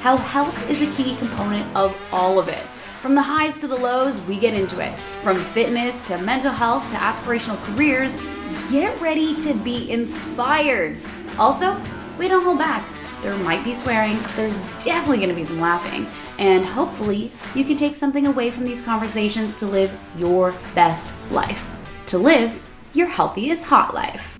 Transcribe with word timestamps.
How 0.00 0.16
health 0.16 0.70
is 0.70 0.82
a 0.82 0.90
key 0.92 1.16
component 1.16 1.74
of 1.76 1.96
all 2.12 2.38
of 2.38 2.48
it. 2.48 2.60
From 3.00 3.14
the 3.14 3.22
highs 3.22 3.58
to 3.58 3.68
the 3.68 3.76
lows, 3.76 4.20
we 4.22 4.38
get 4.38 4.54
into 4.54 4.80
it. 4.80 4.98
From 5.22 5.36
fitness 5.36 6.00
to 6.08 6.18
mental 6.18 6.52
health 6.52 6.82
to 6.90 6.96
aspirational 6.96 7.56
careers, 7.64 8.16
get 8.70 9.00
ready 9.00 9.40
to 9.40 9.54
be 9.54 9.90
inspired. 9.90 10.96
Also, 11.38 11.80
we 12.18 12.28
don't 12.28 12.42
hold 12.42 12.58
back. 12.58 12.84
There 13.22 13.36
might 13.38 13.64
be 13.64 13.74
swearing, 13.74 14.18
there's 14.36 14.62
definitely 14.84 15.26
to 15.26 15.34
be 15.34 15.44
some 15.44 15.60
laughing, 15.60 16.06
and 16.38 16.64
hopefully, 16.64 17.32
you 17.54 17.64
can 17.64 17.76
take 17.76 17.96
something 17.96 18.28
away 18.28 18.50
from 18.50 18.64
these 18.64 18.80
conversations 18.80 19.56
to 19.56 19.66
live 19.66 19.92
your 20.16 20.54
best 20.74 21.08
life. 21.30 21.66
To 22.06 22.18
live 22.18 22.60
your 22.94 23.08
healthiest 23.08 23.64
hot 23.64 23.94
life. 23.94 24.37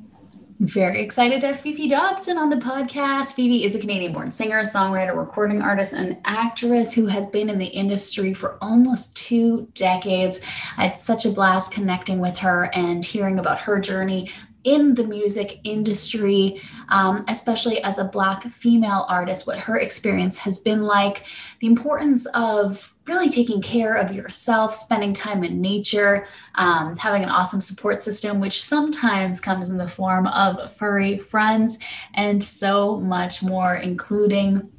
Very 0.61 1.03
excited 1.03 1.41
to 1.43 1.47
have 1.47 1.57
Fefe 1.57 1.89
Dobson 1.89 2.37
on 2.37 2.51
the 2.51 2.57
podcast. 2.57 3.37
Fefe 3.37 3.65
is 3.65 3.77
a 3.77 3.79
Canadian 3.79 4.13
born 4.13 4.33
singer, 4.33 4.63
songwriter, 4.63 5.17
recording 5.17 5.63
artist, 5.63 5.93
and 5.93 6.19
actress 6.25 6.93
who 6.93 7.07
has 7.07 7.29
been 7.29 7.49
in 7.49 7.59
the 7.59 7.67
industry 7.67 8.35
for 8.35 8.59
almost 8.61 9.15
two 9.15 9.69
decades. 9.75 10.41
I 10.77 10.89
had 10.89 11.01
such 11.01 11.27
a 11.27 11.31
blast 11.31 11.71
connecting 11.71 12.19
with 12.19 12.37
her 12.39 12.71
and 12.75 13.05
hearing 13.05 13.39
about 13.39 13.61
her 13.61 13.79
journey 13.79 14.31
in 14.65 14.95
the 14.95 15.05
music 15.05 15.61
industry, 15.63 16.61
um, 16.89 17.25
especially 17.29 17.81
as 17.85 17.99
a 17.99 18.05
Black 18.05 18.43
female 18.43 19.07
artist, 19.09 19.47
what 19.47 19.59
her 19.59 19.79
experience 19.79 20.37
has 20.39 20.59
been 20.59 20.81
like, 20.81 21.25
the 21.61 21.69
importance 21.69 22.27
of 22.35 22.93
really 23.09 23.31
taking 23.31 23.61
care 23.61 23.95
of 23.95 24.15
yourself, 24.15 24.75
spending 24.75 25.13
time 25.13 25.43
in 25.43 25.61
nature, 25.61 26.27
um, 26.57 26.97
having 26.97 27.23
an 27.23 27.31
awesome 27.31 27.61
support 27.61 28.01
system, 28.03 28.41
which 28.41 28.63
sometimes 28.63 29.41
comes 29.41 29.71
in 29.71 29.79
the 29.79 29.89
form 29.89 30.27
of 30.29 30.73
furry 30.75 31.19
friends, 31.19 31.79
and 32.15 32.43
so 32.43 32.99
much 33.01 33.43
more, 33.43 33.77
including 33.77 34.71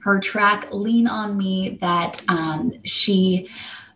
her 0.00 0.18
track 0.18 0.68
Lean 0.72 1.06
on 1.06 1.36
Me 1.36 1.78
that 1.80 2.22
um, 2.28 2.72
she 2.84 3.48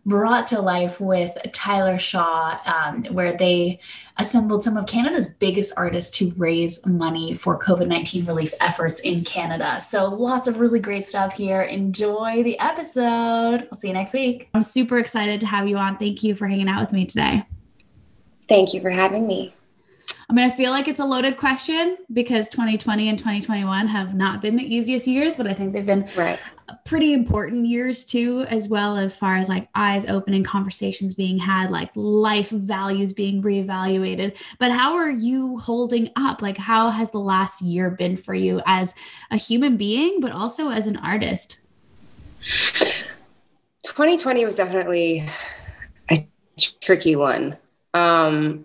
brought 0.04 0.46
to 0.48 0.60
life 0.60 1.00
with 1.00 1.36
Tyler 1.52 1.98
Shaw, 1.98 2.58
um, 2.66 3.04
where 3.14 3.32
they 3.32 3.80
assembled 4.18 4.64
some 4.64 4.76
of 4.76 4.86
Canada's 4.86 5.28
biggest 5.28 5.72
artists 5.76 6.16
to 6.18 6.32
raise 6.36 6.84
money 6.86 7.34
for 7.34 7.58
COVID 7.58 7.86
19 7.86 8.26
relief 8.26 8.52
efforts 8.60 9.00
in 9.00 9.24
Canada. 9.24 9.80
So, 9.80 10.06
lots 10.06 10.48
of 10.48 10.60
really 10.60 10.80
great 10.80 11.06
stuff 11.06 11.34
here. 11.34 11.62
Enjoy 11.62 12.42
the 12.42 12.58
episode. 12.58 13.68
I'll 13.70 13.78
see 13.78 13.88
you 13.88 13.94
next 13.94 14.12
week. 14.12 14.48
I'm 14.54 14.62
super 14.62 14.98
excited 14.98 15.40
to 15.40 15.46
have 15.46 15.68
you 15.68 15.76
on. 15.76 15.96
Thank 15.96 16.22
you 16.22 16.34
for 16.34 16.46
hanging 16.46 16.68
out 16.68 16.80
with 16.80 16.92
me 16.92 17.06
today. 17.06 17.42
Thank 18.48 18.74
you 18.74 18.80
for 18.80 18.90
having 18.90 19.26
me. 19.26 19.54
I 20.32 20.34
mean, 20.34 20.46
I 20.46 20.48
feel 20.50 20.70
like 20.70 20.88
it's 20.88 20.98
a 20.98 21.04
loaded 21.04 21.36
question 21.36 21.98
because 22.10 22.48
2020 22.48 23.10
and 23.10 23.18
2021 23.18 23.86
have 23.86 24.14
not 24.14 24.40
been 24.40 24.56
the 24.56 24.64
easiest 24.64 25.06
years, 25.06 25.36
but 25.36 25.46
I 25.46 25.52
think 25.52 25.74
they've 25.74 25.84
been 25.84 26.08
right. 26.16 26.40
pretty 26.86 27.12
important 27.12 27.66
years 27.66 28.02
too, 28.02 28.46
as 28.48 28.66
well 28.66 28.96
as 28.96 29.14
far 29.14 29.36
as 29.36 29.50
like 29.50 29.68
eyes 29.74 30.06
opening, 30.06 30.42
conversations 30.42 31.12
being 31.12 31.36
had, 31.36 31.70
like 31.70 31.90
life 31.96 32.48
values 32.48 33.12
being 33.12 33.42
reevaluated. 33.42 34.42
But 34.58 34.72
how 34.72 34.94
are 34.94 35.10
you 35.10 35.58
holding 35.58 36.08
up? 36.16 36.40
Like, 36.40 36.56
how 36.56 36.88
has 36.88 37.10
the 37.10 37.20
last 37.20 37.60
year 37.60 37.90
been 37.90 38.16
for 38.16 38.32
you 38.32 38.62
as 38.64 38.94
a 39.30 39.36
human 39.36 39.76
being, 39.76 40.20
but 40.20 40.32
also 40.32 40.70
as 40.70 40.86
an 40.86 40.96
artist? 40.96 41.60
2020 43.82 44.46
was 44.46 44.56
definitely 44.56 45.28
a 46.10 46.26
tricky 46.80 47.16
one. 47.16 47.58
Um, 47.92 48.64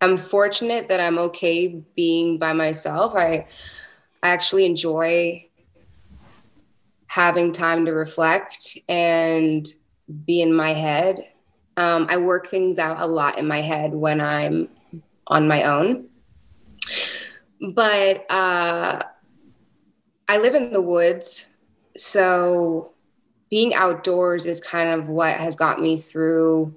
I'm 0.00 0.16
fortunate 0.16 0.88
that 0.88 1.00
I'm 1.00 1.18
okay 1.18 1.82
being 1.94 2.38
by 2.38 2.52
myself. 2.52 3.14
I 3.14 3.46
I 4.22 4.30
actually 4.30 4.66
enjoy 4.66 5.48
having 7.06 7.52
time 7.52 7.86
to 7.86 7.92
reflect 7.92 8.76
and 8.88 9.66
be 10.24 10.42
in 10.42 10.52
my 10.52 10.72
head. 10.72 11.28
Um, 11.76 12.06
I 12.10 12.16
work 12.16 12.46
things 12.46 12.78
out 12.78 13.00
a 13.00 13.06
lot 13.06 13.38
in 13.38 13.46
my 13.46 13.60
head 13.60 13.92
when 13.94 14.20
I'm 14.20 14.68
on 15.26 15.48
my 15.48 15.64
own. 15.64 16.08
But 17.72 18.26
uh, 18.30 19.00
I 20.28 20.38
live 20.38 20.54
in 20.54 20.72
the 20.72 20.80
woods, 20.80 21.50
so 21.96 22.92
being 23.48 23.74
outdoors 23.74 24.44
is 24.44 24.60
kind 24.60 24.90
of 24.90 25.08
what 25.08 25.36
has 25.36 25.56
got 25.56 25.80
me 25.80 25.98
through 25.98 26.74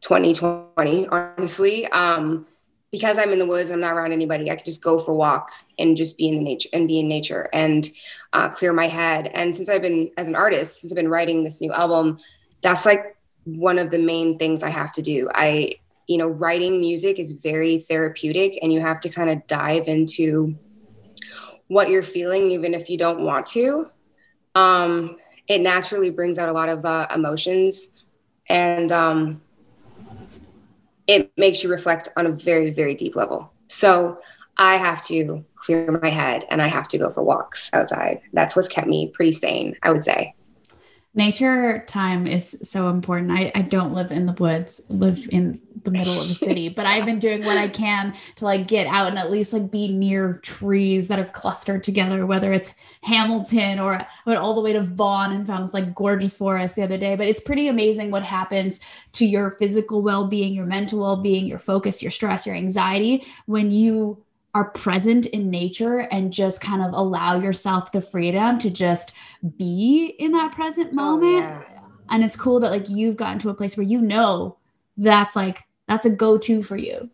2020, 0.00 1.08
honestly. 1.08 1.86
Um, 1.88 2.46
because 2.92 3.18
I'm 3.18 3.32
in 3.32 3.38
the 3.38 3.46
woods, 3.46 3.70
I'm 3.70 3.80
not 3.80 3.92
around 3.92 4.12
anybody. 4.12 4.50
I 4.50 4.56
could 4.56 4.64
just 4.64 4.82
go 4.82 4.98
for 4.98 5.10
a 5.10 5.14
walk 5.14 5.50
and 5.78 5.96
just 5.96 6.16
be 6.16 6.28
in 6.28 6.36
the 6.36 6.42
nature 6.42 6.68
and 6.72 6.88
be 6.88 7.00
in 7.00 7.08
nature 7.08 7.48
and 7.52 7.88
uh, 8.32 8.48
clear 8.48 8.72
my 8.72 8.86
head. 8.86 9.26
And 9.34 9.54
since 9.54 9.68
I've 9.68 9.82
been 9.82 10.10
as 10.16 10.28
an 10.28 10.34
artist, 10.34 10.80
since 10.80 10.92
I've 10.92 10.96
been 10.96 11.10
writing 11.10 11.44
this 11.44 11.60
new 11.60 11.72
album, 11.72 12.18
that's 12.62 12.86
like 12.86 13.16
one 13.44 13.78
of 13.78 13.90
the 13.90 13.98
main 13.98 14.38
things 14.38 14.62
I 14.62 14.70
have 14.70 14.92
to 14.92 15.02
do. 15.02 15.28
I, 15.34 15.74
you 16.06 16.16
know, 16.16 16.28
writing 16.28 16.80
music 16.80 17.18
is 17.18 17.32
very 17.32 17.78
therapeutic, 17.78 18.58
and 18.62 18.72
you 18.72 18.80
have 18.80 19.00
to 19.00 19.08
kind 19.08 19.30
of 19.30 19.46
dive 19.46 19.88
into 19.88 20.56
what 21.68 21.90
you're 21.90 22.02
feeling, 22.02 22.50
even 22.50 22.72
if 22.74 22.88
you 22.88 22.96
don't 22.96 23.20
want 23.20 23.46
to. 23.48 23.90
Um, 24.54 25.16
it 25.48 25.60
naturally 25.60 26.10
brings 26.10 26.38
out 26.38 26.48
a 26.48 26.52
lot 26.52 26.68
of 26.68 26.84
uh, 26.84 27.08
emotions, 27.14 27.94
and 28.48 28.90
um, 28.92 29.42
it 31.06 31.30
makes 31.36 31.62
you 31.62 31.70
reflect 31.70 32.08
on 32.16 32.26
a 32.26 32.30
very, 32.30 32.70
very 32.70 32.94
deep 32.94 33.16
level. 33.16 33.52
So 33.68 34.18
I 34.58 34.76
have 34.76 35.04
to 35.06 35.44
clear 35.56 35.98
my 36.02 36.08
head 36.10 36.44
and 36.50 36.62
I 36.62 36.68
have 36.68 36.88
to 36.88 36.98
go 36.98 37.10
for 37.10 37.22
walks 37.22 37.70
outside. 37.72 38.20
That's 38.32 38.56
what's 38.56 38.68
kept 38.68 38.86
me 38.86 39.08
pretty 39.08 39.32
sane, 39.32 39.76
I 39.82 39.90
would 39.90 40.02
say 40.02 40.34
nature 41.16 41.82
time 41.86 42.26
is 42.26 42.58
so 42.62 42.90
important. 42.90 43.32
I, 43.32 43.50
I 43.54 43.62
don't 43.62 43.94
live 43.94 44.12
in 44.12 44.26
the 44.26 44.34
woods, 44.34 44.82
live 44.88 45.28
in 45.32 45.60
the 45.82 45.90
middle 45.90 46.20
of 46.20 46.28
the 46.28 46.34
city, 46.34 46.68
but 46.76 46.84
I've 46.84 47.06
been 47.06 47.18
doing 47.18 47.44
what 47.44 47.56
I 47.56 47.68
can 47.68 48.14
to 48.36 48.44
like 48.44 48.68
get 48.68 48.86
out 48.86 49.08
and 49.08 49.18
at 49.18 49.30
least 49.30 49.52
like 49.52 49.70
be 49.70 49.88
near 49.88 50.34
trees 50.42 51.08
that 51.08 51.18
are 51.18 51.24
clustered 51.24 51.82
together, 51.82 52.26
whether 52.26 52.52
it's 52.52 52.74
Hamilton 53.02 53.78
or 53.80 53.94
I 53.94 54.06
went 54.26 54.38
all 54.38 54.54
the 54.54 54.60
way 54.60 54.74
to 54.74 54.82
Vaughan 54.82 55.32
and 55.32 55.46
found 55.46 55.64
this 55.64 55.74
like 55.74 55.94
gorgeous 55.94 56.36
forest 56.36 56.76
the 56.76 56.82
other 56.82 56.98
day. 56.98 57.16
But 57.16 57.28
it's 57.28 57.40
pretty 57.40 57.68
amazing 57.68 58.10
what 58.10 58.22
happens 58.22 58.80
to 59.12 59.24
your 59.24 59.50
physical 59.50 60.02
well 60.02 60.26
being, 60.26 60.52
your 60.52 60.66
mental 60.66 61.00
well 61.00 61.16
being, 61.16 61.46
your 61.46 61.58
focus, 61.58 62.02
your 62.02 62.10
stress, 62.10 62.46
your 62.46 62.54
anxiety 62.54 63.24
when 63.46 63.70
you 63.70 64.22
are 64.56 64.70
present 64.70 65.26
in 65.26 65.50
nature 65.50 66.08
and 66.10 66.32
just 66.32 66.62
kind 66.62 66.80
of 66.80 66.94
allow 66.94 67.38
yourself 67.38 67.92
the 67.92 68.00
freedom 68.00 68.58
to 68.58 68.70
just 68.70 69.12
be 69.58 70.16
in 70.18 70.32
that 70.32 70.50
present 70.50 70.88
oh, 70.92 70.94
moment. 70.94 71.44
Oh, 71.44 71.62
yeah. 71.70 71.80
And 72.08 72.24
it's 72.24 72.36
cool 72.36 72.58
that 72.60 72.70
like 72.70 72.88
you've 72.88 73.16
gotten 73.16 73.38
to 73.40 73.50
a 73.50 73.54
place 73.54 73.76
where 73.76 73.84
you 73.84 74.00
know 74.00 74.56
that's 74.96 75.36
like 75.36 75.64
that's 75.86 76.06
a 76.06 76.10
go-to 76.10 76.62
for 76.62 76.78
you. 76.78 77.10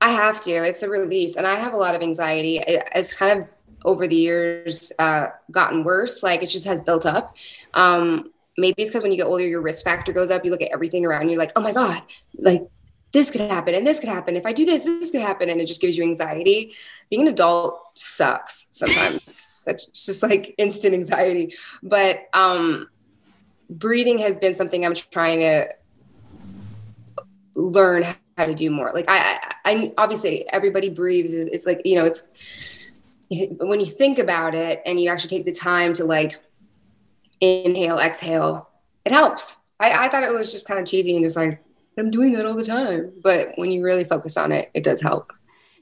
I 0.00 0.10
have 0.10 0.42
to. 0.42 0.50
It's 0.50 0.82
a 0.82 0.88
release, 0.88 1.36
and 1.36 1.46
I 1.46 1.54
have 1.54 1.72
a 1.72 1.76
lot 1.76 1.94
of 1.94 2.02
anxiety. 2.02 2.58
It, 2.58 2.88
it's 2.96 3.16
kind 3.16 3.40
of 3.40 3.48
over 3.84 4.08
the 4.08 4.16
years 4.16 4.92
uh, 4.98 5.28
gotten 5.52 5.84
worse. 5.84 6.24
Like 6.24 6.42
it 6.42 6.48
just 6.48 6.66
has 6.66 6.80
built 6.80 7.06
up. 7.06 7.36
Um, 7.74 8.32
maybe 8.58 8.82
it's 8.82 8.90
because 8.90 9.04
when 9.04 9.12
you 9.12 9.18
get 9.18 9.26
older, 9.26 9.46
your 9.46 9.60
risk 9.60 9.84
factor 9.84 10.12
goes 10.12 10.32
up. 10.32 10.44
You 10.44 10.50
look 10.50 10.62
at 10.62 10.72
everything 10.72 11.06
around 11.06 11.28
you, 11.28 11.38
like, 11.38 11.52
oh 11.54 11.60
my 11.60 11.72
god, 11.72 12.02
like 12.34 12.66
this 13.12 13.30
could 13.30 13.40
happen 13.40 13.74
and 13.74 13.86
this 13.86 14.00
could 14.00 14.08
happen. 14.08 14.36
If 14.36 14.46
I 14.46 14.52
do 14.52 14.64
this, 14.64 14.84
this 14.84 15.10
could 15.10 15.20
happen. 15.20 15.48
And 15.48 15.60
it 15.60 15.66
just 15.66 15.80
gives 15.80 15.96
you 15.96 16.02
anxiety. 16.02 16.74
Being 17.08 17.22
an 17.22 17.28
adult 17.28 17.80
sucks 17.94 18.68
sometimes. 18.72 19.54
That's 19.64 19.86
just 19.86 20.22
like 20.22 20.54
instant 20.58 20.94
anxiety. 20.94 21.54
But 21.82 22.28
um, 22.32 22.88
breathing 23.70 24.18
has 24.18 24.38
been 24.38 24.54
something 24.54 24.84
I'm 24.84 24.94
trying 24.94 25.40
to 25.40 25.68
learn 27.54 28.04
how 28.36 28.44
to 28.44 28.54
do 28.54 28.70
more. 28.70 28.92
Like 28.92 29.06
I, 29.08 29.18
I, 29.64 29.72
I 29.72 29.94
obviously 29.98 30.48
everybody 30.52 30.90
breathes. 30.90 31.32
It's 31.32 31.66
like, 31.66 31.82
you 31.84 31.96
know, 31.96 32.04
it's 32.04 32.22
when 33.58 33.80
you 33.80 33.86
think 33.86 34.18
about 34.18 34.54
it 34.54 34.82
and 34.84 35.00
you 35.00 35.10
actually 35.10 35.36
take 35.36 35.46
the 35.46 35.52
time 35.52 35.94
to 35.94 36.04
like 36.04 36.38
inhale, 37.40 37.98
exhale, 37.98 38.68
it 39.04 39.12
helps. 39.12 39.58
I, 39.80 40.06
I 40.06 40.08
thought 40.08 40.22
it 40.22 40.32
was 40.32 40.52
just 40.52 40.66
kind 40.66 40.80
of 40.80 40.86
cheesy 40.86 41.14
and 41.16 41.24
just 41.24 41.36
like, 41.36 41.62
I'm 41.98 42.10
doing 42.10 42.32
that 42.34 42.46
all 42.46 42.54
the 42.54 42.64
time. 42.64 43.10
But 43.22 43.52
when 43.56 43.70
you 43.70 43.82
really 43.82 44.04
focus 44.04 44.36
on 44.36 44.52
it, 44.52 44.70
it 44.74 44.84
does 44.84 45.00
help. 45.00 45.32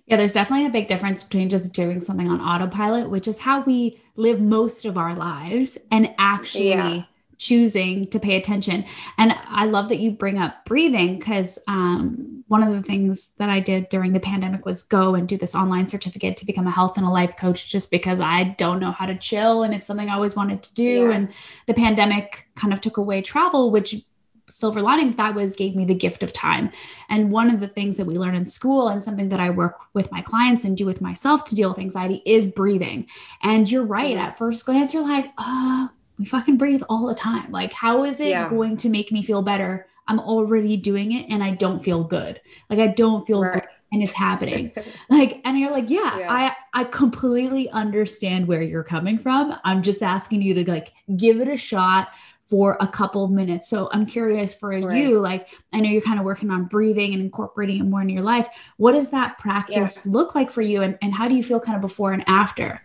Yeah, 0.06 0.16
there's 0.16 0.34
definitely 0.34 0.66
a 0.66 0.70
big 0.70 0.86
difference 0.86 1.24
between 1.24 1.48
just 1.48 1.72
doing 1.72 1.98
something 2.00 2.28
on 2.28 2.40
autopilot, 2.40 3.08
which 3.08 3.26
is 3.26 3.38
how 3.38 3.62
we 3.62 3.96
live 4.16 4.40
most 4.40 4.84
of 4.84 4.98
our 4.98 5.14
lives, 5.14 5.78
and 5.90 6.14
actually 6.18 6.68
yeah. 6.68 7.04
choosing 7.38 8.06
to 8.08 8.20
pay 8.20 8.36
attention. 8.36 8.84
And 9.16 9.34
I 9.48 9.64
love 9.64 9.88
that 9.88 10.00
you 10.00 10.10
bring 10.10 10.38
up 10.38 10.66
breathing 10.66 11.18
because 11.18 11.58
um, 11.68 12.44
one 12.48 12.62
of 12.62 12.74
the 12.74 12.82
things 12.82 13.32
that 13.38 13.48
I 13.48 13.60
did 13.60 13.88
during 13.88 14.12
the 14.12 14.20
pandemic 14.20 14.66
was 14.66 14.82
go 14.82 15.14
and 15.14 15.26
do 15.26 15.38
this 15.38 15.54
online 15.54 15.86
certificate 15.86 16.36
to 16.36 16.46
become 16.46 16.66
a 16.66 16.70
health 16.70 16.98
and 16.98 17.06
a 17.06 17.10
life 17.10 17.38
coach 17.38 17.70
just 17.70 17.90
because 17.90 18.20
I 18.20 18.44
don't 18.58 18.80
know 18.80 18.92
how 18.92 19.06
to 19.06 19.16
chill 19.16 19.62
and 19.62 19.72
it's 19.72 19.86
something 19.86 20.10
I 20.10 20.14
always 20.14 20.36
wanted 20.36 20.62
to 20.64 20.74
do. 20.74 21.08
Yeah. 21.08 21.12
And 21.12 21.32
the 21.66 21.74
pandemic 21.74 22.46
kind 22.56 22.74
of 22.74 22.82
took 22.82 22.98
away 22.98 23.22
travel, 23.22 23.70
which 23.70 24.04
silver 24.48 24.80
lining 24.80 25.12
that 25.12 25.34
was 25.34 25.54
gave 25.54 25.74
me 25.74 25.84
the 25.84 25.94
gift 25.94 26.22
of 26.22 26.32
time. 26.32 26.70
And 27.08 27.30
one 27.30 27.50
of 27.50 27.60
the 27.60 27.68
things 27.68 27.96
that 27.96 28.04
we 28.04 28.18
learn 28.18 28.34
in 28.34 28.44
school 28.44 28.88
and 28.88 29.02
something 29.02 29.28
that 29.30 29.40
I 29.40 29.50
work 29.50 29.80
with 29.94 30.10
my 30.12 30.20
clients 30.20 30.64
and 30.64 30.76
do 30.76 30.86
with 30.86 31.00
myself 31.00 31.44
to 31.46 31.54
deal 31.54 31.68
with 31.70 31.78
anxiety 31.78 32.22
is 32.26 32.48
breathing. 32.48 33.06
And 33.42 33.70
you're 33.70 33.84
right. 33.84 34.16
Mm-hmm. 34.16 34.26
At 34.26 34.38
first 34.38 34.66
glance, 34.66 34.92
you're 34.92 35.02
like, 35.02 35.26
oh, 35.38 35.88
we 36.18 36.24
fucking 36.24 36.58
breathe 36.58 36.82
all 36.88 37.06
the 37.06 37.14
time. 37.14 37.50
Like, 37.50 37.72
how 37.72 38.04
is 38.04 38.20
it 38.20 38.28
yeah. 38.28 38.48
going 38.48 38.76
to 38.78 38.88
make 38.88 39.10
me 39.10 39.22
feel 39.22 39.42
better? 39.42 39.86
I'm 40.06 40.20
already 40.20 40.76
doing 40.76 41.12
it 41.12 41.26
and 41.30 41.42
I 41.42 41.52
don't 41.52 41.80
feel 41.80 42.04
good. 42.04 42.40
Like 42.68 42.78
I 42.78 42.88
don't 42.88 43.26
feel 43.26 43.40
right. 43.40 43.54
good 43.54 43.62
and 43.92 44.02
it's 44.02 44.12
happening. 44.12 44.72
like, 45.10 45.40
and 45.44 45.58
you're 45.58 45.70
like, 45.70 45.88
yeah, 45.88 46.18
yeah, 46.18 46.32
I 46.32 46.56
I 46.74 46.84
completely 46.84 47.70
understand 47.70 48.46
where 48.46 48.60
you're 48.60 48.84
coming 48.84 49.16
from. 49.18 49.56
I'm 49.64 49.82
just 49.82 50.02
asking 50.02 50.42
you 50.42 50.52
to 50.54 50.70
like 50.70 50.92
give 51.16 51.40
it 51.40 51.48
a 51.48 51.56
shot 51.56 52.08
for 52.44 52.76
a 52.80 52.86
couple 52.86 53.24
of 53.24 53.30
minutes. 53.30 53.68
So 53.68 53.88
I'm 53.90 54.04
curious 54.04 54.54
for 54.54 54.68
right. 54.68 54.96
you, 54.96 55.18
like 55.18 55.48
I 55.72 55.80
know 55.80 55.88
you're 55.88 56.02
kind 56.02 56.18
of 56.18 56.24
working 56.24 56.50
on 56.50 56.66
breathing 56.66 57.14
and 57.14 57.22
incorporating 57.22 57.80
it 57.80 57.84
more 57.84 58.02
in 58.02 58.08
your 58.10 58.22
life. 58.22 58.48
What 58.76 58.92
does 58.92 59.10
that 59.10 59.38
practice 59.38 60.02
yeah. 60.04 60.12
look 60.12 60.34
like 60.34 60.50
for 60.50 60.60
you? 60.60 60.82
And, 60.82 60.98
and 61.00 61.14
how 61.14 61.26
do 61.26 61.34
you 61.34 61.42
feel 61.42 61.58
kind 61.58 61.74
of 61.74 61.80
before 61.80 62.12
and 62.12 62.22
after? 62.26 62.82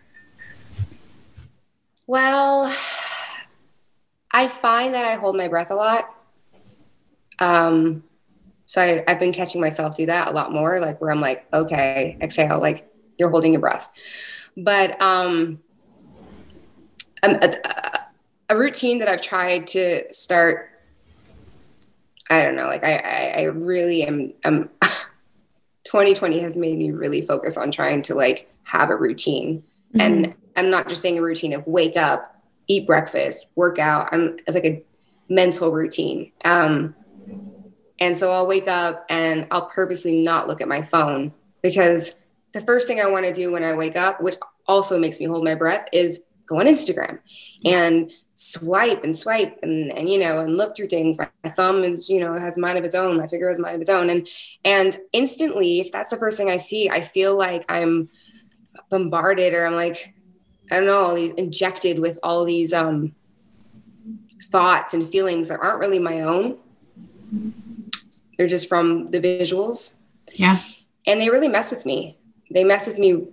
Well, 2.06 2.74
I 4.32 4.48
find 4.48 4.94
that 4.94 5.04
I 5.04 5.14
hold 5.14 5.36
my 5.36 5.48
breath 5.48 5.70
a 5.70 5.74
lot. 5.74 6.14
Um, 7.38 8.04
so 8.66 8.82
I, 8.82 9.04
I've 9.06 9.18
been 9.18 9.32
catching 9.32 9.60
myself 9.60 9.96
do 9.96 10.06
that 10.06 10.28
a 10.28 10.30
lot 10.30 10.52
more, 10.52 10.80
like 10.80 11.00
where 11.00 11.10
I'm 11.10 11.20
like, 11.20 11.46
okay, 11.52 12.16
exhale, 12.20 12.60
like 12.60 12.90
you're 13.18 13.30
holding 13.30 13.52
your 13.52 13.60
breath. 13.60 13.92
But 14.56 15.00
um, 15.02 15.60
I'm, 17.22 17.38
uh, 17.42 17.52
a 18.50 18.58
routine 18.58 18.98
that 18.98 19.08
I've 19.08 19.22
tried 19.22 19.68
to 19.68 20.12
start. 20.12 20.70
I 22.28 22.42
don't 22.42 22.56
know, 22.56 22.66
like 22.66 22.84
I, 22.84 22.96
I, 22.96 23.40
I 23.40 23.42
really 23.44 24.02
am. 24.02 24.34
Um, 24.44 24.68
2020 25.84 26.38
has 26.40 26.56
made 26.56 26.76
me 26.76 26.90
really 26.90 27.22
focus 27.22 27.56
on 27.56 27.70
trying 27.70 28.02
to 28.02 28.14
like 28.14 28.52
have 28.64 28.90
a 28.90 28.96
routine, 28.96 29.62
mm-hmm. 29.94 30.00
and 30.00 30.34
I'm 30.56 30.70
not 30.70 30.88
just 30.88 31.00
saying 31.00 31.18
a 31.18 31.22
routine 31.22 31.54
of 31.54 31.66
wake 31.66 31.96
up, 31.96 32.36
eat 32.66 32.86
breakfast, 32.86 33.46
work 33.54 33.78
out. 33.78 34.08
I'm 34.12 34.38
it's 34.46 34.54
like 34.54 34.64
a 34.64 34.84
mental 35.28 35.70
routine. 35.70 36.32
Um, 36.44 36.94
and 38.00 38.16
so 38.16 38.30
I'll 38.30 38.46
wake 38.46 38.66
up 38.66 39.04
and 39.08 39.46
I'll 39.50 39.66
purposely 39.66 40.22
not 40.22 40.48
look 40.48 40.60
at 40.60 40.68
my 40.68 40.82
phone 40.82 41.32
because 41.62 42.16
the 42.52 42.60
first 42.60 42.88
thing 42.88 43.00
I 43.00 43.06
want 43.06 43.26
to 43.26 43.32
do 43.32 43.52
when 43.52 43.62
I 43.62 43.74
wake 43.74 43.96
up, 43.96 44.20
which 44.20 44.36
also 44.66 44.98
makes 44.98 45.20
me 45.20 45.26
hold 45.26 45.44
my 45.44 45.54
breath, 45.54 45.86
is 45.92 46.22
go 46.46 46.58
on 46.58 46.66
Instagram 46.66 47.18
and 47.64 48.10
swipe 48.42 49.04
and 49.04 49.14
swipe 49.14 49.58
and, 49.62 49.92
and 49.92 50.08
you 50.08 50.18
know 50.18 50.40
and 50.40 50.56
look 50.56 50.74
through 50.74 50.88
things. 50.88 51.18
My, 51.18 51.28
my 51.44 51.50
thumb 51.50 51.84
is 51.84 52.08
you 52.08 52.20
know 52.20 52.38
has 52.38 52.56
mind 52.56 52.78
of 52.78 52.84
its 52.84 52.94
own. 52.94 53.16
My 53.16 53.26
finger 53.26 53.48
has 53.48 53.58
mind 53.58 53.74
of 53.74 53.80
its 53.80 53.90
own. 53.90 54.08
And 54.08 54.26
and 54.64 54.98
instantly 55.12 55.80
if 55.80 55.92
that's 55.92 56.10
the 56.10 56.16
first 56.16 56.38
thing 56.38 56.50
i 56.50 56.56
see 56.56 56.88
i 56.88 57.00
feel 57.00 57.36
like 57.36 57.64
i'm 57.68 58.08
bombarded 58.88 59.52
or 59.54 59.66
i'm 59.66 59.74
like 59.74 60.14
i 60.70 60.76
don't 60.76 60.86
know 60.86 61.02
all 61.02 61.14
these 61.14 61.32
injected 61.34 61.98
with 61.98 62.18
all 62.22 62.44
these 62.44 62.72
um 62.72 63.14
thoughts 64.42 64.94
and 64.94 65.08
feelings 65.08 65.48
that 65.48 65.60
aren't 65.60 65.80
really 65.80 65.98
my 65.98 66.22
own. 66.22 66.58
They're 68.36 68.46
just 68.46 68.68
from 68.68 69.06
the 69.06 69.20
visuals. 69.20 69.96
Yeah. 70.32 70.58
And 71.06 71.20
they 71.20 71.30
really 71.30 71.48
mess 71.48 71.70
with 71.70 71.84
me. 71.84 72.18
They 72.50 72.64
mess 72.64 72.86
with 72.86 72.98
me 72.98 73.28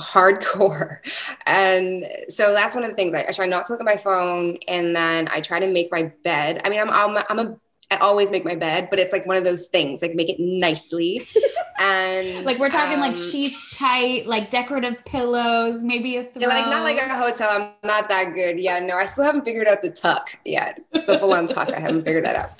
hardcore. 0.00 0.98
And 1.48 2.04
so 2.28 2.52
that's 2.52 2.74
one 2.74 2.82
of 2.82 2.90
the 2.90 2.96
things 2.96 3.14
I, 3.14 3.24
I, 3.28 3.30
try 3.30 3.46
not 3.46 3.66
to 3.66 3.72
look 3.72 3.80
at 3.80 3.86
my 3.86 3.96
phone 3.96 4.58
and 4.66 4.96
then 4.96 5.28
I 5.28 5.40
try 5.40 5.60
to 5.60 5.66
make 5.68 5.92
my 5.92 6.12
bed. 6.24 6.60
I 6.64 6.68
mean, 6.68 6.80
I'm, 6.80 6.90
I'm, 6.90 7.24
I'm 7.30 7.38
a, 7.38 7.56
I 7.92 7.98
always 7.98 8.32
make 8.32 8.44
my 8.44 8.56
bed, 8.56 8.88
but 8.90 8.98
it's 8.98 9.12
like 9.12 9.26
one 9.26 9.36
of 9.36 9.44
those 9.44 9.66
things, 9.66 10.02
like 10.02 10.14
make 10.14 10.28
it 10.28 10.40
nicely. 10.40 11.22
and 11.78 12.44
like 12.44 12.58
we're 12.58 12.68
talking 12.68 12.94
um, 12.94 13.00
like 13.00 13.16
sheets 13.16 13.78
tight, 13.78 14.26
like 14.26 14.50
decorative 14.50 15.04
pillows, 15.04 15.84
maybe 15.84 16.16
a 16.16 16.24
throw. 16.24 16.48
Like 16.48 16.66
not 16.66 16.82
like 16.82 16.98
a 16.98 17.16
hotel. 17.16 17.48
I'm 17.48 17.88
not 17.88 18.08
that 18.08 18.34
good. 18.34 18.58
Yeah, 18.58 18.80
no, 18.80 18.96
I 18.96 19.06
still 19.06 19.22
haven't 19.22 19.44
figured 19.44 19.68
out 19.68 19.82
the 19.82 19.90
tuck 19.90 20.36
yet. 20.44 20.82
The 20.92 21.18
full 21.20 21.32
on 21.32 21.46
tuck. 21.46 21.72
I 21.72 21.78
haven't 21.78 22.04
figured 22.04 22.24
that 22.24 22.34
out. 22.34 22.50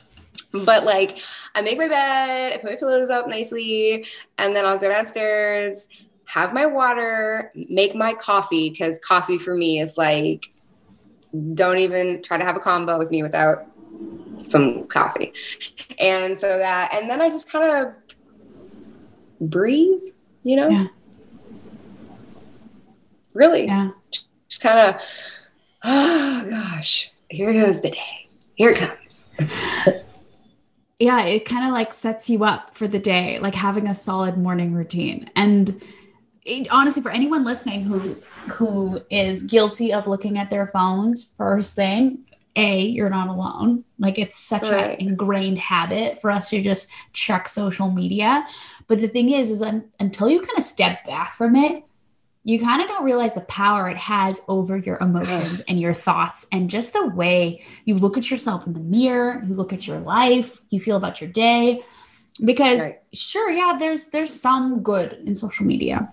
But 0.53 0.85
like 0.85 1.19
I 1.56 1.61
make 1.61 1.77
my 1.77 1.88
bed, 1.88 2.53
I 2.53 2.56
put 2.59 2.71
my 2.71 2.77
pillows 2.77 3.11
up 3.11 3.27
nicely, 3.27 4.06
and 4.38 4.55
then 4.55 4.65
I'll 4.65 4.79
go 4.79 4.88
downstairs 4.88 5.88
have 6.26 6.52
my 6.52 6.67
water, 6.67 7.52
make 7.55 7.94
my 7.94 8.12
coffee, 8.14 8.70
because 8.70 8.99
coffee 8.99 9.38
for 9.38 9.56
me 9.56 9.81
is 9.81 9.96
like, 9.96 10.52
don't 11.55 11.78
even 11.78 12.23
try 12.23 12.37
to 12.37 12.44
have 12.44 12.56
a 12.56 12.61
combo 12.61 12.99
with 12.99 13.11
me 13.11 13.23
without 13.23 13.67
some 14.32 14.87
coffee. 14.88 15.32
And 15.99 16.37
so 16.37 16.58
that, 16.58 16.93
and 16.93 17.08
then 17.08 17.20
I 17.20 17.28
just 17.28 17.50
kind 17.50 17.64
of 17.64 19.49
breathe, 19.49 20.02
you 20.43 20.56
know? 20.56 20.69
Yeah. 20.69 20.87
Really? 23.34 23.67
Yeah. 23.67 23.90
Just 24.49 24.62
kind 24.62 24.78
of, 24.78 25.02
oh 25.84 26.46
gosh, 26.49 27.11
here 27.28 27.52
goes 27.52 27.81
the 27.81 27.90
day. 27.90 28.26
Here 28.55 28.70
it 28.70 28.78
comes. 28.78 29.28
yeah, 30.99 31.25
it 31.25 31.44
kind 31.44 31.67
of 31.67 31.73
like 31.73 31.93
sets 31.93 32.31
you 32.31 32.44
up 32.44 32.75
for 32.75 32.88
the 32.88 32.99
day, 32.99 33.38
like 33.38 33.55
having 33.55 33.87
a 33.87 33.94
solid 33.94 34.38
morning 34.38 34.73
routine. 34.73 35.31
And 35.37 35.82
it, 36.46 36.69
honestly 36.70 37.02
for 37.02 37.10
anyone 37.10 37.44
listening 37.44 37.82
who 37.82 38.16
who 38.48 39.00
is 39.10 39.43
guilty 39.43 39.93
of 39.93 40.06
looking 40.06 40.38
at 40.38 40.48
their 40.48 40.66
phones 40.66 41.28
first 41.37 41.75
thing 41.75 42.25
a 42.54 42.81
you're 42.81 43.10
not 43.10 43.28
alone 43.28 43.84
like 43.98 44.19
it's 44.19 44.37
such 44.37 44.70
right. 44.70 44.98
an 44.98 45.08
ingrained 45.08 45.58
habit 45.58 46.20
for 46.20 46.31
us 46.31 46.48
to 46.48 46.62
just 46.62 46.88
check 47.12 47.48
social 47.48 47.90
media 47.90 48.46
but 48.87 48.98
the 48.98 49.08
thing 49.08 49.31
is 49.31 49.50
is 49.50 49.60
un- 49.60 49.84
until 50.00 50.31
you 50.31 50.40
kind 50.40 50.56
of 50.56 50.64
step 50.64 51.04
back 51.04 51.34
from 51.34 51.56
it 51.56 51.82
you 52.44 52.60
kind 52.60 52.81
of 52.81 52.87
don't 52.87 53.04
realize 53.04 53.34
the 53.34 53.40
power 53.42 53.88
it 53.88 53.96
has 53.96 54.40
over 54.46 54.76
your 54.76 54.97
emotions 55.00 55.61
and 55.62 55.80
your 55.80 55.92
thoughts 55.92 56.47
and 56.52 56.71
just 56.71 56.92
the 56.92 57.09
way 57.09 57.62
you 57.85 57.97
look 57.97 58.16
at 58.16 58.30
yourself 58.30 58.66
in 58.66 58.73
the 58.73 58.80
mirror 58.80 59.42
you 59.47 59.54
look 59.54 59.73
at 59.73 59.87
your 59.87 59.99
life 59.99 60.61
you 60.71 60.80
feel 60.80 60.97
about 60.97 61.21
your 61.21 61.30
day 61.30 61.82
because 62.44 62.80
right. 62.80 63.00
sure 63.12 63.50
yeah 63.50 63.75
there's 63.78 64.09
there's 64.09 64.32
some 64.32 64.82
good 64.82 65.14
in 65.26 65.35
social 65.35 65.66
media 65.66 66.11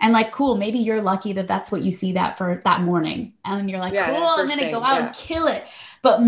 and 0.00 0.12
like 0.12 0.32
cool 0.32 0.56
maybe 0.56 0.78
you're 0.78 1.02
lucky 1.02 1.32
that 1.32 1.46
that's 1.46 1.72
what 1.72 1.82
you 1.82 1.90
see 1.90 2.12
that 2.12 2.38
for 2.38 2.60
that 2.64 2.82
morning. 2.82 3.32
And 3.44 3.70
you're 3.70 3.80
like 3.80 3.92
yeah, 3.92 4.14
cool 4.14 4.26
i'm 4.26 4.46
gonna 4.46 4.62
thing, 4.62 4.72
go 4.72 4.82
out 4.82 5.00
yeah. 5.00 5.06
and 5.06 5.14
kill 5.14 5.46
it. 5.46 5.66
But 6.02 6.20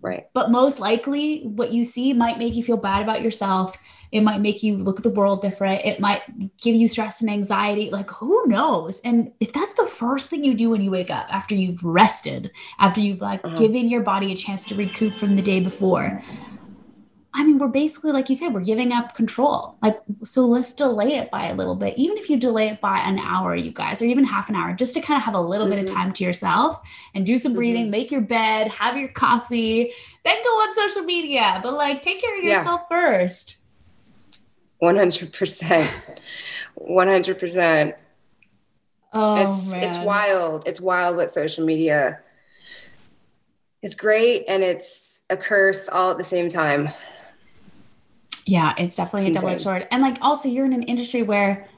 right. 0.00 0.24
but 0.32 0.50
most 0.50 0.80
likely 0.80 1.42
what 1.42 1.72
you 1.72 1.84
see 1.84 2.12
might 2.12 2.38
make 2.38 2.54
you 2.54 2.62
feel 2.62 2.76
bad 2.76 3.02
about 3.02 3.22
yourself. 3.22 3.76
It 4.10 4.22
might 4.22 4.40
make 4.40 4.62
you 4.62 4.78
look 4.78 4.98
at 4.98 5.02
the 5.02 5.10
world 5.10 5.42
different. 5.42 5.84
It 5.84 6.00
might 6.00 6.22
give 6.58 6.74
you 6.74 6.88
stress 6.88 7.20
and 7.20 7.28
anxiety. 7.28 7.90
Like 7.90 8.10
who 8.10 8.46
knows? 8.46 9.00
And 9.00 9.32
if 9.40 9.52
that's 9.52 9.74
the 9.74 9.84
first 9.84 10.30
thing 10.30 10.44
you 10.44 10.54
do 10.54 10.70
when 10.70 10.80
you 10.80 10.90
wake 10.90 11.10
up 11.10 11.32
after 11.32 11.54
you've 11.54 11.84
rested 11.84 12.50
after 12.78 13.00
you've 13.00 13.20
like 13.20 13.44
uh-huh. 13.44 13.56
given 13.56 13.88
your 13.88 14.00
body 14.02 14.32
a 14.32 14.36
chance 14.36 14.64
to 14.66 14.74
recoup 14.74 15.14
from 15.14 15.36
the 15.36 15.42
day 15.42 15.60
before 15.60 16.22
I 17.34 17.44
mean, 17.44 17.58
we're 17.58 17.68
basically, 17.68 18.12
like 18.12 18.28
you 18.28 18.34
said, 18.34 18.54
we're 18.54 18.64
giving 18.64 18.92
up 18.92 19.14
control. 19.14 19.76
Like, 19.82 19.98
so 20.24 20.46
let's 20.46 20.72
delay 20.72 21.16
it 21.16 21.30
by 21.30 21.48
a 21.48 21.54
little 21.54 21.74
bit. 21.74 21.96
Even 21.98 22.16
if 22.16 22.30
you 22.30 22.38
delay 22.38 22.68
it 22.68 22.80
by 22.80 22.98
an 23.00 23.18
hour, 23.18 23.54
you 23.54 23.70
guys, 23.70 24.00
or 24.00 24.06
even 24.06 24.24
half 24.24 24.48
an 24.48 24.56
hour, 24.56 24.72
just 24.72 24.94
to 24.94 25.00
kind 25.00 25.18
of 25.18 25.24
have 25.24 25.34
a 25.34 25.40
little 25.40 25.66
mm-hmm. 25.66 25.76
bit 25.76 25.84
of 25.84 25.86
mm-hmm. 25.90 25.96
time 25.96 26.12
to 26.12 26.24
yourself 26.24 26.80
and 27.14 27.26
do 27.26 27.36
some 27.36 27.52
breathing, 27.52 27.82
mm-hmm. 27.82 27.90
make 27.90 28.10
your 28.10 28.22
bed, 28.22 28.68
have 28.68 28.96
your 28.96 29.08
coffee, 29.08 29.92
then 30.24 30.36
go 30.42 30.48
on 30.48 30.72
social 30.72 31.02
media. 31.02 31.60
But 31.62 31.74
like, 31.74 32.00
take 32.00 32.20
care 32.20 32.36
of 32.36 32.42
yourself 32.42 32.82
yeah. 32.90 32.96
first. 32.96 33.56
100%. 34.82 35.86
100%. 36.80 37.94
Oh, 39.12 39.48
it's, 39.48 39.72
man. 39.72 39.82
it's 39.84 39.98
wild. 39.98 40.66
It's 40.66 40.80
wild 40.80 41.16
what 41.16 41.30
social 41.30 41.64
media 41.66 42.20
is 43.82 43.94
great 43.94 44.44
and 44.48 44.62
it's 44.62 45.22
a 45.30 45.36
curse 45.36 45.88
all 45.88 46.10
at 46.10 46.18
the 46.18 46.24
same 46.24 46.48
time. 46.48 46.88
Yeah, 48.48 48.72
it's 48.78 48.96
definitely 48.96 49.30
a 49.30 49.34
double 49.34 49.50
edged 49.50 49.60
sword. 49.60 49.86
And 49.90 50.00
like 50.00 50.16
also 50.22 50.48
you're 50.48 50.64
in 50.64 50.72
an 50.72 50.82
industry 50.84 51.22
where 51.22 51.68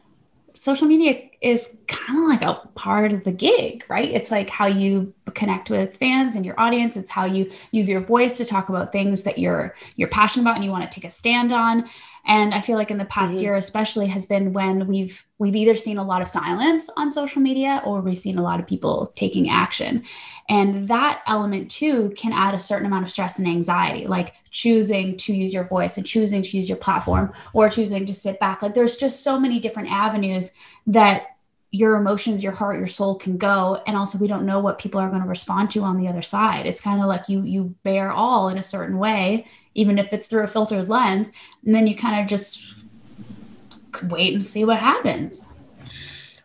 social 0.54 0.86
media 0.86 1.28
is 1.40 1.76
kind 1.88 2.20
of 2.20 2.28
like 2.28 2.42
a 2.42 2.68
part 2.76 3.12
of 3.12 3.24
the 3.24 3.32
gig, 3.32 3.84
right? 3.88 4.08
It's 4.08 4.30
like 4.30 4.48
how 4.48 4.66
you 4.66 5.12
connect 5.34 5.68
with 5.68 5.96
fans 5.96 6.36
and 6.36 6.46
your 6.46 6.58
audience. 6.60 6.96
It's 6.96 7.10
how 7.10 7.24
you 7.24 7.50
use 7.72 7.88
your 7.88 8.00
voice 8.00 8.36
to 8.36 8.44
talk 8.44 8.68
about 8.68 8.92
things 8.92 9.24
that 9.24 9.36
you're 9.36 9.74
you're 9.96 10.08
passionate 10.08 10.44
about 10.44 10.56
and 10.56 10.64
you 10.64 10.70
want 10.70 10.88
to 10.88 10.94
take 10.94 11.04
a 11.04 11.10
stand 11.10 11.52
on. 11.52 11.88
And 12.24 12.54
I 12.54 12.60
feel 12.60 12.76
like 12.76 12.90
in 12.90 12.98
the 12.98 13.04
past 13.04 13.34
mm-hmm. 13.34 13.42
year 13.42 13.56
especially 13.56 14.06
has 14.08 14.26
been 14.26 14.52
when 14.52 14.86
we've 14.86 15.24
we've 15.38 15.56
either 15.56 15.74
seen 15.74 15.98
a 15.98 16.04
lot 16.04 16.20
of 16.20 16.28
silence 16.28 16.90
on 16.96 17.10
social 17.10 17.40
media 17.40 17.82
or 17.84 18.00
we've 18.00 18.18
seen 18.18 18.38
a 18.38 18.42
lot 18.42 18.60
of 18.60 18.66
people 18.66 19.06
taking 19.16 19.48
action. 19.48 20.04
And 20.48 20.88
that 20.88 21.22
element 21.26 21.70
too 21.70 22.12
can 22.16 22.32
add 22.32 22.54
a 22.54 22.58
certain 22.58 22.86
amount 22.86 23.04
of 23.04 23.12
stress 23.12 23.38
and 23.38 23.48
anxiety, 23.48 24.06
like 24.06 24.34
choosing 24.50 25.16
to 25.18 25.32
use 25.32 25.54
your 25.54 25.64
voice 25.64 25.96
and 25.96 26.06
choosing 26.06 26.42
to 26.42 26.56
use 26.56 26.68
your 26.68 26.78
platform 26.78 27.32
or 27.52 27.68
choosing 27.68 28.04
to 28.06 28.14
sit 28.14 28.38
back. 28.38 28.62
Like 28.62 28.74
there's 28.74 28.96
just 28.96 29.24
so 29.24 29.38
many 29.38 29.58
different 29.58 29.90
avenues 29.90 30.52
that 30.86 31.36
your 31.72 31.96
emotions, 31.96 32.42
your 32.42 32.52
heart, 32.52 32.78
your 32.78 32.86
soul 32.86 33.14
can 33.14 33.36
go. 33.36 33.80
And 33.86 33.96
also 33.96 34.18
we 34.18 34.26
don't 34.26 34.44
know 34.44 34.58
what 34.58 34.78
people 34.78 35.00
are 35.00 35.08
going 35.08 35.22
to 35.22 35.28
respond 35.28 35.70
to 35.70 35.82
on 35.82 35.98
the 35.98 36.08
other 36.08 36.22
side. 36.22 36.66
It's 36.66 36.80
kind 36.80 37.00
of 37.00 37.06
like 37.06 37.28
you 37.28 37.42
you 37.42 37.74
bear 37.82 38.10
all 38.10 38.48
in 38.48 38.58
a 38.58 38.62
certain 38.62 38.98
way, 38.98 39.46
even 39.74 39.98
if 39.98 40.12
it's 40.12 40.26
through 40.26 40.42
a 40.42 40.48
filtered 40.48 40.88
lens, 40.88 41.32
and 41.64 41.74
then 41.74 41.86
you 41.86 41.94
kind 41.94 42.20
of 42.20 42.26
just 42.26 42.86
wait 44.08 44.32
and 44.32 44.44
see 44.44 44.64
what 44.64 44.78
happens. 44.78 45.46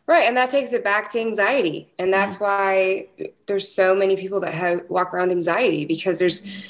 Right, 0.08 0.28
and 0.28 0.38
that 0.38 0.52
takes 0.52 0.72
it 0.72 0.84
back 0.84 1.12
to 1.14 1.20
anxiety, 1.20 1.92
and 1.98 2.14
that's 2.14 2.40
why 2.40 3.08
there's 3.48 3.68
so 3.68 3.96
many 3.96 4.16
people 4.16 4.40
that 4.42 4.54
have 4.54 4.84
walk 4.88 5.16
around 5.16 5.32
anxiety 5.32 5.84
because 5.86 6.20
there's 6.20 6.64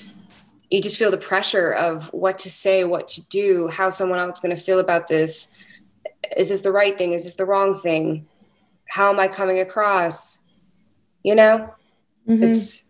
you 0.72 0.82
just 0.82 0.98
feel 0.98 1.12
the 1.12 1.18
pressure 1.18 1.72
of 1.72 2.12
what 2.14 2.38
to 2.40 2.50
say, 2.50 2.86
what 2.86 3.08
to 3.10 3.28
do, 3.28 3.68
how 3.68 3.90
someone 3.90 4.20
else 4.20 4.38
is 4.38 4.42
going 4.42 4.56
to 4.56 4.62
feel 4.62 4.80
about 4.80 5.08
this. 5.08 5.52
Is 6.36 6.50
this 6.50 6.62
the 6.62 6.72
right 6.72 6.98
thing? 6.98 7.14
Is 7.14 7.26
this 7.26 7.36
the 7.36 7.46
wrong 7.46 7.78
thing? 7.80 8.26
How 8.90 9.12
am 9.12 9.20
I 9.20 9.28
coming 9.28 9.60
across? 9.60 10.40
You 11.24 11.36
know, 11.36 11.74
mm-hmm. 12.28 12.44
it's 12.44 12.88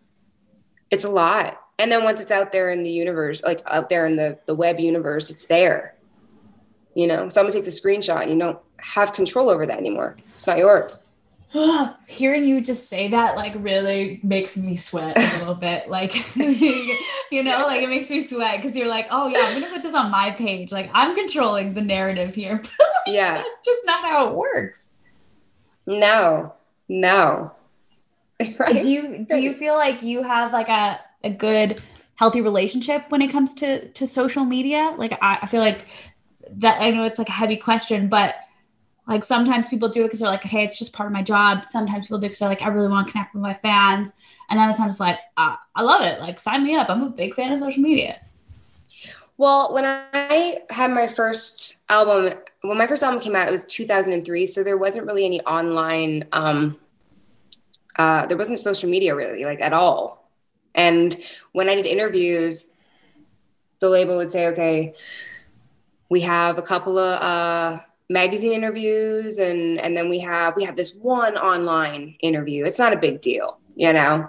it's 0.90 1.04
a 1.04 1.10
lot. 1.10 1.60
And 1.78 1.92
then 1.92 2.04
once 2.04 2.20
it's 2.20 2.30
out 2.30 2.52
there 2.52 2.70
in 2.70 2.82
the 2.82 2.90
universe, 2.90 3.42
like 3.42 3.62
out 3.66 3.90
there 3.90 4.06
in 4.06 4.16
the 4.16 4.38
the 4.46 4.54
web 4.54 4.80
universe, 4.80 5.30
it's 5.30 5.46
there. 5.46 5.94
You 6.94 7.06
know, 7.06 7.28
someone 7.28 7.52
takes 7.52 7.66
a 7.66 7.70
screenshot 7.70 8.22
and 8.22 8.30
you 8.30 8.38
don't 8.38 8.58
have 8.78 9.12
control 9.12 9.50
over 9.50 9.66
that 9.66 9.78
anymore. 9.78 10.16
It's 10.34 10.46
not 10.46 10.58
yours. 10.58 11.04
Hearing 12.06 12.44
you 12.44 12.60
just 12.60 12.88
say 12.88 13.08
that 13.08 13.36
like 13.36 13.54
really 13.58 14.20
makes 14.22 14.56
me 14.56 14.76
sweat 14.76 15.16
a 15.16 15.38
little 15.38 15.54
bit. 15.68 15.88
Like, 15.88 16.36
you 16.36 17.42
know, 17.42 17.64
like 17.66 17.82
it 17.82 17.88
makes 17.88 18.10
me 18.10 18.20
sweat 18.20 18.60
because 18.60 18.76
you're 18.76 18.88
like, 18.88 19.06
oh 19.10 19.28
yeah, 19.28 19.40
I'm 19.42 19.60
gonna 19.60 19.72
put 19.72 19.82
this 19.82 19.94
on 19.94 20.10
my 20.10 20.30
page. 20.32 20.72
Like 20.72 20.90
I'm 20.92 21.14
controlling 21.14 21.74
the 21.74 21.82
narrative 21.82 22.34
here. 22.34 22.62
yeah. 23.06 23.34
That's 23.34 23.64
just 23.64 23.86
not 23.86 24.04
how 24.04 24.28
it 24.28 24.34
works. 24.34 24.90
No, 25.86 26.54
no. 26.88 27.52
right? 28.58 28.82
Do 28.82 28.88
you 28.88 29.26
do 29.28 29.38
you 29.38 29.54
feel 29.54 29.74
like 29.74 30.02
you 30.02 30.22
have 30.22 30.52
like 30.52 30.68
a, 30.68 31.00
a 31.24 31.30
good 31.30 31.80
healthy 32.16 32.40
relationship 32.40 33.04
when 33.08 33.22
it 33.22 33.30
comes 33.30 33.54
to 33.54 33.88
to 33.88 34.06
social 34.06 34.44
media? 34.44 34.94
Like 34.96 35.12
I, 35.22 35.38
I 35.42 35.46
feel 35.46 35.60
like 35.60 35.86
that 36.52 36.80
I 36.80 36.90
know 36.90 37.04
it's 37.04 37.18
like 37.18 37.28
a 37.28 37.32
heavy 37.32 37.56
question, 37.56 38.08
but 38.08 38.36
like 39.06 39.22
sometimes 39.22 39.68
people 39.68 39.88
do 39.88 40.02
it 40.02 40.04
because 40.04 40.20
they're 40.20 40.28
like, 40.28 40.44
okay, 40.44 40.64
it's 40.64 40.78
just 40.78 40.92
part 40.92 41.06
of 41.06 41.12
my 41.12 41.22
job. 41.22 41.64
Sometimes 41.64 42.06
people 42.06 42.18
do 42.18 42.26
because 42.26 42.40
they're 42.40 42.48
like, 42.48 42.62
I 42.62 42.68
really 42.68 42.88
want 42.88 43.06
to 43.06 43.12
connect 43.12 43.34
with 43.34 43.42
my 43.42 43.54
fans. 43.54 44.14
And 44.50 44.58
then 44.58 44.72
sometimes 44.74 44.98
like, 44.98 45.18
uh, 45.36 45.56
I 45.74 45.82
love 45.82 46.02
it. 46.02 46.20
Like 46.20 46.40
sign 46.40 46.64
me 46.64 46.74
up. 46.74 46.90
I'm 46.90 47.02
a 47.02 47.10
big 47.10 47.34
fan 47.34 47.52
of 47.52 47.60
social 47.60 47.82
media. 47.82 48.20
Well, 49.38 49.72
when 49.72 49.84
I 49.84 50.62
had 50.70 50.90
my 50.90 51.06
first 51.06 51.76
album, 51.88 52.32
when 52.68 52.78
my 52.78 52.86
first 52.86 53.02
album 53.02 53.20
came 53.20 53.36
out, 53.36 53.48
it 53.48 53.50
was 53.50 53.64
2003. 53.64 54.46
So 54.46 54.62
there 54.62 54.76
wasn't 54.76 55.06
really 55.06 55.24
any 55.24 55.40
online, 55.42 56.24
um, 56.32 56.78
uh, 57.98 58.26
there 58.26 58.36
wasn't 58.36 58.60
social 58.60 58.90
media 58.90 59.14
really, 59.14 59.44
like 59.44 59.60
at 59.60 59.72
all. 59.72 60.30
And 60.74 61.16
when 61.52 61.68
I 61.68 61.74
did 61.74 61.86
interviews, 61.86 62.68
the 63.80 63.88
label 63.88 64.16
would 64.16 64.30
say, 64.30 64.48
okay, 64.48 64.94
we 66.08 66.20
have 66.20 66.58
a 66.58 66.62
couple 66.62 66.98
of 66.98 67.22
uh, 67.22 67.80
magazine 68.08 68.52
interviews 68.52 69.38
and 69.38 69.80
and 69.80 69.96
then 69.96 70.08
we 70.08 70.20
have 70.20 70.54
we 70.54 70.64
have 70.64 70.76
this 70.76 70.94
one 70.94 71.36
online 71.36 72.14
interview 72.20 72.64
it's 72.64 72.78
not 72.78 72.92
a 72.92 72.96
big 72.96 73.20
deal 73.20 73.58
you 73.74 73.92
know 73.92 74.28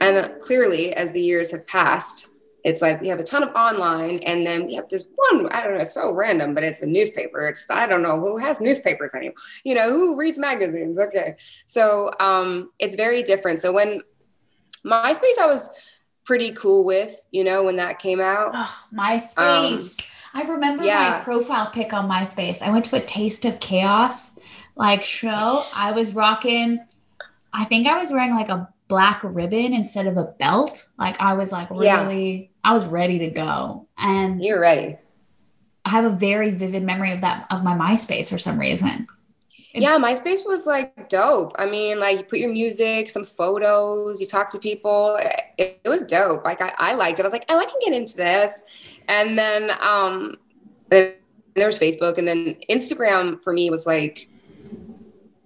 and 0.00 0.30
clearly 0.42 0.92
as 0.94 1.12
the 1.12 1.20
years 1.20 1.50
have 1.50 1.66
passed 1.66 2.29
it's 2.64 2.82
like 2.82 3.00
we 3.00 3.08
have 3.08 3.18
a 3.18 3.22
ton 3.22 3.42
of 3.42 3.54
online 3.54 4.18
and 4.20 4.46
then 4.46 4.66
we 4.66 4.74
have 4.74 4.88
this 4.88 5.06
one 5.14 5.50
i 5.52 5.62
don't 5.62 5.74
know 5.74 5.80
it's 5.80 5.94
so 5.94 6.12
random 6.12 6.54
but 6.54 6.62
it's 6.62 6.82
a 6.82 6.86
newspaper. 6.86 7.48
It's 7.48 7.70
i 7.70 7.86
don't 7.86 8.02
know 8.02 8.18
who 8.18 8.36
has 8.38 8.60
newspapers 8.60 9.14
anymore. 9.14 9.34
You 9.64 9.74
know 9.74 9.90
who 9.90 10.16
reads 10.16 10.38
magazines? 10.38 10.98
Okay. 10.98 11.36
So 11.66 12.10
um 12.20 12.70
it's 12.78 12.96
very 12.96 13.22
different. 13.22 13.60
So 13.60 13.72
when 13.72 14.02
myspace 14.84 15.38
i 15.40 15.46
was 15.46 15.70
pretty 16.24 16.52
cool 16.52 16.84
with 16.84 17.24
you 17.30 17.44
know 17.44 17.62
when 17.62 17.76
that 17.76 17.98
came 17.98 18.20
out. 18.20 18.52
Oh, 18.54 18.84
myspace. 18.94 20.00
Um, 20.00 20.42
i 20.42 20.42
remember 20.48 20.84
yeah. 20.84 21.16
my 21.18 21.24
profile 21.24 21.70
pic 21.70 21.92
on 21.92 22.08
myspace. 22.08 22.62
I 22.62 22.70
went 22.70 22.84
to 22.86 22.96
a 22.96 23.00
taste 23.00 23.44
of 23.44 23.60
chaos 23.60 24.32
like 24.76 25.04
show. 25.04 25.64
I 25.74 25.92
was 25.92 26.14
rocking 26.14 26.80
i 27.52 27.64
think 27.64 27.84
i 27.88 27.98
was 27.98 28.12
wearing 28.12 28.30
like 28.30 28.48
a 28.48 28.72
black 28.90 29.22
ribbon 29.22 29.72
instead 29.72 30.06
of 30.06 30.18
a 30.18 30.24
belt. 30.24 30.88
Like 30.98 31.18
I 31.22 31.32
was 31.32 31.52
like 31.52 31.70
really, 31.70 31.86
yeah. 31.86 32.46
I 32.64 32.74
was 32.74 32.84
ready 32.86 33.18
to 33.20 33.30
go. 33.30 33.86
And 33.98 34.42
you're 34.42 34.60
ready. 34.60 34.96
I 35.84 35.90
have 35.90 36.04
a 36.04 36.10
very 36.10 36.50
vivid 36.50 36.82
memory 36.82 37.12
of 37.12 37.20
that 37.22 37.46
of 37.50 37.64
my 37.64 37.72
MySpace 37.76 38.28
for 38.28 38.38
some 38.38 38.58
reason. 38.58 39.06
It's, 39.72 39.84
yeah, 39.84 39.98
MySpace 39.98 40.46
was 40.46 40.66
like 40.66 41.08
dope. 41.08 41.54
I 41.58 41.66
mean, 41.66 42.00
like 42.00 42.18
you 42.18 42.24
put 42.24 42.40
your 42.40 42.52
music, 42.52 43.08
some 43.08 43.24
photos, 43.24 44.20
you 44.20 44.26
talk 44.26 44.50
to 44.50 44.58
people. 44.58 45.16
It, 45.58 45.80
it 45.84 45.88
was 45.88 46.02
dope. 46.02 46.44
Like 46.44 46.60
I, 46.60 46.72
I 46.76 46.94
liked 46.94 47.18
it. 47.18 47.22
I 47.22 47.26
was 47.26 47.32
like, 47.32 47.44
oh, 47.48 47.58
I 47.58 47.64
can 47.64 47.76
get 47.80 47.94
into 47.94 48.16
this. 48.16 48.62
And 49.08 49.38
then 49.38 49.70
um 49.80 50.36
there 50.88 51.66
was 51.66 51.78
Facebook 51.78 52.18
and 52.18 52.26
then 52.26 52.56
Instagram 52.68 53.42
for 53.42 53.52
me 53.52 53.70
was 53.70 53.86
like 53.86 54.28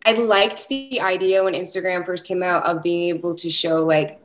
I 0.06 0.12
liked 0.12 0.68
the 0.68 1.00
idea 1.00 1.42
when 1.42 1.54
Instagram 1.54 2.04
first 2.04 2.26
came 2.26 2.42
out 2.42 2.64
of 2.66 2.83
being 2.83 3.14
able 3.14 3.35
to 3.37 3.50
show 3.50 3.76
like 3.76 4.21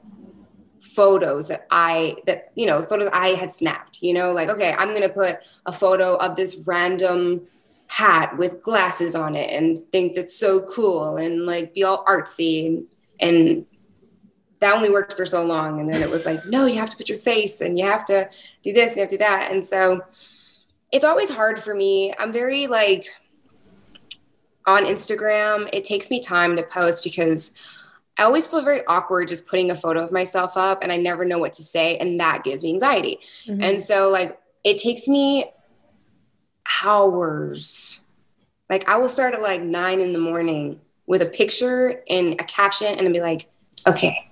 photos 0.99 1.47
that 1.47 1.65
I 1.71 2.17
that 2.25 2.51
you 2.55 2.65
know 2.65 2.81
photos 2.81 3.09
I 3.13 3.29
had 3.29 3.51
snapped. 3.51 4.01
You 4.01 4.13
know, 4.13 4.33
like 4.33 4.49
okay, 4.49 4.73
I'm 4.77 4.93
gonna 4.93 5.07
put 5.07 5.37
a 5.65 5.71
photo 5.71 6.15
of 6.17 6.35
this 6.35 6.65
random 6.67 7.47
hat 7.87 8.37
with 8.37 8.61
glasses 8.61 9.15
on 9.15 9.33
it 9.33 9.49
and 9.49 9.79
think 9.91 10.13
that's 10.13 10.37
so 10.37 10.61
cool 10.61 11.15
and 11.15 11.45
like 11.45 11.73
be 11.73 11.83
all 11.83 12.03
artsy 12.05 12.67
and, 12.67 12.85
and 13.19 13.65
that 14.59 14.75
only 14.75 14.91
worked 14.91 15.13
for 15.13 15.25
so 15.25 15.43
long 15.43 15.79
and 15.79 15.89
then 15.89 16.03
it 16.03 16.09
was 16.09 16.23
like 16.23 16.45
no 16.45 16.67
you 16.67 16.77
have 16.77 16.91
to 16.91 16.97
put 16.97 17.09
your 17.09 17.17
face 17.17 17.61
and 17.61 17.79
you 17.79 17.85
have 17.85 18.05
to 18.05 18.29
do 18.61 18.71
this 18.73 18.91
and 18.91 18.97
you 18.97 19.01
have 19.01 19.09
to 19.09 19.15
do 19.15 19.23
that 19.23 19.51
and 19.51 19.65
so 19.65 19.99
it's 20.91 21.03
always 21.03 21.31
hard 21.31 21.59
for 21.59 21.73
me 21.73 22.13
i'm 22.19 22.31
very 22.31 22.67
like 22.67 23.07
on 24.69 24.85
Instagram, 24.85 25.67
it 25.73 25.83
takes 25.83 26.09
me 26.11 26.21
time 26.21 26.55
to 26.55 26.63
post 26.63 27.03
because 27.03 27.53
I 28.19 28.23
always 28.23 28.45
feel 28.47 28.61
very 28.61 28.85
awkward 28.85 29.29
just 29.29 29.47
putting 29.47 29.71
a 29.71 29.75
photo 29.75 30.03
of 30.03 30.11
myself 30.11 30.57
up 30.57 30.83
and 30.83 30.91
I 30.91 30.97
never 30.97 31.23
know 31.23 31.39
what 31.39 31.53
to 31.53 31.63
say. 31.63 31.97
And 31.97 32.19
that 32.19 32.43
gives 32.43 32.63
me 32.63 32.73
anxiety. 32.73 33.19
Mm-hmm. 33.45 33.63
And 33.63 33.81
so, 33.81 34.09
like, 34.09 34.37
it 34.65 34.77
takes 34.77 35.07
me 35.07 35.45
hours. 36.83 38.01
Like, 38.69 38.89
I 38.89 38.97
will 38.97 39.07
start 39.07 39.33
at 39.35 39.41
like 39.41 39.61
nine 39.61 40.01
in 40.01 40.11
the 40.11 40.19
morning 40.19 40.81
with 41.07 41.21
a 41.21 41.25
picture 41.25 42.03
and 42.09 42.33
a 42.41 42.43
caption 42.43 42.87
and 42.87 43.07
I'll 43.07 43.13
be 43.13 43.21
like, 43.21 43.49
okay, 43.87 44.29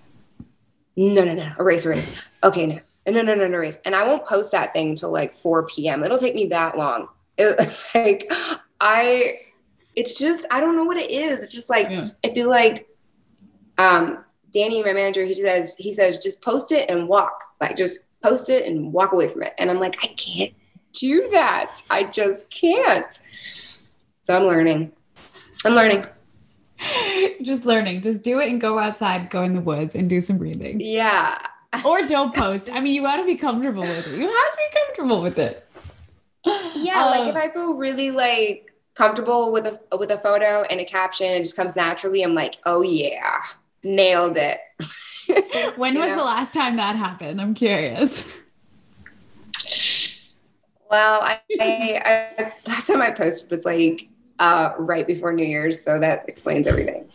no, 0.97 1.23
no, 1.23 1.33
no, 1.33 1.49
erase, 1.57 1.85
erase. 1.85 2.25
Okay, 2.43 2.67
no, 2.67 2.81
no, 3.07 3.21
no, 3.21 3.35
no, 3.35 3.47
no, 3.47 3.55
erase. 3.55 3.79
And 3.85 3.95
I 3.95 4.05
won't 4.05 4.25
post 4.25 4.51
that 4.51 4.73
thing 4.73 4.95
till 4.95 5.11
like 5.11 5.33
4 5.33 5.65
p.m. 5.65 6.03
It'll 6.03 6.17
take 6.17 6.35
me 6.35 6.47
that 6.47 6.77
long. 6.77 7.07
It, 7.39 7.55
like, 7.93 8.31
I, 8.81 9.41
it's 9.95 10.17
just 10.17 10.47
I 10.49 10.59
don't 10.59 10.75
know 10.75 10.85
what 10.85 10.97
it 10.97 11.11
is. 11.11 11.43
It's 11.43 11.53
just 11.53 11.69
like 11.69 11.87
yeah. 11.87 12.07
I 12.23 12.33
feel 12.33 12.49
like 12.49 12.87
um 13.77 14.23
Danny, 14.53 14.81
my 14.83 14.93
manager, 14.93 15.25
he 15.25 15.33
says 15.33 15.75
he 15.77 15.93
says 15.93 16.17
just 16.17 16.41
post 16.41 16.71
it 16.71 16.89
and 16.89 17.07
walk. 17.07 17.43
Like 17.61 17.77
just 17.77 18.05
post 18.21 18.49
it 18.49 18.65
and 18.65 18.91
walk 18.93 19.11
away 19.11 19.27
from 19.27 19.43
it. 19.43 19.53
And 19.57 19.69
I'm 19.69 19.79
like, 19.79 19.97
I 20.03 20.07
can't 20.07 20.53
do 20.93 21.27
that. 21.31 21.81
I 21.89 22.03
just 22.03 22.49
can't. 22.49 23.19
So 24.23 24.35
I'm 24.35 24.43
learning. 24.43 24.91
I'm 25.65 25.73
learning. 25.73 26.05
just 27.41 27.65
learning. 27.65 28.01
Just 28.01 28.23
do 28.23 28.39
it 28.39 28.49
and 28.49 28.59
go 28.59 28.79
outside, 28.79 29.29
go 29.29 29.43
in 29.43 29.53
the 29.53 29.61
woods 29.61 29.95
and 29.95 30.09
do 30.09 30.21
some 30.21 30.37
breathing. 30.37 30.79
Yeah. 30.79 31.39
or 31.85 32.01
don't 32.07 32.33
post. 32.33 32.69
I 32.71 32.81
mean, 32.81 32.93
you 32.93 33.01
got 33.01 33.17
to 33.17 33.25
be 33.25 33.35
comfortable 33.35 33.81
with 33.81 34.07
it. 34.07 34.15
You 34.15 34.27
have 34.27 34.51
to 34.51 34.57
be 34.57 34.79
comfortable 34.79 35.21
with 35.21 35.39
it. 35.39 35.63
Yeah, 36.75 37.03
um, 37.03 37.11
like 37.11 37.27
if 37.27 37.35
I 37.35 37.49
feel 37.49 37.73
really 37.73 38.11
like 38.11 38.71
comfortable 38.97 39.51
with 39.51 39.67
a 39.67 39.97
with 39.97 40.09
a 40.11 40.17
photo 40.17 40.63
and 40.63 40.79
a 40.79 40.85
caption 40.85 41.27
it 41.27 41.41
just 41.41 41.55
comes 41.55 41.75
naturally 41.75 42.23
i'm 42.23 42.33
like 42.33 42.55
oh 42.65 42.81
yeah 42.81 43.41
nailed 43.83 44.37
it 44.37 44.59
when 45.77 45.97
was 45.99 46.09
know? 46.09 46.17
the 46.17 46.23
last 46.23 46.53
time 46.53 46.75
that 46.75 46.95
happened 46.95 47.41
i'm 47.41 47.53
curious 47.53 48.41
well 50.89 51.21
I, 51.21 51.41
I, 51.59 52.01
I, 52.39 52.53
last 52.67 52.87
time 52.87 53.01
i 53.01 53.11
posted 53.11 53.49
was 53.49 53.65
like 53.65 54.07
uh, 54.39 54.73
right 54.77 55.07
before 55.07 55.33
New 55.33 55.45
Year's, 55.45 55.81
so 55.81 55.99
that 55.99 56.27
explains 56.27 56.67
everything. 56.67 57.09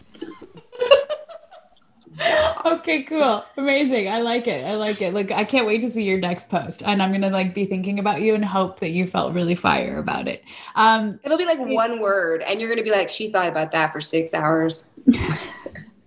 okay, 2.67 3.03
cool. 3.05 3.45
Amazing. 3.57 4.09
I 4.09 4.21
like 4.21 4.47
it. 4.47 4.65
I 4.65 4.75
like 4.75 5.01
it. 5.03 5.15
Look, 5.15 5.31
I 5.31 5.45
can't 5.45 5.67
wait 5.67 5.81
to 5.83 5.91
see 5.91 6.03
your 6.03 6.19
next 6.19 6.51
post. 6.51 6.83
And 6.85 7.03
I'm 7.03 7.13
gonna 7.13 7.31
like 7.31 7.55
be 7.55 7.65
thinking 7.65 7.99
about 7.99 8.21
you 8.21 8.35
and 8.35 8.45
hope 8.45 8.81
that 8.81 8.91
you 8.91 9.07
felt 9.07 9.35
really 9.35 9.55
fire 9.55 9.99
about 9.99 10.29
it. 10.29 10.45
Um 10.75 11.19
it'll 11.25 11.39
be 11.39 11.47
like 11.47 11.59
one 11.59 12.01
word 12.01 12.43
and 12.43 12.61
you're 12.61 12.69
gonna 12.69 12.83
be 12.83 12.91
like, 12.91 13.11
she 13.11 13.29
thought 13.31 13.49
about 13.49 13.73
that 13.73 13.93
for 13.93 14.01
six 14.01 14.35
hours. 14.35 14.87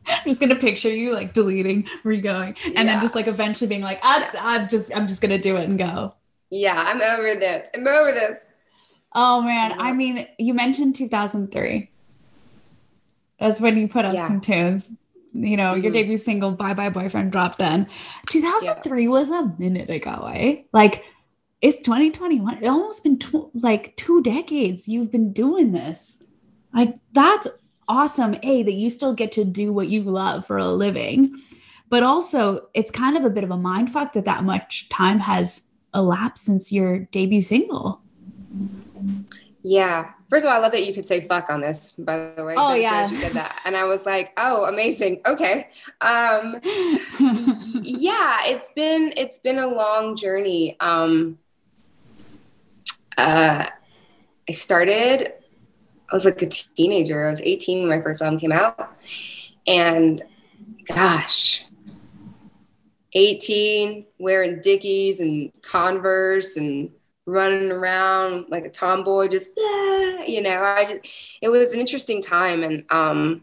I'm 0.08 0.24
just 0.26 0.40
gonna 0.40 0.56
picture 0.56 0.90
you 0.90 1.14
like 1.14 1.34
deleting, 1.34 1.88
re-going, 2.04 2.56
and 2.66 2.74
yeah. 2.74 2.84
then 2.84 3.02
just 3.02 3.16
like 3.16 3.28
eventually 3.28 3.68
being 3.68 3.82
like, 3.82 4.00
I'm, 4.04 4.26
I'm 4.40 4.68
just 4.68 4.96
I'm 4.96 5.08
just 5.08 5.22
gonna 5.22 5.40
do 5.40 5.56
it 5.58 5.68
and 5.68 5.78
go. 5.78 6.14
Yeah, 6.50 6.82
I'm 6.88 7.02
over 7.02 7.40
this. 7.40 7.70
I'm 7.76 7.88
over 7.88 8.12
this. 8.12 8.50
Oh 9.14 9.42
man, 9.42 9.80
I 9.80 9.94
mean, 9.94 10.28
you 10.38 10.54
mentioned 10.54 10.96
2003. 10.96 11.90
That's 13.40 13.60
when 13.60 13.78
you 13.78 13.88
put 13.88 14.06
out 14.06 14.14
yeah. 14.14 14.28
some 14.28 14.40
tunes 14.40 14.90
you 15.36 15.58
know, 15.58 15.74
mm-hmm. 15.74 15.84
your 15.84 15.92
debut 15.92 16.18
single, 16.18 16.52
Bye 16.52 16.74
Bye 16.74 16.90
Boyfriend, 16.90 17.32
dropped 17.32 17.58
then. 17.58 17.88
2003 18.30 19.04
yeah. 19.04 19.10
was 19.10 19.30
a 19.30 19.54
minute 19.58 19.90
ago, 19.90 20.32
eh? 20.34 20.62
Like, 20.72 21.04
it's 21.62 21.78
2021. 21.78 22.58
It's 22.58 22.68
almost 22.68 23.04
been 23.04 23.20
tw- 23.20 23.54
like 23.56 23.96
two 23.98 24.22
decades 24.24 24.88
you've 24.88 25.12
been 25.12 25.34
doing 25.34 25.72
this. 25.72 26.24
Like, 26.74 26.98
that's 27.14 27.48
awesome, 27.88 28.36
A, 28.44 28.64
that 28.64 28.74
you 28.74 28.90
still 28.90 29.14
get 29.14 29.32
to 29.34 29.44
do 29.44 29.72
what 29.72 29.90
you 29.90 30.04
love 30.04 30.46
for 30.46 30.58
a 30.58 30.66
living. 30.66 31.36
But 31.90 32.04
also, 32.04 32.68
it's 32.74 32.92
kind 32.92 33.16
of 33.16 33.26
a 33.26 33.30
bit 33.30 33.44
of 33.44 33.52
a 33.52 33.58
mind 33.58 33.92
fuck 33.92 34.14
that 34.14 34.26
that 34.26 34.44
much 34.44 34.90
time 34.90 35.20
has 35.20 35.64
elapsed 35.94 36.46
since 36.46 36.72
your 36.72 37.00
debut 37.12 37.42
single. 37.42 38.02
Yeah. 39.64 40.12
First 40.30 40.46
of 40.46 40.52
all, 40.52 40.58
I 40.58 40.60
love 40.60 40.72
that 40.72 40.86
you 40.86 40.94
could 40.94 41.06
say 41.06 41.22
fuck 41.22 41.50
on 41.50 41.62
this, 41.62 41.92
by 41.92 42.32
the 42.36 42.44
way. 42.44 42.56
Oh, 42.58 42.74
yeah. 42.74 43.08
You 43.08 43.16
said 43.16 43.34
that. 43.34 43.62
And 43.66 43.78
I 43.78 43.86
was 43.86 44.06
like, 44.06 44.34
oh, 44.38 44.66
amazing. 44.66 45.22
Okay. 45.28 45.70
Um, 46.02 46.60
yeah, 47.82 48.40
it's 48.46 48.72
been, 48.72 49.14
it's 49.16 49.38
been 49.38 49.60
a 49.60 49.68
long 49.68 50.18
journey. 50.18 50.78
Um, 50.80 51.38
uh, 53.18 53.68
I 54.50 54.52
started, 54.52 55.34
I 56.10 56.16
was 56.16 56.26
like 56.26 56.42
a 56.42 56.48
teenager. 56.48 57.26
I 57.26 57.30
was 57.30 57.42
18 57.42 57.88
when 57.88 57.98
my 57.98 58.04
first 58.04 58.22
album 58.22 58.40
came 58.40 58.52
out. 58.52 58.96
And 59.68 60.24
gosh, 60.88 61.64
18, 63.14 64.06
wearing 64.20 64.62
Dickies 64.62 65.20
and 65.20 65.52
Converse 65.62 66.58
and 66.58 66.92
running 67.26 67.72
around 67.72 68.46
like 68.50 68.66
a 68.66 68.70
tomboy, 68.70 69.28
just 69.28 69.48
ah, 69.58 70.24
you 70.24 70.42
know. 70.42 70.64
I 70.64 70.86
just, 70.86 71.38
it 71.42 71.50
was 71.50 71.74
an 71.74 71.80
interesting 71.80 72.22
time, 72.22 72.64
and 72.64 72.86
um, 72.92 73.42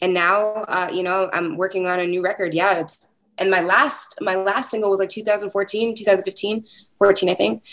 and 0.00 0.14
now 0.14 0.64
uh, 0.68 0.90
you 0.92 1.02
know 1.02 1.30
I'm 1.32 1.56
working 1.56 1.86
on 1.86 2.00
a 2.00 2.06
new 2.06 2.22
record. 2.22 2.54
Yeah, 2.54 2.78
it's 2.78 3.12
and 3.38 3.50
my 3.50 3.60
last 3.60 4.18
my 4.20 4.34
last 4.34 4.70
single 4.70 4.90
was 4.90 5.00
like 5.00 5.10
2014, 5.10 5.94
2015, 5.96 6.64
14, 6.98 7.28
I 7.28 7.34
think, 7.34 7.64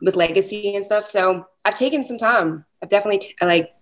with 0.00 0.16
Legacy 0.16 0.76
and 0.76 0.84
stuff. 0.84 1.06
So 1.06 1.46
I've 1.66 1.74
taken 1.74 2.04
some 2.04 2.16
time. 2.16 2.64
I've 2.80 2.88
definitely 2.88 3.18
t- 3.18 3.34
like 3.42 3.74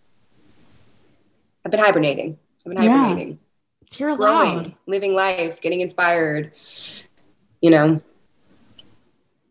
I've 1.64 1.70
been 1.70 1.80
hibernating. 1.80 2.38
I've 2.60 2.72
been 2.72 2.82
hibernating. 2.82 3.28
Yeah. 3.28 3.98
You're 3.98 4.16
growing, 4.16 4.74
living 4.86 5.12
life, 5.14 5.60
getting 5.60 5.82
inspired. 5.82 6.52
You 7.60 7.70
know. 7.70 8.00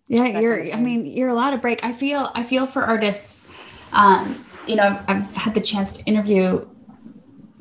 Yeah, 0.07 0.39
you're. 0.39 0.73
I 0.73 0.79
mean, 0.79 1.05
you're 1.05 1.29
allowed 1.29 1.51
to 1.51 1.59
break. 1.59 1.83
I 1.85 1.93
feel. 1.93 2.31
I 2.33 2.41
feel 2.41 2.65
for 2.65 2.81
artists. 2.81 3.47
Um, 3.93 4.43
you 4.67 4.77
know, 4.77 4.83
I've, 4.83 5.07
I've 5.07 5.37
had 5.37 5.53
the 5.53 5.61
chance 5.61 5.91
to 5.91 6.03
interview 6.05 6.65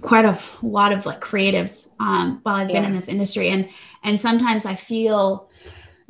quite 0.01 0.25
a 0.25 0.39
lot 0.63 0.93
of 0.93 1.05
like 1.05 1.21
creatives 1.21 1.91
um, 2.01 2.41
while 2.45 2.55
I've 2.55 2.69
been 2.69 2.83
yeah. 2.83 2.89
in 2.89 2.95
this 2.95 3.09
industry, 3.09 3.51
and 3.51 3.69
and 4.05 4.19
sometimes 4.19 4.65
I 4.65 4.75
feel 4.75 5.51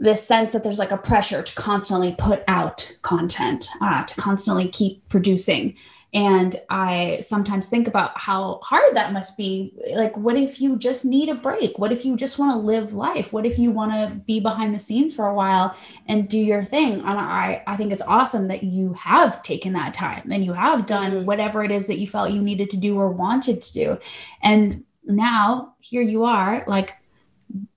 this 0.03 0.27
sense 0.27 0.51
that 0.51 0.65
there's 0.65 0.81
like 0.81 0.91
a 0.91 0.99
pressure 0.99 1.43
to 1.43 1.55
constantly 1.55 2.15
put 2.19 2.43
out 2.49 2.93
content, 3.03 3.69
uh, 3.81 4.03
to 4.05 4.15
constantly 4.21 4.69
keep 4.69 5.09
producing. 5.09 5.77
And 6.13 6.61
I 6.69 7.21
sometimes 7.21 7.69
think 7.69 7.89
about 7.89 8.21
how 8.21 8.59
hard 8.65 8.97
that 8.97 9.13
must 9.13 9.37
be. 9.37 9.73
Like, 9.95 10.15
what 10.17 10.37
if 10.37 10.61
you 10.61 10.77
just 10.77 11.05
need 11.05 11.29
a 11.29 11.35
break? 11.35 11.79
What 11.79 11.93
if 11.93 12.05
you 12.05 12.17
just 12.17 12.39
want 12.39 12.53
to 12.53 12.59
live 12.59 12.93
life? 12.93 13.33
What 13.33 13.47
if 13.47 13.59
you 13.59 13.71
want 13.71 13.93
to 13.93 14.15
be 14.27 14.41
behind 14.41 14.75
the 14.75 14.79
scenes 14.79 15.15
for 15.15 15.29
a 15.29 15.35
while 15.35 15.75
and 16.07 16.29
do 16.29 16.39
your 16.39 16.65
thing? 16.65 16.95
And 16.95 17.19
I, 17.19 17.63
I 17.67 17.77
think 17.77 17.93
it's 17.93 18.03
awesome 18.03 18.49
that 18.49 18.65
you 18.65 18.93
have 18.95 19.43
taken 19.43 19.73
that 19.75 19.95
time 19.95 20.31
and 20.31 20.45
you 20.45 20.53
have 20.53 20.85
done 20.85 21.13
mm-hmm. 21.13 21.27
whatever 21.27 21.63
it 21.63 21.71
is 21.71 21.87
that 21.87 21.99
you 21.99 22.09
felt 22.09 22.33
you 22.33 22.43
needed 22.43 22.71
to 22.71 22.77
do 22.77 22.99
or 22.99 23.09
wanted 23.09 23.63
to 23.63 23.73
do. 23.73 23.99
And 24.43 24.85
now 25.05 25.77
here 25.81 26.03
you 26.03 26.25
are, 26.25 26.65
like 26.67 26.95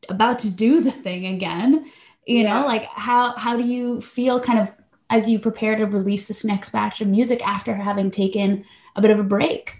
about 0.10 0.40
to 0.40 0.50
do 0.50 0.82
the 0.82 0.92
thing 0.92 1.28
again. 1.28 1.86
You 2.26 2.40
yeah. 2.40 2.62
know, 2.62 2.66
like 2.66 2.86
how 2.86 3.36
how 3.38 3.56
do 3.56 3.64
you 3.64 4.02
feel 4.02 4.40
kind 4.40 4.60
of 4.60 4.74
as 5.10 5.30
you 5.30 5.40
prepare 5.40 5.76
to 5.76 5.86
release 5.86 6.28
this 6.28 6.44
next 6.44 6.72
batch 6.72 7.02
of 7.02 7.08
music 7.08 7.46
after 7.46 7.76
having 7.76 8.10
taken 8.10 8.66
a 8.96 9.02
bit 9.02 9.12
of 9.12 9.20
a 9.20 9.24
break? 9.24 9.76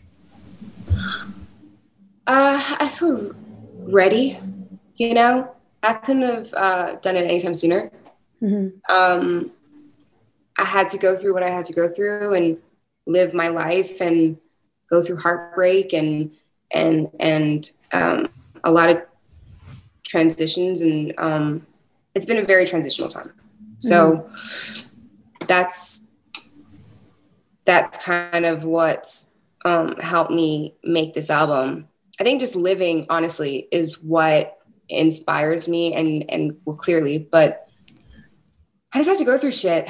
Uh, 2.28 2.76
I 2.80 2.88
feel 2.88 3.34
ready. 3.80 4.40
You 4.96 5.14
know, 5.14 5.56
I 5.84 5.94
couldn't 5.94 6.24
have 6.24 6.54
uh, 6.54 6.96
done 6.96 7.16
it 7.16 7.26
anytime 7.26 7.54
sooner. 7.54 7.92
Mm-hmm. 8.42 8.94
Um, 8.94 9.52
I 10.58 10.66
had 10.66 10.90
to 10.90 10.98
go 10.98 11.16
through 11.16 11.34
what 11.34 11.44
I 11.44 11.50
had 11.50 11.66
to 11.66 11.74
go 11.74 11.88
through 11.88 12.34
and 12.34 12.58
live 13.06 13.34
my 13.34 13.50
life 13.50 14.02
and 14.02 14.38
go 14.90 15.02
through 15.02 15.18
heartbreak 15.18 15.94
and 15.94 16.32
and 16.72 17.10
and 17.20 17.70
um, 17.92 18.30
a 18.64 18.72
lot 18.72 18.90
of 18.90 19.02
transitions 20.04 20.82
and 20.82 21.14
um, 21.18 21.66
it's 22.16 22.26
been 22.26 22.38
a 22.38 22.46
very 22.46 22.66
transitional 22.66 23.10
time. 23.10 23.34
So 23.80 24.12
mm-hmm 24.12 24.92
that's 25.48 26.12
that's 27.66 28.04
kind 28.04 28.46
of 28.46 28.64
what's 28.64 29.34
um, 29.64 29.96
helped 29.98 30.32
me 30.32 30.76
make 30.84 31.14
this 31.14 31.30
album. 31.30 31.88
I 32.20 32.24
think 32.24 32.40
just 32.40 32.56
living 32.56 33.08
honestly 33.10 33.68
is 33.72 34.02
what 34.02 34.58
inspires 34.88 35.68
me 35.68 35.94
and 35.94 36.30
and 36.30 36.58
well 36.66 36.76
clearly, 36.76 37.18
but 37.18 37.68
I 38.94 39.00
just 39.00 39.10
have 39.10 39.18
to 39.18 39.26
go 39.26 39.38
through 39.38 39.52
shit. 39.52 39.90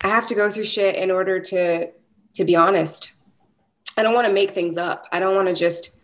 I 0.00 0.08
have 0.08 0.26
to 0.26 0.34
go 0.34 0.48
through 0.50 0.64
shit 0.64 0.96
in 0.96 1.10
order 1.10 1.40
to 1.40 1.90
to 2.34 2.44
be 2.44 2.56
honest. 2.56 3.12
I 3.96 4.02
don't 4.02 4.14
want 4.14 4.28
to 4.28 4.32
make 4.32 4.50
things 4.50 4.76
up. 4.76 5.06
I 5.10 5.18
don't 5.18 5.34
want 5.34 5.48
to 5.48 5.54
just 5.54 5.96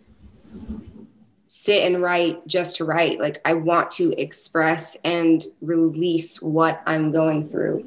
sit 1.57 1.85
and 1.85 2.03
write 2.03 2.45
just 2.49 2.75
to 2.75 2.85
write. 2.85 3.21
Like 3.21 3.40
I 3.45 3.55
want 3.55 3.93
to 3.93 4.12
express 4.21 4.97
and 5.05 5.45
release 5.61 6.43
what 6.43 6.83
I'm 6.85 7.12
going 7.12 7.45
through 7.45 7.87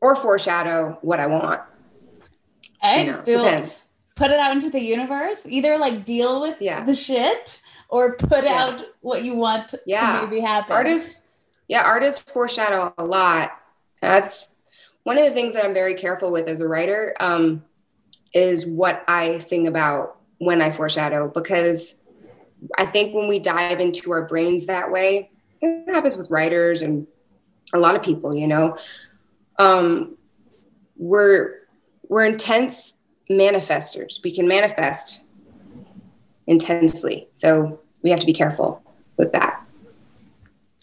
or 0.00 0.16
foreshadow 0.16 0.96
what 1.02 1.20
I 1.20 1.26
want. 1.26 1.60
I 2.82 3.00
you 3.00 3.06
just 3.06 3.26
know, 3.26 3.66
do 3.66 3.70
put 4.14 4.30
it 4.30 4.38
out 4.38 4.52
into 4.52 4.70
the 4.70 4.80
universe. 4.80 5.44
Either 5.46 5.76
like 5.76 6.06
deal 6.06 6.40
with 6.40 6.56
yeah. 6.60 6.82
the 6.82 6.94
shit 6.94 7.60
or 7.90 8.16
put 8.16 8.44
yeah. 8.44 8.64
out 8.64 8.82
what 9.02 9.22
you 9.22 9.36
want 9.36 9.74
yeah. 9.84 10.20
to 10.22 10.26
maybe 10.26 10.40
happen. 10.40 10.72
Artists, 10.72 11.28
yeah, 11.68 11.82
artists 11.82 12.22
foreshadow 12.22 12.94
a 12.96 13.04
lot. 13.04 13.50
That's 14.00 14.56
one 15.02 15.18
of 15.18 15.24
the 15.24 15.32
things 15.32 15.52
that 15.52 15.66
I'm 15.66 15.74
very 15.74 15.94
careful 15.94 16.32
with 16.32 16.48
as 16.48 16.58
a 16.60 16.66
writer. 16.66 17.14
Um, 17.20 17.64
is 18.32 18.66
what 18.66 19.04
I 19.08 19.36
sing 19.36 19.66
about 19.66 20.16
when 20.42 20.60
I 20.60 20.72
foreshadow 20.72 21.28
because 21.28 22.00
I 22.76 22.84
think 22.84 23.14
when 23.14 23.28
we 23.28 23.38
dive 23.38 23.78
into 23.78 24.10
our 24.10 24.26
brains 24.26 24.66
that 24.66 24.90
way, 24.90 25.30
it 25.60 25.88
happens 25.88 26.16
with 26.16 26.28
writers 26.30 26.82
and 26.82 27.06
a 27.72 27.78
lot 27.78 27.94
of 27.94 28.02
people, 28.02 28.34
you 28.34 28.48
know, 28.48 28.76
um, 29.60 30.16
we're 30.96 31.60
we're 32.08 32.24
intense 32.24 33.02
manifestors. 33.30 34.20
We 34.24 34.32
can 34.34 34.48
manifest 34.48 35.22
intensely, 36.48 37.28
so 37.34 37.80
we 38.02 38.10
have 38.10 38.18
to 38.18 38.26
be 38.26 38.32
careful 38.32 38.82
with 39.16 39.30
that. 39.30 39.64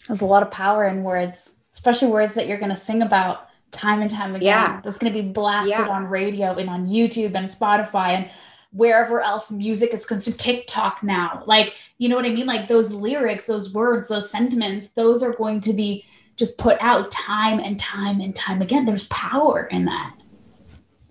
There's 0.06 0.22
a 0.22 0.26
lot 0.26 0.42
of 0.42 0.50
power 0.50 0.88
in 0.88 1.02
words, 1.02 1.56
especially 1.74 2.08
words 2.08 2.32
that 2.32 2.48
you're 2.48 2.58
going 2.58 2.70
to 2.70 2.76
sing 2.76 3.02
about 3.02 3.48
time 3.72 4.00
and 4.00 4.10
time 4.10 4.34
again. 4.34 4.46
Yeah. 4.46 4.80
That's 4.82 4.96
going 4.96 5.12
to 5.12 5.22
be 5.22 5.28
blasted 5.28 5.76
yeah. 5.78 5.88
on 5.88 6.06
radio 6.06 6.54
and 6.54 6.70
on 6.70 6.86
YouTube 6.86 7.34
and 7.34 7.48
Spotify 7.50 8.08
and 8.14 8.30
wherever 8.72 9.20
else 9.20 9.50
music 9.50 9.92
is 9.92 10.06
consumed 10.06 10.38
TikTok 10.38 11.02
now. 11.02 11.42
Like, 11.46 11.76
you 11.98 12.08
know 12.08 12.16
what 12.16 12.24
I 12.24 12.30
mean? 12.30 12.46
Like 12.46 12.68
those 12.68 12.92
lyrics, 12.92 13.46
those 13.46 13.72
words, 13.72 14.08
those 14.08 14.30
sentiments, 14.30 14.88
those 14.88 15.22
are 15.22 15.32
going 15.32 15.60
to 15.62 15.72
be 15.72 16.04
just 16.36 16.56
put 16.56 16.80
out 16.80 17.10
time 17.10 17.58
and 17.58 17.78
time 17.78 18.20
and 18.20 18.34
time 18.34 18.62
again. 18.62 18.84
There's 18.84 19.04
power 19.04 19.64
in 19.64 19.84
that. 19.86 20.14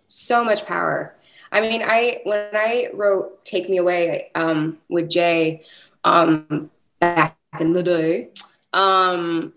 So 0.07 0.43
much 0.43 0.65
power. 0.65 1.15
I 1.51 1.61
mean, 1.61 1.81
I 1.83 2.21
when 2.23 2.49
I 2.53 2.89
wrote 2.93 3.43
"Take 3.45 3.69
Me 3.69 3.77
Away" 3.77 4.31
um, 4.35 4.77
with 4.87 5.09
Jay 5.09 5.63
um, 6.03 6.69
back 6.99 7.37
in 7.59 7.73
the 7.73 7.83
day, 7.83 8.29
um, 8.73 9.53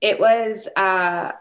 it 0.00 0.20
was 0.20 0.68
uh, 0.76 1.32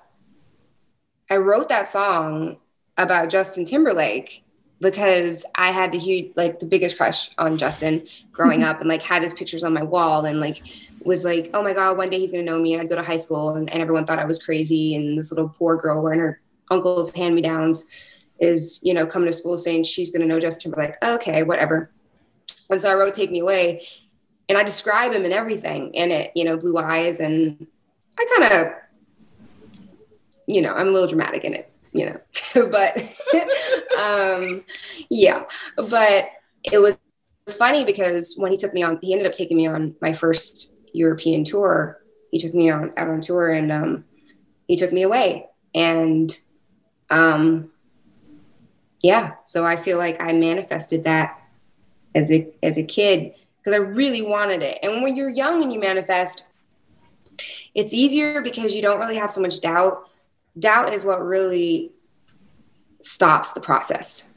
I 1.29 1.37
wrote 1.37 1.69
that 1.69 1.89
song 1.89 2.59
about 2.97 3.29
Justin 3.29 3.65
Timberlake 3.65 4.43
because 4.79 5.45
I 5.55 5.71
had 5.71 5.91
the 5.91 5.97
huge, 5.97 6.31
like 6.35 6.59
the 6.59 6.65
biggest 6.65 6.97
crush 6.97 7.29
on 7.37 7.57
Justin 7.57 8.05
growing 8.31 8.63
up 8.69 8.79
and 8.79 8.89
like 8.89 9.01
had 9.01 9.23
his 9.23 9.33
pictures 9.33 9.63
on 9.63 9.73
my 9.73 9.83
wall 9.83 10.25
and 10.25 10.39
like 10.39 10.61
was 11.03 11.25
like, 11.25 11.49
oh 11.53 11.63
my 11.63 11.73
God, 11.73 11.97
one 11.97 12.09
day 12.09 12.19
he's 12.19 12.31
gonna 12.31 12.43
know 12.43 12.59
me. 12.59 12.73
And 12.73 12.81
I'd 12.81 12.89
go 12.89 12.95
to 12.95 13.03
high 13.03 13.17
school 13.17 13.55
and, 13.55 13.69
and 13.69 13.81
everyone 13.81 14.05
thought 14.05 14.19
I 14.19 14.25
was 14.25 14.41
crazy. 14.41 14.95
And 14.95 15.17
this 15.17 15.31
little 15.31 15.49
poor 15.49 15.77
girl 15.77 16.01
wearing 16.01 16.19
her 16.19 16.41
uncle's 16.69 17.13
hand 17.13 17.35
me 17.35 17.41
downs 17.41 18.19
is, 18.39 18.79
you 18.83 18.93
know, 18.93 19.05
coming 19.05 19.27
to 19.27 19.33
school 19.33 19.57
saying 19.57 19.83
she's 19.83 20.11
gonna 20.11 20.25
know 20.25 20.39
Justin 20.39 20.71
Timberlake. 20.71 20.95
Okay, 21.03 21.43
whatever. 21.43 21.91
And 22.69 22.79
so 22.81 22.91
I 22.91 22.95
wrote 22.95 23.13
Take 23.13 23.31
Me 23.31 23.39
Away 23.39 23.85
and 24.49 24.57
I 24.57 24.63
describe 24.63 25.13
him 25.13 25.23
and 25.23 25.33
everything 25.33 25.93
in 25.93 26.11
it, 26.11 26.31
you 26.35 26.43
know, 26.43 26.57
blue 26.57 26.77
eyes. 26.77 27.19
And 27.19 27.67
I 28.19 28.37
kind 28.37 28.53
of, 28.53 28.73
you 30.45 30.61
know, 30.61 30.73
I'm 30.73 30.89
a 30.89 30.91
little 30.91 31.07
dramatic 31.07 31.43
in 31.43 31.53
it 31.53 31.71
you 31.93 32.05
know, 32.05 32.19
but 32.71 32.97
um, 33.99 34.63
yeah, 35.09 35.43
but 35.75 36.29
it 36.63 36.79
was 36.79 36.97
funny 37.49 37.85
because 37.85 38.35
when 38.37 38.51
he 38.51 38.57
took 38.57 38.73
me 38.73 38.83
on, 38.83 38.99
he 39.01 39.13
ended 39.13 39.27
up 39.27 39.33
taking 39.33 39.57
me 39.57 39.67
on 39.67 39.95
my 40.01 40.13
first 40.13 40.73
European 40.93 41.43
tour. 41.43 42.01
He 42.31 42.39
took 42.39 42.53
me 42.53 42.69
on 42.69 42.91
out 42.97 43.07
on 43.07 43.21
tour 43.21 43.49
and 43.49 43.71
um, 43.71 44.05
he 44.67 44.75
took 44.75 44.91
me 44.91 45.03
away. 45.03 45.47
And 45.73 46.37
um, 47.09 47.71
yeah, 49.01 49.33
so 49.45 49.65
I 49.65 49.75
feel 49.77 49.97
like 49.97 50.21
I 50.21 50.33
manifested 50.33 51.03
that 51.03 51.39
as 52.15 52.31
a 52.31 52.47
as 52.63 52.77
a 52.77 52.83
kid 52.83 53.33
because 53.59 53.73
I 53.73 53.83
really 53.83 54.21
wanted 54.21 54.61
it. 54.61 54.79
And 54.83 55.01
when 55.01 55.15
you're 55.15 55.29
young 55.29 55.61
and 55.61 55.71
you 55.71 55.79
manifest, 55.79 56.43
it's 57.75 57.93
easier 57.93 58.41
because 58.41 58.73
you 58.73 58.81
don't 58.81 58.99
really 58.99 59.17
have 59.17 59.31
so 59.31 59.41
much 59.41 59.61
doubt 59.61 60.09
doubt 60.59 60.93
is 60.93 61.05
what 61.05 61.25
really 61.25 61.91
stops 62.99 63.53
the 63.53 63.61
process. 63.61 64.29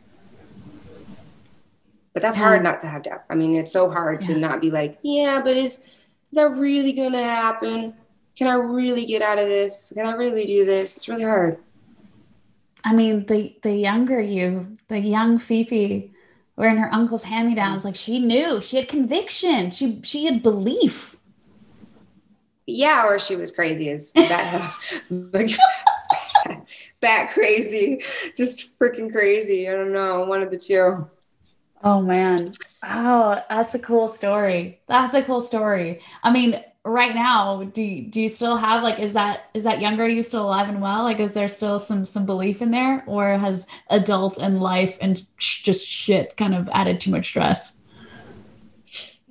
But 2.13 2.23
that's 2.23 2.39
hard 2.39 2.63
not 2.63 2.81
to 2.81 2.89
have 2.89 3.03
doubt. 3.03 3.25
I 3.31 3.35
mean, 3.35 3.55
it's 3.55 3.73
so 3.73 3.89
hard 3.89 4.23
yeah. 4.23 4.35
to 4.35 4.41
not 4.41 4.61
be 4.61 4.71
like, 4.71 4.99
yeah, 5.03 5.41
but 5.43 5.57
is, 5.57 5.79
is 5.79 5.85
that 6.33 6.51
really 6.51 6.93
going 6.93 7.13
to 7.13 7.23
happen? 7.23 7.95
Can 8.37 8.49
I 8.49 8.55
really 8.55 9.07
get 9.07 9.23
out 9.23 9.39
of 9.39 9.47
this? 9.47 9.93
Can 9.95 10.07
I 10.07 10.13
really 10.13 10.45
do 10.45 10.65
this? 10.65 10.97
It's 10.97 11.09
really 11.09 11.23
hard. 11.23 11.59
I 12.83 12.95
mean, 12.95 13.27
the 13.27 13.55
the 13.63 13.75
younger 13.75 14.21
you, 14.21 14.79
the 14.89 14.99
young 14.99 15.39
Fefe, 15.39 16.11
wearing 16.57 16.79
her 16.79 16.93
uncle's 16.93 17.25
hand-me-downs, 17.25 17.83
mm. 17.83 17.85
like 17.85 17.95
she 17.95 18.19
knew, 18.19 18.61
she 18.63 18.77
had 18.77 18.89
conviction, 18.89 19.71
she 19.71 20.01
she 20.03 20.25
had 20.25 20.43
belief. 20.43 21.17
Yeah, 22.67 23.07
or 23.07 23.19
she 23.19 23.37
was 23.37 23.53
crazy 23.53 23.91
as 23.91 24.13
that. 24.15 24.75
like, 25.11 25.51
bat 27.01 27.31
crazy, 27.33 28.03
just 28.37 28.79
freaking 28.79 29.11
crazy. 29.13 29.69
I 29.69 29.73
don't 29.73 29.93
know, 29.93 30.25
one 30.25 30.43
of 30.43 30.51
the 30.51 30.59
two. 30.59 31.09
Oh 31.83 32.03
man. 32.03 32.55
Oh, 32.83 33.43
that's 33.49 33.75
a 33.75 33.79
cool 33.79 34.09
story. 34.09 34.81
That's 34.87 35.15
a 35.15 35.23
cool 35.23 35.41
story. 35.41 36.01
I 36.23 36.31
mean, 36.31 36.63
right 36.85 37.15
now, 37.15 37.63
do 37.65 37.83
you, 37.83 38.11
do 38.11 38.21
you 38.21 38.29
still 38.29 38.57
have 38.57 38.83
like 38.83 38.99
is 38.99 39.13
that 39.15 39.51
is 39.55 39.65
that 39.65 39.81
younger 39.81 40.07
you 40.07 40.23
still 40.23 40.45
alive 40.47 40.69
and 40.69 40.81
well? 40.81 41.05
Like 41.05 41.21
is 41.21 41.33
there 41.33 41.49
still 41.49 41.79
some 41.79 42.05
some 42.05 42.27
belief 42.27 42.63
in 42.63 42.71
there 42.71 43.05
or 43.07 43.37
has 43.39 43.67
adult 43.91 44.39
and 44.39 44.61
life 44.61 44.99
and 45.01 45.23
sh- 45.39 45.63
just 45.63 45.87
shit 45.87 46.37
kind 46.37 46.55
of 46.55 46.69
added 46.73 47.01
too 47.01 47.11
much 47.11 47.27
stress? 47.27 47.79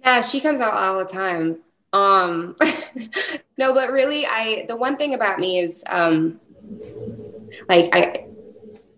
Yeah, 0.03 0.21
she 0.21 0.39
comes 0.39 0.61
out 0.61 0.73
all 0.73 0.97
the 0.97 1.05
time. 1.05 1.57
Um 1.93 2.55
no, 3.57 3.73
but 3.73 3.91
really 3.91 4.25
I 4.25 4.65
the 4.67 4.77
one 4.77 4.97
thing 4.97 5.13
about 5.13 5.39
me 5.39 5.59
is 5.59 5.83
um 5.89 6.39
like 7.67 7.89
I 7.93 8.25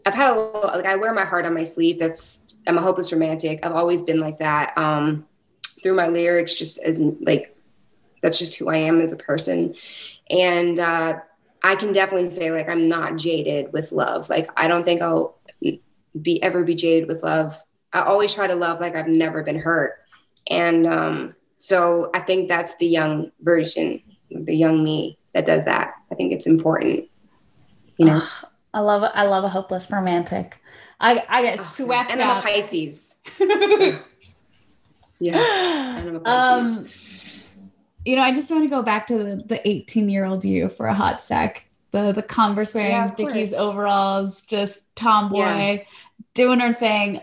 I've 0.06 0.14
had 0.16 0.32
a 0.32 0.40
little 0.40 0.72
like 0.76 0.86
I 0.86 0.96
wear 0.96 1.14
my 1.14 1.26
heart 1.26 1.46
on 1.46 1.54
my 1.54 1.64
sleeve. 1.64 2.00
That's 2.00 2.56
I'm 2.68 2.78
a 2.78 2.82
hopeless 2.82 3.12
romantic. 3.12 3.60
I've 3.66 3.76
always 3.76 4.02
been 4.02 4.20
like 4.20 4.38
that. 4.38 4.78
Um 4.78 5.28
through 5.84 5.96
my 5.96 6.08
lyrics 6.08 6.56
just 6.56 6.80
as 6.84 7.02
like 7.22 7.56
that's 8.22 8.38
just 8.38 8.58
who 8.60 8.70
I 8.70 8.78
am 8.78 9.02
as 9.02 9.14
a 9.14 9.18
person. 9.18 9.76
And 10.30 10.80
uh 10.80 11.20
I 11.64 11.76
can 11.76 11.94
definitely 11.94 12.30
say 12.32 12.52
like 12.52 12.70
I'm 12.70 12.88
not 12.88 13.18
jaded 13.18 13.72
with 13.74 13.92
love. 13.92 14.30
Like 14.30 14.50
I 14.58 14.68
don't 14.68 14.84
think 14.84 15.02
I'll 15.02 15.40
be 16.20 16.42
ever 16.44 16.64
be 16.64 16.76
jaded 16.76 17.08
with 17.08 17.24
love. 17.24 17.56
I 17.94 18.02
always 18.02 18.34
try 18.34 18.48
to 18.48 18.56
love 18.56 18.80
like 18.80 18.96
I've 18.96 19.08
never 19.08 19.44
been 19.44 19.60
hurt. 19.60 19.94
And 20.50 20.88
um 20.88 21.36
so 21.62 22.10
I 22.14 22.20
think 22.20 22.48
that's 22.48 22.76
the 22.78 22.88
young 22.88 23.32
version, 23.42 24.02
the 24.30 24.56
young 24.56 24.84
me 24.84 25.18
that 25.34 25.46
does 25.46 25.66
that. 25.66 25.94
I 26.12 26.16
think 26.16 26.34
it's 26.34 26.48
important 26.48 27.08
you 28.02 28.08
know. 28.08 28.20
Oh, 28.22 28.42
I 28.74 28.80
love 28.80 29.12
I 29.14 29.26
love 29.26 29.44
a 29.44 29.50
hopeless 29.50 29.92
romantic. 29.92 30.58
I 31.00 31.24
I 31.30 31.42
get 31.44 31.60
oh, 31.60 31.64
swept 31.64 32.12
and 32.12 32.22
I'm 32.22 32.38
a 32.38 32.42
Pisces. 32.42 33.18
yeah, 35.20 35.98
and 35.98 36.10
I'm 36.10 36.16
a 36.16 36.20
Pisces. 36.22 37.48
Um, 37.48 37.58
you 38.06 38.16
know, 38.16 38.24
I 38.24 38.34
just 38.34 38.50
want 38.50 38.64
to 38.64 38.70
go 38.70 38.82
back 38.82 39.08
to 39.08 39.18
the, 39.18 39.36
the 39.46 39.68
18 39.68 40.10
year 40.10 40.26
old 40.26 40.44
you 40.46 40.70
for 40.70 40.88
a 40.88 40.94
hot 40.94 41.22
sec. 41.22 41.66
The 41.92 42.14
the 42.14 42.24
Converse 42.24 42.74
wearing 42.74 42.92
yeah, 42.92 43.14
Dickies 43.14 43.54
overalls, 43.54 44.42
just 44.42 44.84
tomboy, 44.96 45.40
yeah. 45.40 45.78
doing 46.34 46.62
her 46.62 46.72
thing. 46.72 47.20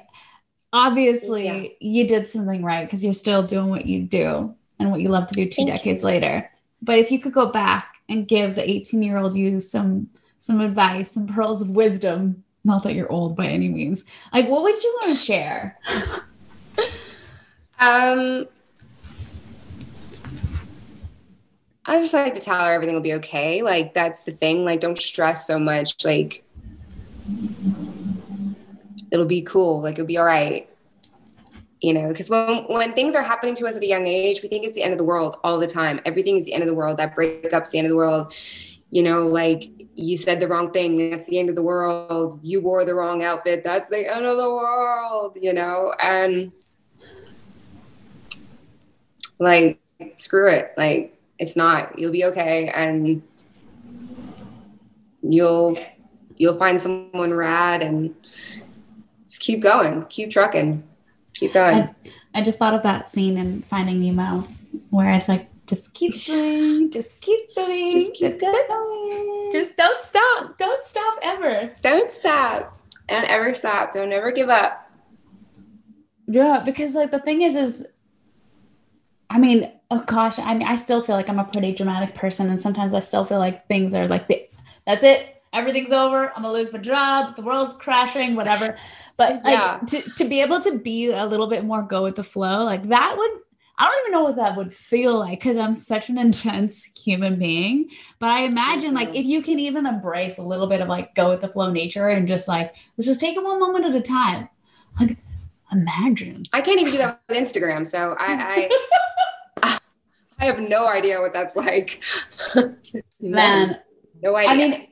Obviously, 0.73 1.45
yeah. 1.45 1.69
you 1.81 2.07
did 2.07 2.29
something 2.29 2.63
right 2.63 2.87
because 2.87 3.03
you're 3.03 3.13
still 3.13 3.43
doing 3.43 3.69
what 3.69 3.87
you 3.87 4.03
do 4.03 4.55
and 4.79 4.91
what 4.91 5.01
you 5.01 5.09
love 5.09 5.27
to 5.27 5.35
do 5.35 5.45
two 5.45 5.65
Thank 5.65 5.69
decades 5.69 6.03
you. 6.03 6.09
later. 6.09 6.51
But 6.83 6.99
if 6.99 7.11
you 7.11 7.19
could 7.19 7.33
go 7.33 7.51
back 7.51 7.99
and 8.09 8.29
give 8.29 8.55
the 8.55 8.69
18 8.69 9.03
year 9.03 9.19
old 9.19 9.35
you 9.35 9.61
some 9.61 10.09
some 10.39 10.61
advice, 10.61 11.11
some 11.11 11.27
pearls 11.27 11.63
of 11.63 11.71
wisdom. 11.71 12.45
Not 12.65 12.83
that 12.85 12.95
you're 12.95 13.11
old 13.11 13.37
by 13.37 13.47
any 13.47 13.69
means. 13.69 14.05
Like, 14.33 14.49
what 14.49 14.63
would 14.63 14.83
you 14.83 14.99
want 15.01 15.17
to 15.17 15.25
share? 15.25 15.79
um, 17.81 18.47
I 21.87 22.01
just 22.01 22.15
like 22.15 22.35
to 22.35 22.41
tell 22.41 22.65
her 22.65 22.73
everything 22.73 22.95
will 22.95 23.03
be 23.03 23.15
okay. 23.15 23.63
Like, 23.63 23.95
that's 23.95 24.25
the 24.25 24.33
thing. 24.33 24.65
Like, 24.65 24.81
don't 24.81 24.99
stress 24.99 25.47
so 25.47 25.59
much. 25.59 26.05
Like, 26.05 26.45
it'll 29.11 29.27
be 29.27 29.43
cool. 29.43 29.83
Like, 29.83 29.95
it'll 29.95 30.07
be 30.07 30.19
all 30.19 30.25
right. 30.25 30.69
You 31.81 31.95
know, 31.95 32.09
because 32.09 32.29
when, 32.29 32.65
when 32.65 32.93
things 32.95 33.15
are 33.15 33.23
happening 33.23 33.55
to 33.57 33.67
us 33.67 33.77
at 33.77 33.83
a 33.83 33.89
young 33.89 34.07
age, 34.07 34.43
we 34.43 34.49
think 34.49 34.65
it's 34.65 34.75
the 34.75 34.83
end 34.83 34.93
of 34.93 34.99
the 34.99 35.05
world 35.05 35.37
all 35.45 35.59
the 35.59 35.67
time. 35.69 36.01
Everything 36.05 36.37
is 36.37 36.45
the 36.45 36.53
end 36.53 36.63
of 36.63 36.69
the 36.69 36.75
world. 36.75 36.97
That 36.97 37.15
breakup's 37.15 37.71
the 37.71 37.79
end 37.79 37.87
of 37.87 37.91
the 37.91 37.97
world. 37.97 38.35
You 38.91 39.03
know, 39.03 39.27
like 39.27 39.71
you 39.99 40.17
said 40.17 40.39
the 40.39 40.47
wrong 40.47 40.71
thing 40.71 41.11
that's 41.11 41.27
the 41.27 41.41
end 41.41 41.49
of 41.49 41.57
the 41.57 41.63
world 41.63 42.39
you 42.41 42.61
wore 42.61 42.85
the 42.85 42.95
wrong 42.95 43.25
outfit 43.25 43.65
that's 43.65 43.89
the 43.89 44.09
end 44.09 44.25
of 44.25 44.37
the 44.37 44.49
world 44.49 45.37
you 45.41 45.53
know 45.53 45.93
and 46.01 46.53
like 49.41 49.81
screw 50.15 50.49
it 50.49 50.73
like 50.77 51.19
it's 51.41 51.57
not 51.57 51.99
you'll 51.99 52.13
be 52.13 52.25
okay 52.25 52.69
and 52.69 53.21
you'll 55.23 55.77
you'll 56.37 56.57
find 56.57 56.81
someone 56.81 57.35
rad 57.35 57.83
and 57.83 58.15
just 59.39 59.41
keep 59.41 59.61
going 59.61 60.05
keep 60.07 60.31
trucking 60.31 60.83
keep 61.35 61.53
going 61.53 61.77
I, 61.77 61.95
I 62.35 62.43
just 62.43 62.59
thought 62.59 62.75
of 62.75 62.83
that 62.83 63.09
scene 63.09 63.39
in 63.39 63.63
finding 63.63 64.01
nemo 64.01 64.47
where 64.91 65.13
it's 65.15 65.29
like 65.29 65.49
just 65.69 65.93
keep 65.95 66.15
swimming, 66.15 66.91
just 66.91 67.21
keep 67.21 67.45
swimming, 67.53 67.93
just 67.93 68.15
keep 68.15 68.41
going. 68.41 69.49
Just 69.53 69.77
don't 69.77 70.03
stop. 70.03 70.59
Don't 70.59 70.85
stop 70.85 71.19
ever. 71.23 71.73
Don't 71.83 72.11
stop. 72.11 72.77
Don't 73.09 73.29
ever 73.29 73.55
stop. 73.55 73.93
Don't 73.93 74.13
ever 74.13 74.33
give 74.33 74.49
up. 74.49 74.91
Yeah, 76.27 76.63
because 76.65 76.95
like 76.95 77.11
the 77.11 77.19
thing 77.19 77.43
is, 77.43 77.55
is 77.55 77.87
I 79.31 79.39
mean, 79.39 79.71
oh 79.91 80.03
gosh, 80.05 80.39
I 80.39 80.55
mean, 80.55 80.67
I 80.67 80.75
still 80.75 81.03
feel 81.03 81.17
like 81.17 81.29
I'm 81.29 81.39
a 81.39 81.45
pretty 81.45 81.75
dramatic 81.75 82.15
person, 82.15 82.49
and 82.49 82.61
sometimes 82.61 82.95
I 82.95 83.01
still 83.01 83.25
feel 83.25 83.39
like 83.39 83.67
things 83.69 83.95
are 83.95 84.09
like 84.09 84.29
that's 84.87 85.05
it, 85.05 85.43
everything's 85.53 85.93
over. 85.93 86.29
I'm 86.29 86.43
gonna 86.43 86.53
lose 86.53 86.73
my 86.73 86.79
job. 86.79 87.37
The 87.37 87.43
world's 87.43 87.75
crashing. 87.75 88.37
Whatever. 88.37 88.77
But 89.19 89.35
like 89.45 89.59
yeah. 89.59 89.81
to 89.89 90.03
to 90.17 90.25
be 90.25 90.41
able 90.41 90.61
to 90.61 90.79
be 90.79 91.11
a 91.11 91.27
little 91.27 91.49
bit 91.49 91.65
more 91.65 91.83
go 91.83 92.03
with 92.03 92.15
the 92.15 92.23
flow, 92.23 92.65
like 92.65 92.85
that 92.85 93.15
would 93.19 93.31
I 93.81 93.85
don't 93.85 94.01
even 94.01 94.13
know 94.13 94.25
what 94.25 94.37
that 94.37 94.57
would 94.57 94.73
feel 94.73 95.19
like 95.19 95.39
because 95.39 95.57
I'm 95.57 95.75
such 95.75 96.09
an 96.09 96.19
intense 96.27 96.85
human 96.97 97.39
being. 97.39 97.91
But 98.19 98.31
I 98.31 98.45
imagine 98.45 98.95
like 98.95 99.15
if 99.15 99.27
you 99.27 99.43
can 99.43 99.59
even 99.59 99.85
embrace 99.85 100.39
a 100.39 100.43
little 100.43 100.67
bit 100.67 100.81
of 100.81 100.89
like 100.89 101.15
go 101.15 101.29
with 101.29 101.43
the 101.43 101.49
flow 101.49 101.71
nature 101.71 102.09
and 102.09 102.27
just 102.27 102.49
like 102.49 102.75
let's 102.97 103.07
just 103.07 103.21
take 103.21 103.37
it 103.37 103.45
one 103.45 103.61
moment 103.61 103.85
at 103.85 103.95
a 103.95 104.01
time. 104.01 104.49
Like 104.99 105.19
imagine. 105.71 106.45
I 106.53 106.63
can't 106.63 106.81
even 106.81 106.93
do 106.93 106.99
that 106.99 107.21
with 107.29 107.37
Instagram. 107.37 107.87
So 107.87 108.17
I 108.19 108.71
I, 109.63 109.79
I 110.41 110.45
have 110.45 110.61
no 110.61 110.89
idea 110.89 111.21
what 111.21 111.33
that's 111.33 111.57
like. 111.57 112.03
Man. 113.21 113.79
No 114.23 114.37
idea. 114.37 114.51
I 114.51 114.57
mean 114.57 114.88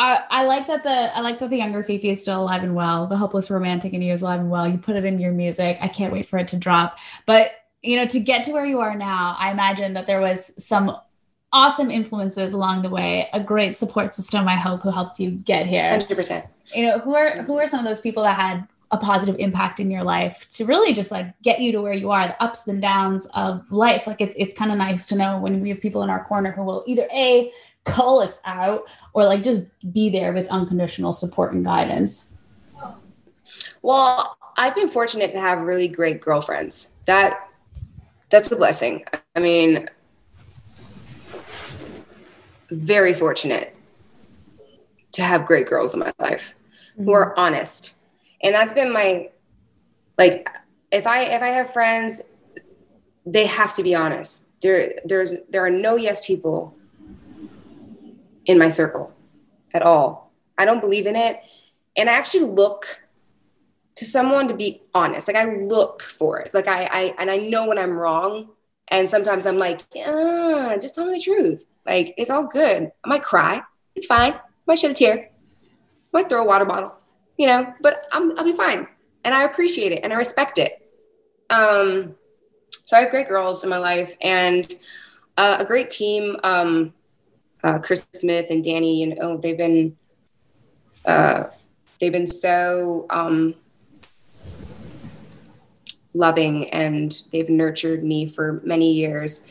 I, 0.00 0.24
I 0.30 0.44
like 0.46 0.66
that 0.68 0.82
the 0.82 1.14
I 1.14 1.20
like 1.20 1.38
that 1.40 1.50
the 1.50 1.58
younger 1.58 1.82
Fefe 1.82 2.04
is 2.04 2.22
still 2.22 2.40
alive 2.42 2.62
and 2.62 2.74
well. 2.74 3.06
The 3.06 3.18
hopeless 3.18 3.50
romantic 3.50 3.92
in 3.92 4.00
you 4.00 4.14
is 4.14 4.22
alive 4.22 4.40
and 4.40 4.50
well. 4.50 4.66
You 4.66 4.78
put 4.78 4.96
it 4.96 5.04
in 5.04 5.20
your 5.20 5.32
music. 5.32 5.76
I 5.82 5.88
can't 5.88 6.10
wait 6.10 6.24
for 6.24 6.38
it 6.38 6.48
to 6.48 6.56
drop. 6.56 6.98
But 7.26 7.52
you 7.82 7.96
know, 7.96 8.06
to 8.06 8.18
get 8.18 8.44
to 8.44 8.52
where 8.52 8.64
you 8.64 8.80
are 8.80 8.96
now, 8.96 9.36
I 9.38 9.50
imagine 9.50 9.92
that 9.92 10.06
there 10.06 10.22
was 10.22 10.52
some 10.62 10.96
awesome 11.52 11.90
influences 11.90 12.54
along 12.54 12.80
the 12.80 12.88
way, 12.88 13.28
a 13.34 13.40
great 13.40 13.76
support 13.76 14.14
system, 14.14 14.48
I 14.48 14.56
hope, 14.56 14.80
who 14.80 14.90
helped 14.90 15.20
you 15.20 15.32
get 15.32 15.66
here. 15.66 15.98
100%. 16.00 16.48
You 16.74 16.86
know, 16.86 16.98
who 16.98 17.14
are 17.14 17.42
who 17.42 17.58
are 17.58 17.66
some 17.66 17.80
of 17.80 17.84
those 17.84 18.00
people 18.00 18.22
that 18.22 18.36
had 18.36 18.66
a 18.92 18.96
positive 18.96 19.36
impact 19.38 19.80
in 19.80 19.90
your 19.90 20.02
life 20.02 20.48
to 20.50 20.64
really 20.64 20.92
just 20.92 21.12
like 21.12 21.26
get 21.42 21.60
you 21.60 21.72
to 21.72 21.80
where 21.80 21.92
you 21.92 22.10
are, 22.10 22.26
the 22.26 22.42
ups 22.42 22.66
and 22.66 22.80
downs 22.80 23.26
of 23.34 23.70
life. 23.70 24.06
Like 24.06 24.22
it's 24.22 24.34
it's 24.38 24.54
kind 24.54 24.72
of 24.72 24.78
nice 24.78 25.06
to 25.08 25.16
know 25.16 25.38
when 25.38 25.60
we 25.60 25.68
have 25.68 25.80
people 25.80 26.02
in 26.02 26.10
our 26.10 26.24
corner 26.24 26.52
who 26.52 26.64
will 26.64 26.84
either 26.86 27.06
A 27.12 27.52
call 27.84 28.20
us 28.20 28.40
out 28.44 28.88
or 29.14 29.24
like 29.24 29.42
just 29.42 29.62
be 29.92 30.08
there 30.08 30.32
with 30.32 30.48
unconditional 30.48 31.12
support 31.12 31.52
and 31.52 31.64
guidance. 31.64 32.30
Well, 33.82 34.36
I've 34.56 34.74
been 34.74 34.88
fortunate 34.88 35.32
to 35.32 35.40
have 35.40 35.60
really 35.60 35.88
great 35.88 36.20
girlfriends. 36.20 36.90
That 37.06 37.48
that's 38.28 38.50
a 38.52 38.56
blessing. 38.56 39.04
I 39.34 39.40
mean, 39.40 39.88
very 42.70 43.14
fortunate 43.14 43.74
to 45.12 45.22
have 45.22 45.46
great 45.46 45.66
girls 45.66 45.94
in 45.94 46.00
my 46.00 46.12
life 46.18 46.54
mm-hmm. 46.92 47.04
who 47.04 47.12
are 47.12 47.36
honest. 47.38 47.96
And 48.42 48.54
that's 48.54 48.72
been 48.72 48.92
my 48.92 49.30
like 50.18 50.48
if 50.92 51.06
I 51.06 51.22
if 51.22 51.42
I 51.42 51.48
have 51.48 51.72
friends 51.72 52.22
they 53.26 53.46
have 53.46 53.74
to 53.74 53.82
be 53.82 53.94
honest. 53.94 54.44
There 54.60 54.94
there's 55.04 55.34
there 55.48 55.64
are 55.64 55.70
no 55.70 55.96
yes 55.96 56.24
people 56.26 56.76
in 58.50 58.58
my 58.58 58.68
circle 58.68 59.14
at 59.72 59.82
all. 59.82 60.32
I 60.58 60.64
don't 60.64 60.80
believe 60.80 61.06
in 61.06 61.14
it. 61.14 61.40
And 61.96 62.10
I 62.10 62.14
actually 62.14 62.46
look 62.46 63.04
to 63.94 64.04
someone 64.04 64.48
to 64.48 64.54
be 64.54 64.82
honest. 64.92 65.28
Like 65.28 65.36
I 65.36 65.44
look 65.54 66.02
for 66.02 66.40
it. 66.40 66.52
Like 66.52 66.66
I, 66.66 66.88
I 66.90 67.14
and 67.18 67.30
I 67.30 67.36
know 67.36 67.68
when 67.68 67.78
I'm 67.78 67.96
wrong. 67.96 68.50
And 68.88 69.08
sometimes 69.08 69.46
I'm 69.46 69.56
like, 69.56 69.82
yeah, 69.94 70.76
just 70.80 70.96
tell 70.96 71.06
me 71.06 71.12
the 71.12 71.22
truth. 71.22 71.64
Like 71.86 72.12
it's 72.18 72.28
all 72.28 72.44
good. 72.44 72.90
I 73.04 73.08
might 73.08 73.22
cry. 73.22 73.62
It's 73.94 74.06
fine. 74.06 74.32
I 74.32 74.40
might 74.66 74.80
shed 74.80 74.90
a 74.90 74.94
tear. 74.94 75.18
I 75.22 75.28
might 76.12 76.28
throw 76.28 76.42
a 76.42 76.46
water 76.46 76.64
bottle. 76.64 76.96
You 77.38 77.46
know, 77.46 77.72
but 77.80 78.08
I'm, 78.10 78.36
I'll 78.36 78.44
be 78.44 78.52
fine. 78.52 78.88
And 79.22 79.32
I 79.32 79.44
appreciate 79.44 79.92
it 79.92 80.00
and 80.02 80.12
I 80.12 80.16
respect 80.16 80.58
it. 80.58 80.72
Um, 81.50 82.16
so 82.84 82.96
I 82.96 83.02
have 83.02 83.10
great 83.10 83.28
girls 83.28 83.62
in 83.62 83.70
my 83.70 83.78
life 83.78 84.16
and 84.20 84.74
uh, 85.36 85.58
a 85.60 85.64
great 85.64 85.90
team. 85.90 86.36
Um, 86.42 86.94
uh, 87.62 87.78
Chris 87.78 88.06
Smith 88.12 88.50
and 88.50 88.64
Danny, 88.64 89.00
you 89.00 89.14
know, 89.14 89.36
they've 89.36 89.56
been 89.56 89.96
uh, 91.04 91.44
they've 92.00 92.12
been 92.12 92.26
so 92.26 93.06
um, 93.10 93.54
loving 96.14 96.68
and 96.70 97.22
they've 97.32 97.48
nurtured 97.48 98.04
me 98.04 98.28
for 98.28 98.60
many 98.64 98.92
years. 98.92 99.44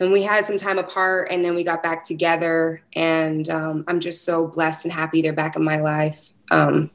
And 0.00 0.12
we 0.12 0.22
had 0.22 0.44
some 0.44 0.56
time 0.56 0.78
apart 0.78 1.28
and 1.30 1.44
then 1.44 1.54
we 1.54 1.64
got 1.64 1.82
back 1.82 2.04
together. 2.04 2.82
And 2.94 3.48
um, 3.48 3.84
I'm 3.86 4.00
just 4.00 4.24
so 4.24 4.48
blessed 4.48 4.84
and 4.84 4.92
happy 4.92 5.22
they're 5.22 5.32
back 5.32 5.56
in 5.56 5.64
my 5.64 5.80
life. 5.80 6.30
Um, 6.50 6.90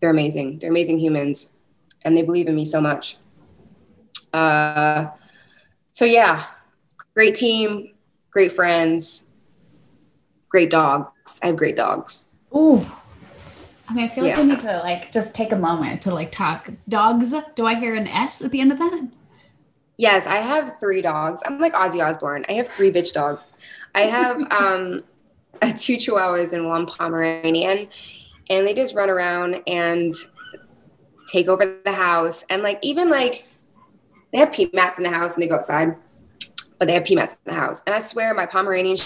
they're 0.00 0.10
amazing. 0.10 0.58
They're 0.58 0.70
amazing 0.70 0.98
humans 0.98 1.52
and 2.02 2.16
they 2.16 2.22
believe 2.22 2.46
in 2.46 2.54
me 2.54 2.64
so 2.64 2.80
much. 2.80 3.16
Uh, 4.32 5.08
so, 5.92 6.04
yeah, 6.04 6.44
great 7.14 7.34
team, 7.34 7.91
great 8.32 8.50
friends, 8.50 9.24
great 10.48 10.70
dogs. 10.70 11.38
I 11.42 11.46
have 11.46 11.56
great 11.56 11.76
dogs. 11.76 12.34
Ooh. 12.54 12.84
I 13.88 13.94
mean, 13.94 14.04
I 14.04 14.08
feel 14.08 14.24
like 14.24 14.38
I 14.38 14.42
need 14.42 14.60
to 14.60 14.78
like 14.78 15.12
just 15.12 15.34
take 15.34 15.52
a 15.52 15.56
moment 15.56 16.02
to 16.02 16.14
like 16.14 16.30
talk 16.30 16.68
dogs. 16.88 17.34
Do 17.54 17.66
I 17.66 17.74
hear 17.74 17.94
an 17.94 18.08
S 18.08 18.42
at 18.42 18.50
the 18.50 18.60
end 18.60 18.72
of 18.72 18.78
that? 18.78 19.08
Yes, 19.98 20.26
I 20.26 20.36
have 20.36 20.78
three 20.80 21.02
dogs. 21.02 21.42
I'm 21.44 21.58
like 21.58 21.74
Ozzy 21.74 22.04
Osbourne. 22.04 22.44
I 22.48 22.54
have 22.54 22.68
three 22.68 22.90
bitch 22.90 23.12
dogs. 23.12 23.54
I 23.94 24.02
have 24.02 24.36
um 24.52 25.04
two 25.76 25.96
chihuahuas 25.96 26.54
and 26.54 26.66
one 26.66 26.86
Pomeranian, 26.86 27.88
and 28.48 28.66
they 28.66 28.72
just 28.74 28.94
run 28.94 29.10
around 29.10 29.60
and 29.66 30.14
take 31.30 31.48
over 31.48 31.80
the 31.84 31.92
house. 31.92 32.44
And 32.48 32.62
like 32.62 32.78
even 32.82 33.10
like 33.10 33.46
they 34.32 34.38
have 34.38 34.52
pee 34.52 34.70
mats 34.72 34.98
in 34.98 35.04
the 35.04 35.10
house 35.10 35.34
and 35.34 35.42
they 35.42 35.48
go 35.48 35.56
outside, 35.56 35.96
but 36.82 36.88
they 36.88 36.94
have 36.94 37.04
pee 37.04 37.14
mats 37.14 37.34
in 37.34 37.54
the 37.54 37.60
house. 37.60 37.80
And 37.86 37.94
I 37.94 38.00
swear 38.00 38.34
my 38.34 38.44
Pomeranian 38.44 38.96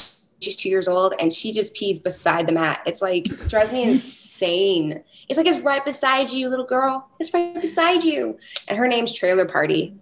she's 0.40 0.56
two 0.56 0.70
years 0.70 0.88
old 0.88 1.12
and 1.20 1.30
she 1.30 1.52
just 1.52 1.74
pees 1.74 2.00
beside 2.00 2.46
the 2.46 2.52
mat. 2.52 2.80
It's 2.86 3.02
like 3.02 3.24
drives 3.50 3.70
me 3.70 3.82
insane. 3.82 5.02
It's 5.28 5.36
like 5.36 5.46
it's 5.46 5.60
right 5.60 5.84
beside 5.84 6.30
you, 6.30 6.48
little 6.48 6.64
girl. 6.64 7.06
It's 7.20 7.34
right 7.34 7.60
beside 7.60 8.02
you. 8.02 8.38
And 8.68 8.78
her 8.78 8.88
name's 8.88 9.12
Trailer 9.12 9.44
Party. 9.44 9.94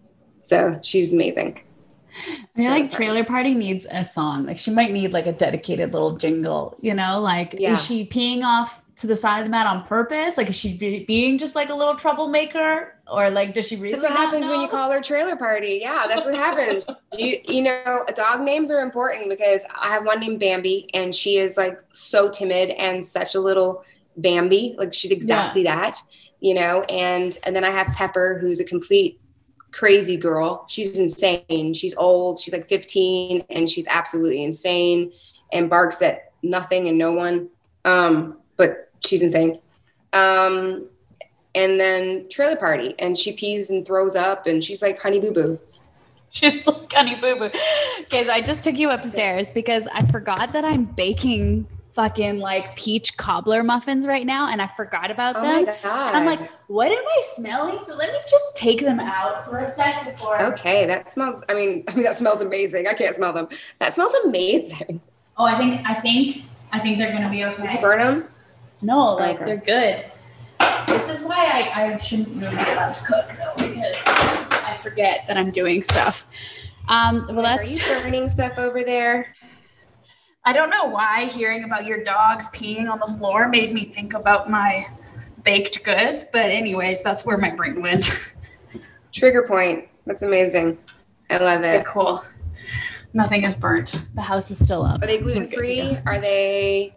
So 0.42 0.78
she's 0.84 1.12
amazing. 1.12 1.62
I 2.56 2.60
feel 2.60 2.70
like 2.70 2.92
Trailer 2.92 3.24
Party 3.24 3.54
needs 3.54 3.88
a 3.90 4.04
song. 4.04 4.46
Like 4.46 4.58
she 4.58 4.70
might 4.70 4.92
need 4.92 5.12
like 5.12 5.26
a 5.26 5.32
dedicated 5.32 5.92
little 5.92 6.16
jingle, 6.16 6.76
you 6.80 6.94
know? 6.94 7.20
Like 7.20 7.56
yeah. 7.58 7.72
is 7.72 7.84
she 7.84 8.06
peeing 8.06 8.44
off 8.44 8.80
to 8.96 9.06
the 9.06 9.16
side 9.16 9.40
of 9.40 9.44
the 9.46 9.50
mat 9.50 9.66
on 9.66 9.84
purpose? 9.84 10.36
Like 10.36 10.48
is 10.48 10.56
she 10.56 10.76
be- 10.76 11.04
being 11.04 11.38
just 11.38 11.54
like 11.54 11.70
a 11.70 11.74
little 11.74 11.94
troublemaker? 11.94 12.94
Or 13.10 13.30
like 13.30 13.52
does 13.54 13.66
she 13.66 13.76
really 13.76 13.92
That's 13.92 14.04
what 14.04 14.12
happens 14.12 14.46
know? 14.46 14.52
when 14.52 14.60
you 14.60 14.68
call 14.68 14.90
her 14.90 15.00
trailer 15.00 15.36
party. 15.36 15.78
Yeah, 15.82 16.06
that's 16.08 16.24
what 16.24 16.34
happens. 16.34 16.86
you 17.18 17.38
you 17.46 17.62
know, 17.62 18.04
dog 18.14 18.40
names 18.40 18.70
are 18.70 18.80
important 18.80 19.28
because 19.28 19.64
I 19.78 19.88
have 19.88 20.04
one 20.04 20.20
named 20.20 20.40
Bambi 20.40 20.88
and 20.94 21.14
she 21.14 21.38
is 21.38 21.56
like 21.56 21.78
so 21.92 22.28
timid 22.28 22.70
and 22.70 23.04
such 23.04 23.34
a 23.34 23.40
little 23.40 23.84
Bambi. 24.16 24.74
Like 24.78 24.94
she's 24.94 25.10
exactly 25.10 25.64
yeah. 25.64 25.76
that, 25.76 25.98
you 26.40 26.54
know, 26.54 26.82
and 26.84 27.36
and 27.44 27.54
then 27.54 27.64
I 27.64 27.70
have 27.70 27.88
Pepper 27.88 28.38
who's 28.40 28.60
a 28.60 28.64
complete 28.64 29.20
crazy 29.74 30.16
girl. 30.16 30.64
She's 30.68 30.96
insane. 30.98 31.74
She's 31.74 31.96
old. 31.96 32.38
She's 32.38 32.54
like 32.54 32.68
15 32.68 33.44
and 33.50 33.68
she's 33.68 33.88
absolutely 33.88 34.44
insane 34.44 35.12
and 35.52 35.68
barks 35.68 36.00
at 36.00 36.32
nothing 36.42 36.88
and 36.88 36.96
no 36.96 37.12
one. 37.12 37.48
Um, 37.84 38.38
but 38.56 38.90
she's 39.00 39.22
insane. 39.22 39.58
Um, 40.12 40.86
and 41.54 41.78
then 41.78 42.28
trailer 42.28 42.56
party 42.56 42.94
and 42.98 43.16
she 43.16 43.32
pees 43.32 43.70
and 43.70 43.86
throws 43.86 44.16
up 44.16 44.46
and 44.46 44.62
she's 44.62 44.82
like 44.82 45.00
honey 45.00 45.20
boo 45.20 45.32
boo. 45.32 45.58
She's 46.34 46.66
like 46.66 46.92
honey 46.92 47.14
boo 47.14 47.36
boo. 47.38 47.50
Okay, 48.00 48.24
so 48.24 48.32
I 48.32 48.40
just 48.40 48.64
took 48.64 48.76
you 48.76 48.90
upstairs 48.90 49.52
because 49.52 49.86
I 49.94 50.04
forgot 50.06 50.52
that 50.52 50.64
I'm 50.64 50.84
baking 50.84 51.64
fucking 51.94 52.40
like 52.40 52.74
peach 52.74 53.16
cobbler 53.16 53.62
muffins 53.62 54.04
right 54.04 54.26
now 54.26 54.48
and 54.48 54.60
I 54.60 54.66
forgot 54.66 55.12
about 55.12 55.36
oh 55.36 55.42
them. 55.42 55.68
And 55.68 56.16
I'm 56.16 56.26
like, 56.26 56.50
what 56.66 56.90
am 56.90 57.04
I 57.04 57.20
smelling? 57.22 57.78
So 57.82 57.96
let 57.96 58.12
me 58.12 58.18
just 58.28 58.56
take 58.56 58.80
them 58.80 58.98
out 58.98 59.44
for 59.44 59.58
a 59.58 59.68
sec 59.68 60.04
before. 60.04 60.42
Okay, 60.42 60.86
that 60.86 61.10
smells. 61.10 61.44
I 61.48 61.54
mean, 61.54 61.84
I 61.86 61.94
mean 61.94 62.04
that 62.04 62.18
smells 62.18 62.42
amazing. 62.42 62.88
I 62.88 62.94
can't 62.94 63.14
smell 63.14 63.32
them. 63.32 63.48
That 63.78 63.94
smells 63.94 64.12
amazing. 64.24 65.00
Oh, 65.36 65.44
I 65.44 65.56
think 65.56 65.88
I 65.88 65.94
think 65.94 66.42
I 66.72 66.80
think 66.80 66.98
they're 66.98 67.12
gonna 67.12 67.30
be 67.30 67.44
okay. 67.44 67.78
Burn 67.80 68.00
them? 68.00 68.28
No, 68.84 69.14
like 69.14 69.36
okay. 69.36 69.44
they're 69.44 69.56
good. 69.56 70.86
This 70.86 71.08
is 71.08 71.26
why 71.26 71.72
I, 71.74 71.84
I 71.84 71.98
shouldn't 71.98 72.28
really 72.28 72.54
be 72.54 72.62
allowed 72.62 72.92
to 72.92 73.04
cook 73.04 73.28
though, 73.30 73.66
because 73.66 73.96
I 74.06 74.76
forget 74.80 75.24
that 75.26 75.38
I'm 75.38 75.50
doing 75.50 75.82
stuff. 75.82 76.26
Um, 76.90 77.26
well, 77.30 77.42
that's. 77.42 77.70
Are 77.70 77.74
you 77.74 77.80
burning 78.02 78.28
stuff 78.28 78.58
over 78.58 78.84
there? 78.84 79.34
I 80.44 80.52
don't 80.52 80.68
know 80.68 80.84
why 80.84 81.24
hearing 81.24 81.64
about 81.64 81.86
your 81.86 82.04
dogs 82.04 82.48
peeing 82.48 82.90
on 82.90 83.00
the 83.00 83.10
floor 83.16 83.48
made 83.48 83.72
me 83.72 83.86
think 83.86 84.12
about 84.12 84.50
my 84.50 84.86
baked 85.42 85.82
goods, 85.82 86.24
but 86.30 86.46
anyways, 86.46 87.02
that's 87.02 87.24
where 87.24 87.38
my 87.38 87.50
brain 87.50 87.80
went. 87.80 88.34
Trigger 89.12 89.46
point. 89.48 89.88
That's 90.04 90.20
amazing. 90.20 90.76
I 91.30 91.38
love 91.38 91.62
it. 91.62 91.76
Okay, 91.76 91.84
cool. 91.86 92.22
Nothing 93.14 93.44
is 93.44 93.54
burnt. 93.54 93.94
The 94.14 94.20
house 94.20 94.50
is 94.50 94.62
still 94.62 94.82
up. 94.82 95.02
Are 95.02 95.06
they 95.06 95.18
gluten 95.18 95.48
free? 95.48 95.96
Are 96.04 96.18
they? 96.18 96.94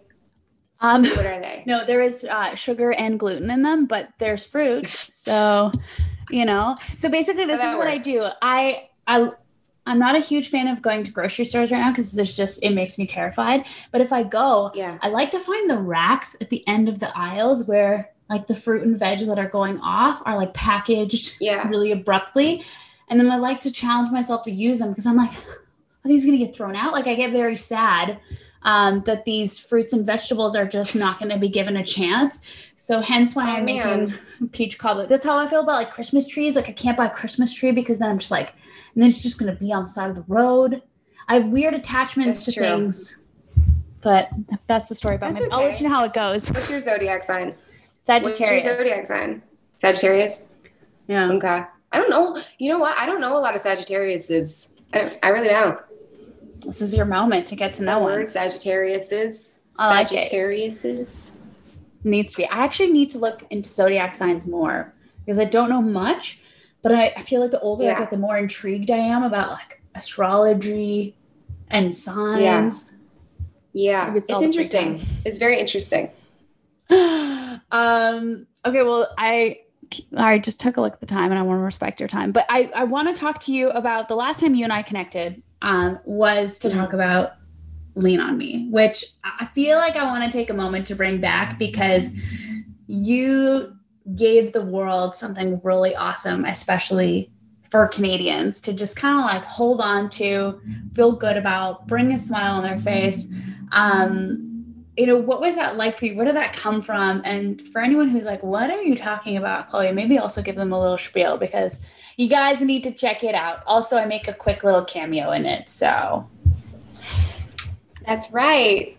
Um, 0.79 1.03
what 1.03 1.25
are 1.25 1.39
they? 1.39 1.63
No, 1.65 1.85
there 1.85 2.01
is 2.01 2.23
uh, 2.23 2.55
sugar 2.55 2.93
and 2.93 3.19
gluten 3.19 3.51
in 3.51 3.61
them, 3.61 3.85
but 3.87 4.09
there's 4.19 4.45
fruit. 4.45 4.85
so, 4.85 5.71
you 6.29 6.45
know. 6.45 6.77
So 6.95 7.09
basically, 7.09 7.45
this 7.45 7.59
oh, 7.61 7.71
is 7.71 7.75
what 7.75 7.87
I 7.87 7.97
do. 7.97 8.27
I 8.41 8.89
I 9.05 9.31
I'm 9.85 9.99
not 9.99 10.15
a 10.15 10.19
huge 10.19 10.49
fan 10.49 10.67
of 10.67 10.81
going 10.81 11.03
to 11.03 11.11
grocery 11.11 11.45
stores 11.45 11.71
right 11.71 11.79
now 11.79 11.91
because 11.91 12.11
there's 12.11 12.33
just 12.33 12.61
it 12.63 12.71
makes 12.71 12.97
me 12.97 13.05
terrified. 13.07 13.65
But 13.91 14.01
if 14.01 14.13
I 14.13 14.23
go, 14.23 14.71
yeah, 14.75 14.97
I 15.01 15.09
like 15.09 15.31
to 15.31 15.39
find 15.39 15.69
the 15.69 15.77
racks 15.77 16.35
at 16.41 16.49
the 16.49 16.65
end 16.67 16.89
of 16.89 16.99
the 16.99 17.17
aisles 17.17 17.65
where 17.65 18.11
like 18.29 18.47
the 18.47 18.55
fruit 18.55 18.83
and 18.83 18.99
veg 18.99 19.19
that 19.19 19.39
are 19.39 19.47
going 19.47 19.79
off 19.79 20.21
are 20.25 20.35
like 20.35 20.53
packaged 20.53 21.37
yeah. 21.39 21.67
really 21.69 21.91
abruptly. 21.91 22.63
And 23.07 23.19
then 23.19 23.31
I 23.31 23.37
like 23.37 23.61
to 23.61 23.71
challenge 23.71 24.11
myself 24.11 24.43
to 24.43 24.51
use 24.51 24.79
them 24.79 24.89
because 24.89 25.05
I'm 25.05 25.15
like, 25.15 25.31
are 25.31 26.07
these 26.07 26.25
gonna 26.25 26.37
get 26.37 26.53
thrown 26.53 26.75
out? 26.75 26.91
Like 26.91 27.07
I 27.07 27.15
get 27.15 27.31
very 27.31 27.55
sad 27.55 28.19
um, 28.67 29.01
that 29.03 29.23
these 29.23 29.57
fruits 29.57 29.93
and 29.93 30.05
vegetables 30.05 30.53
are 30.53 30.67
just 30.67 30.93
not 30.93 31.19
going 31.19 31.31
to 31.31 31.37
be 31.37 31.47
given 31.47 31.77
a 31.77 31.85
chance. 31.85 32.41
So 32.75 32.99
hence 32.99 33.33
why 33.33 33.49
oh, 33.49 33.53
I'm 33.55 33.65
man. 33.65 33.99
making 34.39 34.49
peach 34.49 34.77
cobbler. 34.77 35.07
That's 35.07 35.25
how 35.25 35.37
I 35.37 35.47
feel 35.47 35.61
about 35.61 35.77
like 35.77 35.89
Christmas 35.89 36.27
trees. 36.27 36.57
Like 36.57 36.67
I 36.67 36.73
can't 36.73 36.97
buy 36.97 37.05
a 37.05 37.09
Christmas 37.09 37.53
tree 37.53 37.71
because 37.71 37.99
then 37.99 38.09
I'm 38.09 38.19
just 38.19 38.29
like, 38.29 38.49
and 38.93 39.01
then 39.01 39.07
it's 39.07 39.23
just 39.23 39.39
going 39.39 39.51
to 39.51 39.57
be 39.57 39.71
on 39.71 39.83
the 39.83 39.89
side 39.89 40.09
of 40.09 40.17
the 40.17 40.25
road. 40.27 40.83
I 41.29 41.35
have 41.35 41.47
weird 41.47 41.75
attachments 41.75 42.39
that's 42.39 42.55
to 42.55 42.59
true. 42.59 42.63
things, 42.63 43.29
but 44.01 44.29
that's 44.67 44.89
the 44.89 44.95
story 44.95 45.15
about 45.15 45.35
me. 45.35 45.43
Okay. 45.43 45.49
I'll 45.49 45.63
let 45.63 45.79
you 45.79 45.87
know 45.87 45.95
how 45.95 46.03
it 46.03 46.13
goes. 46.13 46.49
What's 46.49 46.69
your 46.69 46.81
zodiac 46.81 47.23
sign? 47.23 47.55
Sagittarius. 48.05 48.65
What's 48.65 48.65
your 48.65 48.77
zodiac 48.77 49.05
sign? 49.05 49.41
Sagittarius. 49.77 50.45
Yeah. 51.07 51.31
Okay. 51.31 51.63
I 51.93 51.99
don't 51.99 52.09
know. 52.09 52.37
You 52.57 52.71
know 52.71 52.79
what? 52.79 52.97
I 52.99 53.05
don't 53.05 53.21
know 53.21 53.37
a 53.37 53.39
lot 53.39 53.55
of 53.55 53.61
Sagittarius 53.61 54.29
is. 54.29 54.69
I, 54.93 55.17
I 55.23 55.29
really 55.29 55.47
don't. 55.47 55.79
This 56.65 56.81
is 56.81 56.95
your 56.95 57.05
moment 57.05 57.45
to 57.45 57.55
get 57.55 57.73
to 57.75 57.83
know 57.83 57.99
one. 57.99 58.13
word, 58.13 58.25
Sagittariuses. 58.27 59.57
Like 59.77 60.11
it. 60.11 60.31
Sagittariuses. 60.31 61.31
Needs 62.03 62.33
to 62.33 62.37
be. 62.37 62.45
I 62.45 62.63
actually 62.63 62.91
need 62.91 63.09
to 63.11 63.19
look 63.19 63.45
into 63.49 63.69
zodiac 63.69 64.15
signs 64.15 64.45
more 64.45 64.93
because 65.19 65.39
I 65.39 65.45
don't 65.45 65.69
know 65.69 65.81
much, 65.81 66.39
but 66.81 66.93
I, 66.93 67.13
I 67.17 67.21
feel 67.21 67.41
like 67.41 67.51
the 67.51 67.59
older 67.59 67.89
I 67.89 67.99
get, 67.99 68.09
the 68.09 68.17
more 68.17 68.37
intrigued 68.37 68.91
I 68.91 68.97
am 68.97 69.23
about 69.23 69.49
like 69.49 69.81
astrology 69.95 71.15
and 71.69 71.93
signs. 71.93 72.93
Yeah, 73.73 74.05
Maybe 74.07 74.19
it's 74.19 74.29
it's, 74.29 74.41
interesting. 74.41 74.93
It's 75.25 75.37
very 75.37 75.59
interesting. 75.59 76.11
um 77.71 78.47
okay 78.65 78.81
well 78.83 79.13
i 79.17 79.57
i 80.15 80.37
just 80.37 80.57
took 80.57 80.77
a 80.77 80.81
look 80.81 80.93
at 80.93 80.99
the 81.01 81.05
time 81.05 81.31
and 81.31 81.39
i 81.39 81.41
want 81.41 81.59
to 81.59 81.63
respect 81.63 81.99
your 81.99 82.07
time 82.07 82.31
but 82.31 82.45
i 82.49 82.71
i 82.73 82.85
want 82.85 83.13
to 83.13 83.19
talk 83.19 83.41
to 83.41 83.51
you 83.51 83.69
about 83.71 84.07
the 84.07 84.15
last 84.15 84.39
time 84.39 84.55
you 84.55 84.63
and 84.63 84.71
i 84.71 84.81
connected 84.81 85.43
um 85.61 85.99
was 86.05 86.59
to 86.59 86.69
talk 86.69 86.93
about 86.93 87.33
lean 87.95 88.19
on 88.19 88.37
me 88.37 88.67
which 88.69 89.05
i 89.23 89.45
feel 89.55 89.77
like 89.77 89.95
i 89.95 90.03
want 90.03 90.23
to 90.23 90.31
take 90.31 90.49
a 90.49 90.53
moment 90.53 90.85
to 90.85 90.95
bring 90.95 91.19
back 91.19 91.57
because 91.57 92.11
you 92.87 93.75
gave 94.15 94.53
the 94.53 94.61
world 94.61 95.15
something 95.15 95.59
really 95.63 95.95
awesome 95.95 96.45
especially 96.45 97.31
for 97.69 97.87
canadians 97.87 98.61
to 98.61 98.71
just 98.71 98.95
kind 98.95 99.19
of 99.19 99.25
like 99.25 99.43
hold 99.43 99.81
on 99.81 100.09
to 100.09 100.61
feel 100.93 101.11
good 101.11 101.37
about 101.37 101.87
bring 101.87 102.13
a 102.13 102.17
smile 102.17 102.55
on 102.55 102.63
their 102.63 102.79
face 102.79 103.27
um 103.71 104.47
you 104.97 105.05
know, 105.05 105.15
what 105.15 105.39
was 105.39 105.55
that 105.55 105.77
like 105.77 105.95
for 105.95 106.07
you? 106.07 106.15
Where 106.15 106.25
did 106.25 106.35
that 106.35 106.53
come 106.53 106.81
from? 106.81 107.21
And 107.23 107.61
for 107.69 107.81
anyone 107.81 108.09
who's 108.09 108.25
like, 108.25 108.41
what 108.41 108.71
are 108.71 108.81
you 108.81 108.95
talking 108.95 109.37
about, 109.37 109.69
Chloe? 109.69 109.91
Maybe 109.91 110.17
also 110.17 110.41
give 110.41 110.55
them 110.55 110.73
a 110.73 110.79
little 110.79 110.97
spiel 110.97 111.37
because 111.37 111.77
you 112.17 112.27
guys 112.27 112.59
need 112.61 112.83
to 112.83 112.91
check 112.91 113.23
it 113.23 113.35
out. 113.35 113.61
Also, 113.67 113.97
I 113.97 114.05
make 114.05 114.27
a 114.27 114.33
quick 114.33 114.63
little 114.63 114.83
cameo 114.83 115.31
in 115.31 115.45
it. 115.45 115.69
So, 115.69 116.27
That's 118.05 118.31
right. 118.31 118.97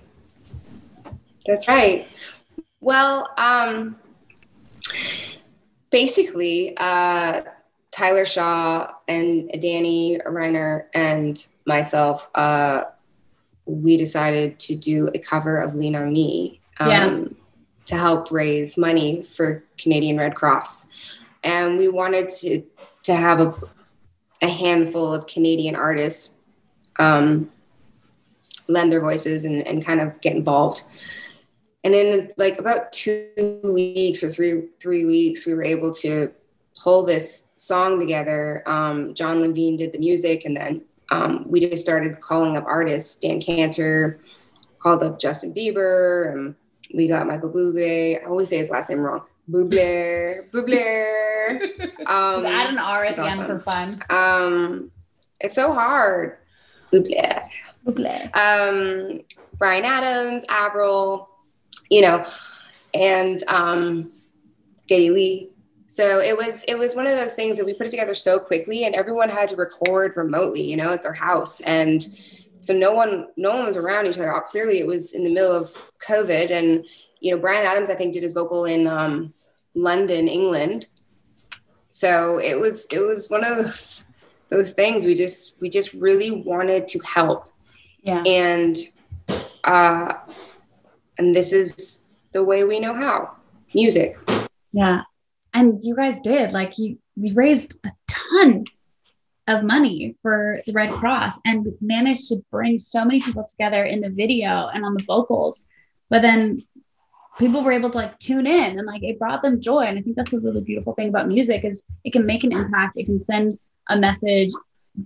That's 1.47 1.67
right. 1.67 2.05
Well, 2.81 3.29
um, 3.37 3.97
basically, 5.91 6.77
uh, 6.77 7.43
Tyler 7.91 8.25
Shaw 8.25 8.93
and 9.09 9.51
Danny 9.61 10.21
Reiner 10.25 10.85
and 10.95 11.45
myself, 11.67 12.29
uh, 12.37 12.85
we 13.67 13.97
decided 13.97 14.61
to 14.61 14.77
do 14.77 15.11
a 15.15 15.19
cover 15.19 15.59
of 15.59 15.75
Lean 15.75 15.97
on 15.97 16.13
Me 16.13 16.61
um, 16.79 16.89
Yeah. 16.89 17.25
to 17.87 17.97
help 17.97 18.31
raise 18.31 18.77
money 18.77 19.25
for 19.25 19.65
Canadian 19.79 20.19
Red 20.19 20.37
Cross. 20.37 20.89
And 21.43 21.79
we 21.79 21.89
wanted 21.89 22.31
to, 22.31 22.63
to 23.09 23.15
have 23.15 23.41
a, 23.41 23.55
a 24.43 24.49
handful 24.49 25.15
of 25.15 25.27
Canadian 25.27 25.75
artists 25.75 26.37
um, 26.99 27.51
lend 28.69 28.93
their 28.93 29.01
voices 29.01 29.47
and, 29.47 29.67
and 29.67 29.83
kind 29.85 29.99
of 29.99 30.21
get 30.21 30.37
involved. 30.37 30.83
And 31.85 31.95
in 31.95 32.31
like 32.37 32.59
about 32.59 32.93
two 32.93 33.61
weeks 33.65 34.23
or 34.23 34.29
three 34.29 34.69
three 34.79 35.07
weeks, 35.07 35.47
we 35.47 35.55
were 35.55 35.63
able 35.63 35.95
to 35.95 36.31
pull 36.83 37.07
this 37.07 37.49
song 37.57 37.99
together. 37.99 38.63
Um, 38.67 39.15
Jon 39.15 39.41
Levine 39.41 39.79
did 39.79 39.93
the 39.93 39.99
music, 39.99 40.45
and 40.45 40.55
then 40.55 40.83
um, 41.11 41.47
we 41.49 41.61
just 41.61 41.83
started 41.83 42.21
calling 42.21 42.59
up 42.59 42.67
artists. 42.67 43.17
Dan 43.17 43.41
Kanter 43.41 44.19
called 44.79 45.03
up 45.03 45.19
Justin 45.19 45.55
Bieber, 45.55 46.31
and 46.31 46.55
we 46.95 47.09
got 47.09 47.27
Michael 47.27 47.51
Bublé. 47.51 48.21
I 48.23 48.27
always 48.27 48.51
say 48.51 48.59
his 48.59 48.71
last 48.71 48.91
name 48.91 49.01
wrong. 49.01 49.25
Bublé, 49.51 50.51
Bublé. 50.51 51.15
Um, 52.09 52.35
just 52.35 52.47
add 52.47 52.71
an 52.71 52.79
R 52.79 53.05
at 53.05 53.11
it's 53.11 53.19
the 53.19 53.27
end 53.27 53.47
for 53.47 53.59
fun. 53.59 54.01
um, 54.09 54.91
it's 55.41 55.55
so 55.55 55.73
hard. 55.73 56.39
Bublé 56.93 57.43
Buble. 57.87 58.37
um, 58.37 59.21
Bryan 59.59 59.85
Adams, 59.85 60.45
Avril, 60.49 61.29
you 61.91 62.03
know, 62.03 62.27
and 62.95 63.43
um, 63.49 64.11
Geddy 64.87 65.11
Lee. 65.11 65.51
So 65.87 66.21
it 66.21 66.37
was 66.37 66.65
it 66.69 66.79
was 66.79 66.95
one 66.95 67.07
of 67.07 67.17
those 67.17 67.35
things 67.35 67.57
that 67.57 67.65
we 67.67 67.75
put 67.75 67.87
it 67.87 67.91
together 67.91 68.15
so 68.15 68.39
quickly, 68.39 68.85
and 68.85 68.95
everyone 68.95 69.29
had 69.31 69.49
to 69.51 69.57
record 69.57 70.13
remotely, 70.17 70.63
you 70.63 70.77
know, 70.77 70.93
at 70.93 71.03
their 71.03 71.15
house, 71.15 71.61
and 71.61 72.07
so 72.61 72.73
no 72.75 72.93
one 72.93 73.29
no 73.37 73.57
one 73.57 73.67
was 73.67 73.77
around 73.77 74.07
each 74.07 74.19
other. 74.19 74.33
Clearly, 74.47 74.79
it 74.81 74.87
was 74.87 75.15
in 75.15 75.25
the 75.25 75.33
middle 75.33 75.53
of 75.53 75.75
COVID, 76.07 76.51
and 76.51 76.87
you 77.21 77.35
know, 77.35 77.41
Bryan 77.41 77.67
Adams 77.67 77.91
I 77.91 77.95
think 77.95 78.13
did 78.13 78.23
his 78.23 78.35
vocal 78.35 78.67
in 78.67 78.87
um, 78.87 79.33
London, 79.79 80.29
England. 80.29 80.87
So 81.91 82.39
it 82.39 82.59
was 82.59 82.87
it 82.91 83.01
was 83.01 83.29
one 83.29 83.45
of 83.45 83.57
those 83.57 84.07
those 84.51 84.73
things 84.73 85.05
we 85.05 85.15
just 85.15 85.55
we 85.61 85.69
just 85.69 85.93
really 85.95 86.31
wanted 86.31 86.89
to 86.89 86.99
help 87.01 87.49
Yeah. 88.03 88.23
and 88.25 88.77
uh 89.65 90.15
and 91.19 91.35
this 91.35 91.53
is 91.53 92.05
the 92.33 92.43
way 92.43 92.65
we 92.65 92.81
know 92.81 92.95
how 92.95 93.37
music 93.75 94.17
Yeah. 94.73 95.03
And 95.55 95.81
you 95.83 95.97
guys 95.97 96.19
did 96.21 96.53
like 96.53 96.79
you, 96.79 96.99
you 97.17 97.35
raised 97.35 97.77
a 97.85 97.91
ton 98.07 98.65
of 99.49 99.65
money 99.65 100.15
for 100.23 100.61
the 100.67 100.73
Red 100.73 100.91
Cross 100.91 101.41
and 101.45 101.67
managed 101.81 102.29
to 102.29 102.37
bring 102.51 102.79
so 102.79 103.05
many 103.05 103.21
people 103.21 103.45
together 103.49 103.83
in 103.85 104.01
the 104.03 104.11
video 104.11 104.69
and 104.73 104.85
on 104.85 104.95
the 104.95 105.05
vocals. 105.05 105.67
But 106.11 106.21
then 106.23 106.63
people 107.39 107.63
were 107.63 107.73
able 107.73 107.91
to 107.91 107.97
like 107.97 108.19
tune 108.19 108.47
in 108.47 108.79
and 108.79 108.87
like 108.87 109.03
it 109.03 109.19
brought 109.19 109.43
them 109.43 109.61
joy. 109.61 109.81
And 109.85 109.99
I 109.99 110.03
think 110.03 110.17
that's 110.17 110.33
a 110.33 110.41
really 110.41 110.61
beautiful 110.61 110.95
thing 110.95 111.09
about 111.09 111.29
music 111.29 111.65
is 111.65 111.87
it 112.05 112.13
can 112.13 112.27
make 112.27 112.45
an 112.45 112.53
impact, 112.53 112.97
it 112.97 113.05
can 113.07 113.21
send 113.21 113.59
a 113.89 113.97
message, 113.99 114.51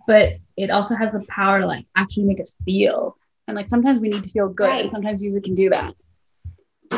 but 0.06 0.34
it 0.56 0.70
also 0.70 0.94
has 0.96 1.12
the 1.12 1.20
power 1.28 1.60
to 1.60 1.66
like 1.66 1.84
actually 1.96 2.24
make 2.24 2.40
us 2.40 2.56
feel. 2.64 3.16
And 3.48 3.56
like 3.56 3.68
sometimes 3.68 3.98
we 3.98 4.08
need 4.08 4.24
to 4.24 4.30
feel 4.30 4.48
good 4.48 4.70
and 4.82 4.90
sometimes 4.90 5.20
music 5.20 5.44
can 5.44 5.54
do 5.54 5.68
that. 5.70 5.94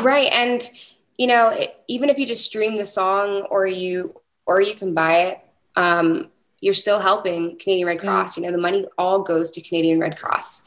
right 0.03 0.29
and 0.31 0.69
you 1.17 1.27
know 1.27 1.49
it, 1.49 1.75
even 1.87 2.09
if 2.09 2.17
you 2.19 2.25
just 2.25 2.45
stream 2.45 2.75
the 2.75 2.85
song 2.85 3.47
or 3.49 3.65
you 3.65 4.13
or 4.45 4.61
you 4.61 4.75
can 4.75 4.93
buy 4.93 5.17
it 5.23 5.39
um 5.75 6.29
you're 6.61 6.73
still 6.73 6.99
helping 6.99 7.57
canadian 7.57 7.87
red 7.87 7.95
Yeah. 7.95 8.01
cross 8.01 8.35
you 8.37 8.43
know 8.43 8.51
the 8.51 8.57
money 8.57 8.85
all 8.97 9.21
goes 9.21 9.51
to 9.51 9.61
canadian 9.61 9.99
red 9.99 10.17
cross 10.17 10.61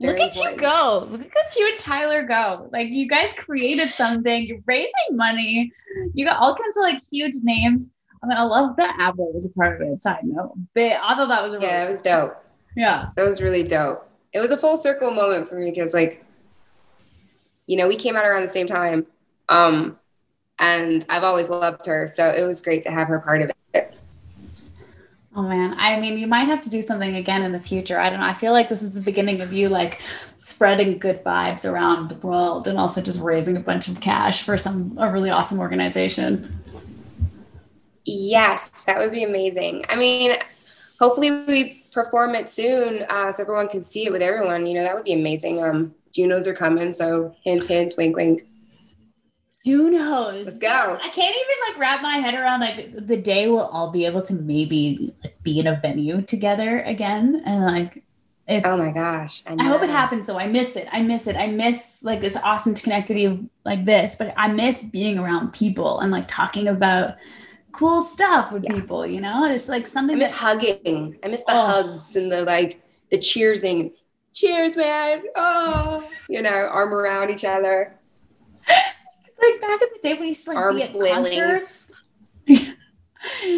Look 0.00 0.16
Very 0.16 0.28
at 0.28 0.36
you 0.36 0.56
go. 0.56 1.08
Look 1.10 1.34
at 1.36 1.56
you 1.56 1.68
and 1.68 1.78
Tyler 1.78 2.22
go. 2.22 2.68
Like 2.72 2.88
you 2.88 3.08
guys 3.08 3.32
created 3.32 3.88
something. 3.88 4.46
You're 4.46 4.60
raising 4.66 4.92
money. 5.16 5.72
You 6.14 6.24
got 6.24 6.38
all 6.38 6.54
kinds 6.54 6.76
of 6.76 6.82
like 6.82 7.00
huge 7.10 7.34
names. 7.42 7.90
I 8.22 8.26
mean, 8.26 8.38
I 8.38 8.42
love 8.42 8.76
that 8.76 8.96
Avril 8.98 9.32
was 9.32 9.46
a 9.46 9.50
part 9.50 9.80
of 9.80 9.88
it. 9.88 10.00
Side 10.00 10.24
note, 10.24 10.54
but 10.74 10.92
I 10.92 11.14
thought 11.16 11.28
that 11.28 11.42
was 11.42 11.52
a 11.52 11.54
really, 11.56 11.66
yeah 11.66 11.84
it 11.84 11.90
was 11.90 12.02
dope 12.02 12.44
yeah, 12.76 13.08
that 13.16 13.24
was 13.24 13.42
really 13.42 13.64
dope 13.64 14.08
it 14.32 14.40
was 14.40 14.50
a 14.50 14.56
full 14.56 14.76
circle 14.76 15.10
moment 15.10 15.48
for 15.48 15.58
me 15.58 15.70
because 15.70 15.94
like 15.94 16.24
you 17.66 17.76
know 17.76 17.88
we 17.88 17.96
came 17.96 18.16
out 18.16 18.24
around 18.24 18.42
the 18.42 18.48
same 18.48 18.66
time 18.66 19.06
um 19.48 19.98
and 20.58 21.06
i've 21.08 21.24
always 21.24 21.48
loved 21.48 21.86
her 21.86 22.06
so 22.08 22.28
it 22.28 22.44
was 22.44 22.60
great 22.60 22.82
to 22.82 22.90
have 22.90 23.08
her 23.08 23.20
part 23.20 23.42
of 23.42 23.50
it 23.74 23.98
Oh 25.38 25.42
man, 25.42 25.76
I 25.78 26.00
mean, 26.00 26.18
you 26.18 26.26
might 26.26 26.48
have 26.48 26.60
to 26.62 26.68
do 26.68 26.82
something 26.82 27.14
again 27.14 27.44
in 27.44 27.52
the 27.52 27.60
future. 27.60 28.00
I 28.00 28.10
don't 28.10 28.18
know. 28.18 28.26
I 28.26 28.34
feel 28.34 28.50
like 28.50 28.68
this 28.68 28.82
is 28.82 28.90
the 28.90 29.00
beginning 29.00 29.40
of 29.40 29.52
you 29.52 29.68
like 29.68 30.00
spreading 30.36 30.98
good 30.98 31.22
vibes 31.22 31.64
around 31.64 32.08
the 32.08 32.16
world 32.16 32.66
and 32.66 32.76
also 32.76 33.00
just 33.00 33.20
raising 33.20 33.56
a 33.56 33.60
bunch 33.60 33.86
of 33.86 34.00
cash 34.00 34.42
for 34.42 34.56
some 34.56 34.98
a 34.98 35.12
really 35.12 35.30
awesome 35.30 35.60
organization. 35.60 36.52
yes 38.04 38.84
that 38.84 38.98
would 38.98 39.12
be 39.12 39.22
amazing 39.22 39.84
i 39.90 39.94
mean 39.94 40.32
hopefully 40.98 41.30
we 41.30 41.84
perform 41.92 42.34
it 42.34 42.48
soon 42.48 43.04
uh, 43.10 43.30
so 43.30 43.42
everyone 43.42 43.68
can 43.68 43.82
see 43.82 44.06
it 44.06 44.12
with 44.12 44.22
everyone 44.22 44.66
you 44.66 44.74
know 44.74 44.82
that 44.82 44.94
would 44.94 45.04
be 45.04 45.12
amazing 45.12 45.62
um 45.62 45.94
junos 46.10 46.46
are 46.46 46.54
coming 46.54 46.92
so 46.92 47.34
hint 47.44 47.64
hint 47.66 47.94
wink 47.98 48.16
wink 48.16 48.47
Who 49.68 49.90
knows? 49.90 50.46
Let's 50.46 50.58
go. 50.58 50.98
I 51.02 51.08
can't 51.08 51.36
even 51.36 51.56
like 51.68 51.78
wrap 51.78 52.02
my 52.02 52.16
head 52.18 52.34
around 52.34 52.60
like 52.60 53.06
the 53.06 53.16
day 53.16 53.48
we'll 53.48 53.66
all 53.66 53.90
be 53.90 54.06
able 54.06 54.22
to 54.22 54.34
maybe 54.34 55.12
like, 55.22 55.42
be 55.42 55.60
in 55.60 55.66
a 55.66 55.76
venue 55.76 56.22
together 56.22 56.80
again 56.80 57.42
and 57.44 57.64
like 57.64 58.02
it's 58.46 58.66
oh 58.66 58.78
my 58.78 58.90
gosh 58.92 59.42
I 59.46 59.62
hope 59.64 59.82
it 59.82 59.90
happens 59.90 60.26
though. 60.26 60.38
I 60.38 60.46
miss 60.46 60.74
it. 60.76 60.88
I 60.90 61.02
miss 61.02 61.26
it. 61.26 61.36
I 61.36 61.48
miss 61.48 62.02
like 62.02 62.22
it's 62.24 62.36
awesome 62.38 62.72
to 62.74 62.82
connect 62.82 63.08
with 63.10 63.18
you 63.18 63.50
like 63.64 63.84
this, 63.84 64.16
but 64.16 64.32
I 64.38 64.48
miss 64.48 64.82
being 64.82 65.18
around 65.18 65.52
people 65.52 66.00
and 66.00 66.10
like 66.10 66.26
talking 66.28 66.68
about 66.68 67.16
cool 67.72 68.00
stuff 68.00 68.50
with 68.50 68.64
Yeah. 68.64 68.72
people, 68.72 69.06
you 69.06 69.20
know? 69.20 69.44
It's 69.44 69.68
like 69.68 69.86
something 69.86 70.16
i 70.16 70.18
miss 70.18 70.30
that 70.30 70.38
hugging 70.38 71.18
i 71.22 71.28
miss 71.28 71.44
the 71.44 71.52
Oh. 71.52 71.66
hugs 71.66 72.16
and 72.16 72.32
the 72.32 72.42
like 72.42 72.80
the 73.10 73.18
cheersing 73.18 73.92
cheers 74.32 74.76
man 74.76 75.22
oh 75.36 76.08
you 76.28 76.40
know 76.40 76.68
arm 76.72 76.92
around 76.94 77.28
each 77.30 77.44
other 77.44 77.97
like 79.40 79.60
back 79.60 79.82
in 79.82 79.88
the 79.92 79.98
day 80.02 80.14
when 80.14 80.22
you 80.22 80.28
used 80.28 80.44
to 80.44 80.50
like 80.50 80.58
Arms 80.58 80.76
be 80.76 80.82
at 80.84 80.90
flailing. 80.92 81.38
concerts. 81.38 81.92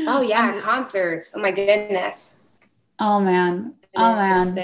oh 0.09 0.23
yeah 0.23 0.59
concerts 0.61 1.33
oh 1.37 1.41
my 1.41 1.51
goodness 1.51 2.39
oh 2.99 3.21
man. 3.21 3.75
Oh 3.97 4.15
man. 4.15 4.55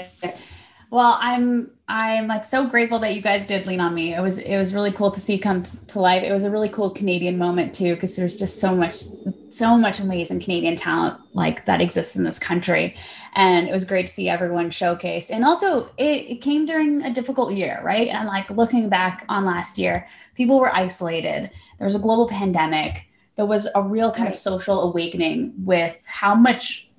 Well, 0.89 1.17
I'm 1.19 1.71
I'm 1.89 2.27
like 2.27 2.43
so 2.43 2.65
grateful 2.65 2.99
that 2.99 3.15
you 3.15 3.21
guys 3.21 3.45
did 3.45 3.65
lean 3.65 3.79
on 3.79 3.93
me. 3.93 4.13
It 4.13 4.19
was 4.19 4.39
it 4.39 4.57
was 4.57 4.73
really 4.73 4.91
cool 4.91 5.09
to 5.09 5.21
see 5.21 5.39
come 5.39 5.63
t- 5.63 5.77
to 5.87 5.99
life. 5.99 6.21
It 6.21 6.33
was 6.33 6.43
a 6.43 6.51
really 6.51 6.67
cool 6.67 6.89
Canadian 6.89 7.37
moment 7.37 7.73
too 7.73 7.95
because 7.95 8.17
there's 8.17 8.37
just 8.37 8.59
so 8.59 8.75
much 8.75 9.03
so 9.49 9.77
much 9.77 10.01
amazing 10.01 10.41
Canadian 10.41 10.75
talent 10.75 11.17
like 11.33 11.63
that 11.63 11.79
exists 11.79 12.17
in 12.17 12.25
this 12.25 12.39
country. 12.39 12.97
And 13.35 13.69
it 13.69 13.71
was 13.71 13.85
great 13.85 14.07
to 14.07 14.13
see 14.13 14.27
everyone 14.27 14.69
showcased. 14.69 15.29
And 15.31 15.45
also 15.45 15.85
it, 15.97 16.29
it, 16.29 16.41
came 16.41 16.65
during 16.65 17.03
a 17.03 17.13
difficult 17.13 17.53
year, 17.53 17.79
right? 17.81 18.09
And 18.09 18.27
like 18.27 18.49
looking 18.49 18.89
back 18.89 19.23
on 19.29 19.45
last 19.45 19.77
year, 19.77 20.07
people 20.35 20.59
were 20.59 20.75
isolated. 20.75 21.49
There 21.77 21.85
was 21.85 21.95
a 21.95 21.99
global 21.99 22.27
pandemic. 22.27 23.07
There 23.35 23.45
was 23.45 23.69
a 23.75 23.81
real 23.81 24.11
kind 24.11 24.27
of 24.27 24.35
social 24.35 24.81
awakening 24.81 25.53
with 25.63 26.03
how 26.05 26.35
much, 26.35 26.89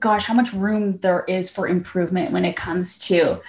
gosh, 0.00 0.24
how 0.24 0.34
much 0.34 0.54
room 0.54 0.96
there 0.98 1.24
is 1.28 1.50
for 1.50 1.68
improvement 1.68 2.32
when 2.32 2.46
it 2.46 2.56
comes 2.56 2.96
to 3.08 3.42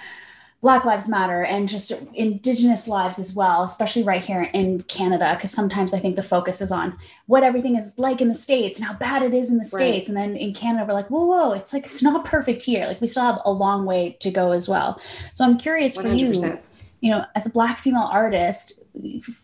Black 0.64 0.86
Lives 0.86 1.10
Matter 1.10 1.44
and 1.44 1.68
just 1.68 1.92
Indigenous 2.14 2.88
lives 2.88 3.18
as 3.18 3.34
well, 3.34 3.64
especially 3.64 4.02
right 4.02 4.24
here 4.24 4.44
in 4.54 4.82
Canada. 4.84 5.34
Because 5.34 5.50
sometimes 5.50 5.92
I 5.92 5.98
think 5.98 6.16
the 6.16 6.22
focus 6.22 6.62
is 6.62 6.72
on 6.72 6.96
what 7.26 7.42
everything 7.42 7.76
is 7.76 7.98
like 7.98 8.22
in 8.22 8.28
the 8.28 8.34
States 8.34 8.78
and 8.78 8.86
how 8.86 8.94
bad 8.94 9.22
it 9.22 9.34
is 9.34 9.50
in 9.50 9.58
the 9.58 9.64
States. 9.66 10.08
Right. 10.08 10.08
And 10.08 10.16
then 10.16 10.38
in 10.38 10.54
Canada, 10.54 10.86
we're 10.88 10.94
like, 10.94 11.10
whoa, 11.10 11.26
whoa, 11.26 11.52
it's 11.52 11.74
like, 11.74 11.84
it's 11.84 12.02
not 12.02 12.24
perfect 12.24 12.62
here. 12.62 12.86
Like 12.86 12.98
we 13.02 13.06
still 13.06 13.24
have 13.24 13.42
a 13.44 13.52
long 13.52 13.84
way 13.84 14.16
to 14.20 14.30
go 14.30 14.52
as 14.52 14.66
well. 14.66 14.98
So 15.34 15.44
I'm 15.44 15.58
curious 15.58 15.98
100%. 15.98 16.00
for 16.00 16.08
you, 16.08 16.58
you 17.02 17.10
know, 17.10 17.26
as 17.34 17.44
a 17.44 17.50
Black 17.50 17.76
female 17.76 18.08
artist, 18.10 18.80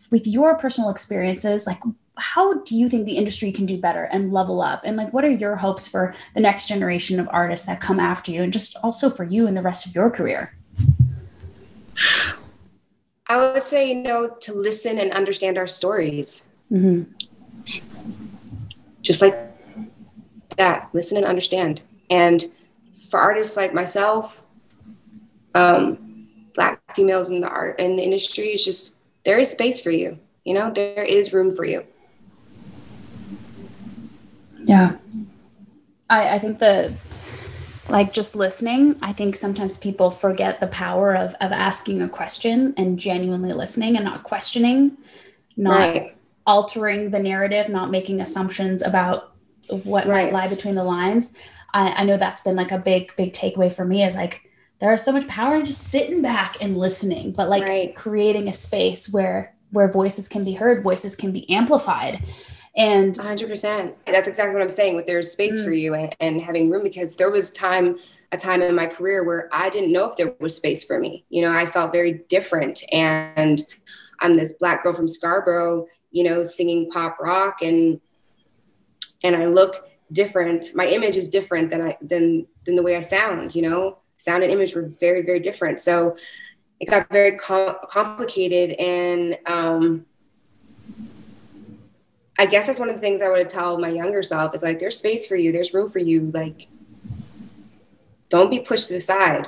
with 0.09 0.25
your 0.25 0.57
personal 0.57 0.89
experiences, 0.89 1.67
like 1.67 1.83
how 2.17 2.63
do 2.63 2.75
you 2.75 2.89
think 2.89 3.05
the 3.05 3.17
industry 3.17 3.51
can 3.51 3.67
do 3.67 3.77
better 3.77 4.05
and 4.05 4.33
level 4.33 4.59
up 4.59 4.81
and 4.83 4.97
like 4.97 5.13
what 5.13 5.23
are 5.23 5.29
your 5.29 5.55
hopes 5.55 5.87
for 5.87 6.15
the 6.33 6.41
next 6.41 6.67
generation 6.67 7.19
of 7.19 7.29
artists 7.31 7.67
that 7.67 7.79
come 7.79 7.99
after 7.99 8.31
you 8.31 8.41
and 8.43 8.51
just 8.51 8.75
also 8.83 9.09
for 9.09 9.23
you 9.23 9.47
and 9.47 9.55
the 9.55 9.61
rest 9.61 9.85
of 9.85 9.95
your 9.95 10.09
career 10.09 10.51
I 13.31 13.53
would 13.53 13.63
say, 13.63 13.87
you 13.87 13.95
know, 13.95 14.27
to 14.27 14.53
listen 14.53 14.99
and 14.99 15.09
understand 15.13 15.57
our 15.57 15.65
stories. 15.65 16.49
Mm-hmm. 16.69 17.03
Just 19.01 19.21
like 19.21 19.37
that, 20.57 20.89
listen 20.91 21.15
and 21.15 21.25
understand. 21.25 21.81
And 22.09 22.43
for 23.09 23.21
artists 23.21 23.55
like 23.55 23.73
myself, 23.73 24.43
um, 25.55 26.27
black 26.55 26.81
females 26.93 27.31
in 27.31 27.39
the 27.39 27.47
art 27.47 27.79
in 27.79 27.95
the 27.95 28.03
industry, 28.03 28.47
it's 28.47 28.65
just 28.65 28.97
there 29.23 29.39
is 29.39 29.49
space 29.49 29.79
for 29.79 29.91
you. 29.91 30.19
You 30.43 30.53
know, 30.53 30.69
there 30.69 31.05
is 31.05 31.31
room 31.31 31.55
for 31.55 31.63
you. 31.63 31.85
Yeah. 34.61 34.97
I, 36.09 36.35
I 36.35 36.39
think 36.39 36.59
the 36.59 36.93
like 37.89 38.13
just 38.13 38.35
listening 38.35 38.95
i 39.01 39.11
think 39.11 39.35
sometimes 39.35 39.77
people 39.77 40.11
forget 40.11 40.59
the 40.59 40.67
power 40.67 41.15
of 41.15 41.33
of 41.35 41.51
asking 41.51 42.01
a 42.01 42.09
question 42.09 42.73
and 42.77 42.99
genuinely 42.99 43.53
listening 43.53 43.95
and 43.95 44.05
not 44.05 44.23
questioning 44.23 44.95
not 45.57 45.79
right. 45.79 46.15
altering 46.45 47.09
the 47.09 47.19
narrative 47.19 47.69
not 47.69 47.89
making 47.89 48.21
assumptions 48.21 48.81
about 48.81 49.33
what 49.83 50.07
right. 50.07 50.25
might 50.25 50.33
lie 50.33 50.47
between 50.47 50.75
the 50.75 50.83
lines 50.83 51.33
I, 51.73 51.91
I 51.91 52.03
know 52.03 52.17
that's 52.17 52.41
been 52.41 52.55
like 52.55 52.71
a 52.71 52.77
big 52.77 53.15
big 53.15 53.33
takeaway 53.33 53.71
for 53.71 53.85
me 53.85 54.03
is 54.03 54.15
like 54.15 54.49
there 54.79 54.91
is 54.93 55.03
so 55.03 55.11
much 55.11 55.27
power 55.27 55.55
in 55.55 55.65
just 55.65 55.89
sitting 55.89 56.21
back 56.21 56.57
and 56.61 56.77
listening 56.77 57.31
but 57.31 57.49
like 57.49 57.63
right. 57.63 57.95
creating 57.95 58.47
a 58.47 58.53
space 58.53 59.09
where 59.09 59.53
where 59.71 59.91
voices 59.91 60.27
can 60.27 60.43
be 60.43 60.53
heard 60.53 60.83
voices 60.83 61.15
can 61.15 61.31
be 61.31 61.49
amplified 61.49 62.23
and 62.75 63.13
100%. 63.13 63.93
That's 64.05 64.27
exactly 64.27 64.53
what 64.53 64.63
I'm 64.63 64.69
saying 64.69 64.95
with 64.95 65.05
there's 65.05 65.31
space 65.31 65.59
mm. 65.59 65.65
for 65.65 65.71
you 65.71 65.93
and, 65.93 66.15
and 66.19 66.41
having 66.41 66.69
room 66.69 66.83
because 66.83 67.15
there 67.15 67.29
was 67.29 67.51
time 67.51 67.97
a 68.31 68.37
time 68.37 68.61
in 68.61 68.73
my 68.73 68.87
career 68.87 69.25
where 69.25 69.49
I 69.51 69.69
didn't 69.69 69.91
know 69.91 70.09
if 70.09 70.15
there 70.15 70.33
was 70.39 70.55
space 70.55 70.85
for 70.85 70.99
me. 70.99 71.25
You 71.29 71.41
know, 71.41 71.51
I 71.51 71.65
felt 71.65 71.91
very 71.91 72.23
different 72.29 72.81
and 72.91 73.61
I'm 74.21 74.35
this 74.35 74.53
black 74.53 74.83
girl 74.83 74.93
from 74.93 75.09
Scarborough, 75.09 75.87
you 76.11 76.23
know, 76.23 76.43
singing 76.43 76.89
pop 76.89 77.19
rock 77.19 77.61
and 77.61 77.99
and 79.23 79.35
I 79.35 79.45
look 79.45 79.87
different. 80.11 80.73
My 80.73 80.87
image 80.87 81.17
is 81.17 81.29
different 81.29 81.69
than 81.69 81.81
I 81.81 81.97
than 82.01 82.47
than 82.65 82.75
the 82.75 82.83
way 82.83 82.95
I 82.95 83.01
sound, 83.01 83.53
you 83.53 83.63
know. 83.63 83.97
Sound 84.15 84.43
and 84.43 84.51
image 84.51 84.75
were 84.75 84.89
very 84.99 85.23
very 85.23 85.41
different. 85.41 85.81
So 85.81 86.15
it 86.79 86.89
got 86.89 87.09
very 87.11 87.37
com- 87.37 87.77
complicated 87.89 88.71
and 88.79 89.37
um 89.45 90.05
I 92.41 92.47
guess 92.47 92.65
that's 92.65 92.79
one 92.79 92.89
of 92.89 92.95
the 92.95 93.01
things 93.01 93.21
I 93.21 93.29
would 93.29 93.47
tell 93.47 93.77
my 93.77 93.89
younger 93.89 94.23
self 94.23 94.55
is 94.55 94.63
like, 94.63 94.79
there's 94.79 94.97
space 94.97 95.27
for 95.27 95.35
you, 95.35 95.51
there's 95.51 95.75
room 95.75 95.87
for 95.87 95.99
you. 95.99 96.31
Like, 96.33 96.65
don't 98.29 98.49
be 98.49 98.59
pushed 98.59 98.87
to 98.87 98.95
the 98.95 98.99
side, 98.99 99.45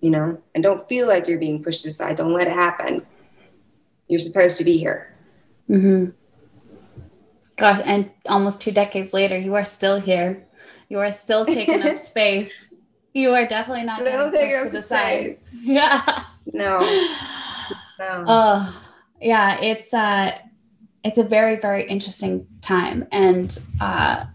you 0.00 0.10
know, 0.10 0.42
and 0.52 0.64
don't 0.64 0.88
feel 0.88 1.06
like 1.06 1.28
you're 1.28 1.38
being 1.38 1.62
pushed 1.62 1.82
to 1.82 1.90
the 1.90 1.92
side. 1.92 2.16
Don't 2.16 2.32
let 2.32 2.48
it 2.48 2.54
happen. 2.54 3.06
You're 4.08 4.18
supposed 4.18 4.58
to 4.58 4.64
be 4.64 4.78
here. 4.78 5.14
Mm-hmm. 5.70 6.06
God, 7.58 7.82
and 7.84 8.10
almost 8.26 8.60
two 8.60 8.72
decades 8.72 9.14
later, 9.14 9.38
you 9.38 9.54
are 9.54 9.64
still 9.64 10.00
here. 10.00 10.44
You 10.88 10.98
are 10.98 11.12
still 11.12 11.46
taking 11.46 11.82
up 11.82 11.96
space. 11.98 12.68
You 13.14 13.32
are 13.32 13.46
definitely 13.46 13.84
not 13.84 14.00
still 14.00 14.32
taking 14.32 14.56
up 14.56 14.66
to 14.66 14.72
the 14.72 14.82
side. 14.82 15.36
Yeah. 15.62 16.24
No. 16.52 16.80
No. 18.00 18.24
Oh, 18.26 18.84
yeah. 19.20 19.60
It's 19.60 19.94
uh 19.94 20.36
it's 21.04 21.18
a 21.18 21.24
very 21.24 21.56
very 21.56 21.86
interesting 21.88 22.46
time. 22.60 23.06
And 23.12 23.56
uh, 23.80 24.26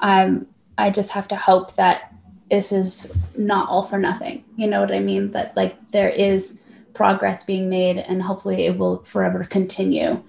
i'm 0.00 0.46
i 0.76 0.90
just 0.90 1.12
have 1.12 1.28
to 1.28 1.36
hope 1.36 1.76
that 1.76 2.12
this 2.50 2.72
is 2.72 3.10
not 3.36 3.68
all 3.68 3.82
for 3.82 3.98
nothing. 3.98 4.44
You 4.56 4.66
know 4.66 4.80
what 4.80 4.92
i 4.92 5.00
mean? 5.00 5.30
That 5.30 5.56
like 5.56 5.76
there 5.90 6.10
is 6.10 6.60
progress 6.92 7.42
being 7.42 7.68
made 7.68 7.98
and 7.98 8.22
hopefully 8.22 8.66
it 8.66 8.78
will 8.78 9.02
forever 9.02 9.42
continue 9.44 10.22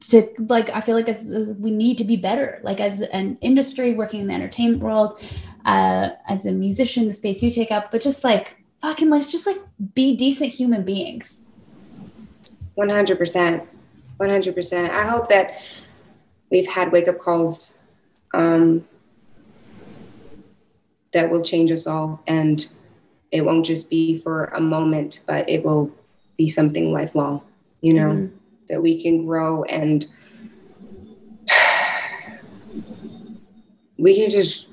to 0.00 0.26
like 0.48 0.70
i 0.70 0.80
feel 0.80 0.96
like 0.96 1.08
as, 1.08 1.30
as 1.30 1.52
we 1.54 1.70
need 1.70 1.98
to 1.98 2.04
be 2.04 2.16
better. 2.16 2.60
Like 2.62 2.80
as 2.80 3.00
an 3.00 3.38
industry 3.40 3.94
working 3.94 4.20
in 4.20 4.28
the 4.28 4.34
entertainment 4.34 4.82
world 4.82 5.20
uh, 5.64 6.10
as 6.28 6.46
a 6.46 6.52
musician 6.52 7.08
the 7.08 7.12
space 7.12 7.42
you 7.42 7.50
take 7.50 7.72
up 7.72 7.90
but 7.90 8.00
just 8.00 8.22
like 8.22 8.56
fucking 8.80 9.10
let's 9.10 9.30
just 9.30 9.46
like 9.46 9.60
be 9.94 10.14
decent 10.16 10.52
human 10.52 10.84
beings. 10.84 11.40
100% 12.78 13.66
100%. 14.18 14.90
I 14.90 15.06
hope 15.06 15.28
that 15.28 15.62
we've 16.50 16.68
had 16.68 16.92
wake 16.92 17.08
up 17.08 17.18
calls 17.18 17.78
um, 18.32 18.86
that 21.12 21.30
will 21.30 21.42
change 21.42 21.70
us 21.70 21.86
all. 21.86 22.22
And 22.26 22.66
it 23.30 23.44
won't 23.44 23.66
just 23.66 23.90
be 23.90 24.18
for 24.18 24.46
a 24.46 24.60
moment, 24.60 25.20
but 25.26 25.48
it 25.48 25.64
will 25.64 25.90
be 26.36 26.48
something 26.48 26.92
lifelong, 26.92 27.42
you 27.80 27.94
know, 27.94 28.10
mm-hmm. 28.10 28.36
that 28.68 28.82
we 28.82 29.02
can 29.02 29.26
grow 29.26 29.64
and 29.64 30.06
we 33.98 34.16
can 34.16 34.30
just 34.30 34.68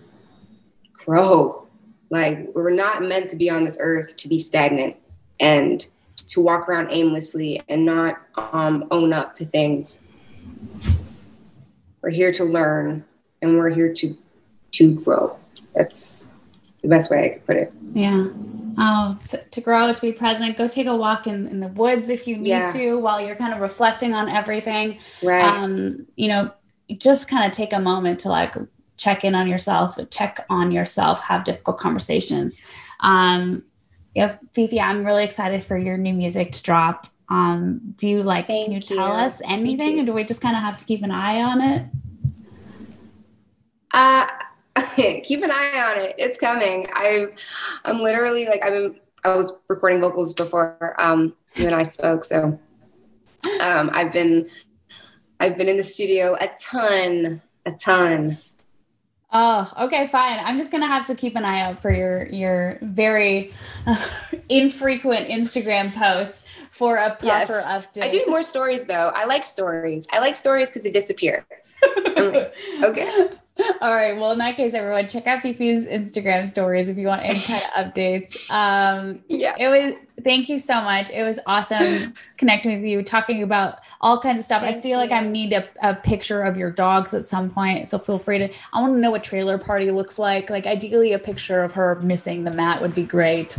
grow. 0.93 1.67
Like, 2.09 2.49
we're 2.53 2.69
not 2.69 3.01
meant 3.01 3.29
to 3.29 3.35
be 3.35 3.49
on 3.49 3.63
this 3.63 3.77
earth 3.79 4.15
to 4.17 4.27
be 4.27 4.37
stagnant. 4.37 4.95
And 5.39 5.85
to 6.27 6.41
walk 6.41 6.67
around 6.67 6.89
aimlessly 6.91 7.61
and 7.69 7.85
not 7.85 8.21
um, 8.35 8.85
own 8.91 9.13
up 9.13 9.33
to 9.35 9.45
things. 9.45 10.05
We're 12.01 12.09
here 12.09 12.31
to 12.33 12.43
learn 12.43 13.05
and 13.41 13.57
we're 13.57 13.69
here 13.69 13.93
to 13.93 14.17
to 14.71 14.95
grow. 14.95 15.37
That's 15.75 16.25
the 16.81 16.87
best 16.87 17.11
way 17.11 17.25
I 17.25 17.29
could 17.29 17.45
put 17.45 17.57
it. 17.57 17.73
Yeah. 17.93 18.27
Oh, 18.77 19.19
to 19.51 19.61
grow, 19.61 19.91
to 19.93 20.01
be 20.01 20.11
present, 20.11 20.57
go 20.57 20.67
take 20.67 20.87
a 20.87 20.95
walk 20.95 21.27
in, 21.27 21.47
in 21.47 21.59
the 21.59 21.67
woods 21.67 22.09
if 22.09 22.27
you 22.27 22.37
need 22.37 22.49
yeah. 22.49 22.67
to 22.67 22.95
while 22.99 23.21
you're 23.21 23.35
kind 23.35 23.53
of 23.53 23.59
reflecting 23.59 24.15
on 24.15 24.29
everything. 24.29 24.97
Right. 25.21 25.43
Um, 25.43 26.07
you 26.15 26.27
know, 26.27 26.51
just 26.97 27.27
kind 27.27 27.45
of 27.45 27.51
take 27.51 27.71
a 27.71 27.79
moment 27.79 28.19
to 28.21 28.29
like 28.29 28.55
check 28.97 29.23
in 29.23 29.35
on 29.35 29.47
yourself, 29.47 29.97
check 30.09 30.43
on 30.49 30.71
yourself, 30.71 31.21
have 31.21 31.43
difficult 31.43 31.77
conversations. 31.77 32.61
Um, 33.01 33.63
yeah, 34.15 34.37
Fefe, 34.55 34.79
I'm 34.79 35.05
really 35.05 35.23
excited 35.23 35.63
for 35.63 35.77
your 35.77 35.97
new 35.97 36.13
music 36.13 36.51
to 36.53 36.61
drop. 36.61 37.07
Um, 37.29 37.93
do 37.95 38.07
you 38.07 38.21
like, 38.21 38.47
Thank 38.47 38.65
can 38.65 38.73
you 38.73 38.81
tell 38.81 39.11
us 39.11 39.41
anything 39.45 39.99
or 39.99 40.05
do 40.05 40.13
we 40.13 40.23
just 40.23 40.41
kind 40.41 40.55
of 40.55 40.61
have 40.61 40.77
to 40.77 40.85
keep 40.85 41.03
an 41.03 41.11
eye 41.11 41.41
on 41.41 41.61
it? 41.61 41.85
Uh, 43.91 44.27
keep 44.95 45.43
an 45.43 45.51
eye 45.51 45.91
on 45.91 46.03
it. 46.03 46.15
It's 46.17 46.37
coming. 46.37 46.87
I, 46.93 47.27
I'm 47.85 47.99
literally 47.99 48.45
like, 48.45 48.63
I'm, 48.63 48.95
I 49.23 49.35
was 49.35 49.57
recording 49.67 50.01
vocals 50.01 50.33
before 50.33 50.95
um, 50.99 51.33
you 51.55 51.65
and 51.65 51.75
I 51.75 51.83
spoke. 51.83 52.23
So 52.23 52.59
um, 53.61 53.89
I've 53.93 54.11
been, 54.11 54.45
I've 55.39 55.57
been 55.57 55.69
in 55.69 55.77
the 55.77 55.83
studio 55.83 56.37
a 56.39 56.49
ton, 56.59 57.41
a 57.65 57.71
ton. 57.71 58.37
Oh, 59.35 59.71
okay, 59.85 60.05
fine. 60.07 60.39
I'm 60.45 60.57
just 60.57 60.71
gonna 60.71 60.87
have 60.87 61.05
to 61.07 61.15
keep 61.15 61.35
an 61.35 61.43
eye 61.43 61.61
out 61.61 61.81
for 61.81 61.91
your 61.91 62.27
your 62.27 62.77
very 62.83 63.51
uh, 63.87 64.07
infrequent 64.49 65.27
Instagram 65.27 65.91
posts 65.93 66.45
for 66.69 66.97
a 66.97 67.09
proper 67.15 67.25
yes. 67.25 67.67
update. 67.67 68.03
I 68.03 68.09
do 68.09 68.23
more 68.27 68.43
stories 68.43 68.85
though. 68.85 69.11
I 69.15 69.25
like 69.25 69.43
stories. 69.43 70.07
I 70.13 70.19
like 70.19 70.35
stories 70.35 70.69
because 70.69 70.83
they 70.83 70.91
disappear. 70.91 71.45
like, 72.15 72.53
okay. 72.83 73.29
All 73.81 73.93
right. 73.93 74.17
Well, 74.17 74.31
in 74.31 74.39
that 74.39 74.55
case, 74.55 74.73
everyone, 74.73 75.07
check 75.07 75.27
out 75.27 75.43
Fefe's 75.43 75.85
Instagram 75.85 76.47
stories 76.47 76.89
if 76.89 76.97
you 76.97 77.07
want 77.07 77.21
any 77.21 77.39
kind 77.39 77.63
of 77.63 77.69
updates. 77.93 78.49
Um, 78.49 79.23
yeah. 79.27 79.55
It 79.59 79.67
was. 79.67 79.93
Thank 80.23 80.47
you 80.47 80.57
so 80.57 80.81
much. 80.81 81.09
It 81.09 81.23
was 81.23 81.39
awesome 81.45 82.13
connecting 82.37 82.75
with 82.75 82.89
you, 82.89 83.03
talking 83.03 83.43
about 83.43 83.79
all 84.01 84.19
kinds 84.19 84.39
of 84.39 84.45
stuff. 84.45 84.63
Thank 84.63 84.77
I 84.77 84.81
feel 84.81 84.97
like 84.97 85.11
I 85.11 85.19
need 85.21 85.53
a, 85.53 85.67
a 85.81 85.95
picture 85.95 86.43
of 86.43 86.57
your 86.57 86.71
dogs 86.71 87.13
at 87.13 87.27
some 87.27 87.49
point. 87.49 87.89
So 87.89 87.99
feel 87.99 88.19
free 88.19 88.39
to. 88.39 88.49
I 88.73 88.81
want 88.81 88.93
to 88.93 88.99
know 88.99 89.11
what 89.11 89.23
trailer 89.23 89.57
party 89.57 89.91
looks 89.91 90.17
like. 90.17 90.49
Like 90.49 90.65
ideally, 90.65 91.13
a 91.13 91.19
picture 91.19 91.61
of 91.61 91.73
her 91.73 91.99
missing 92.01 92.45
the 92.45 92.51
mat 92.51 92.81
would 92.81 92.95
be 92.95 93.03
great. 93.03 93.57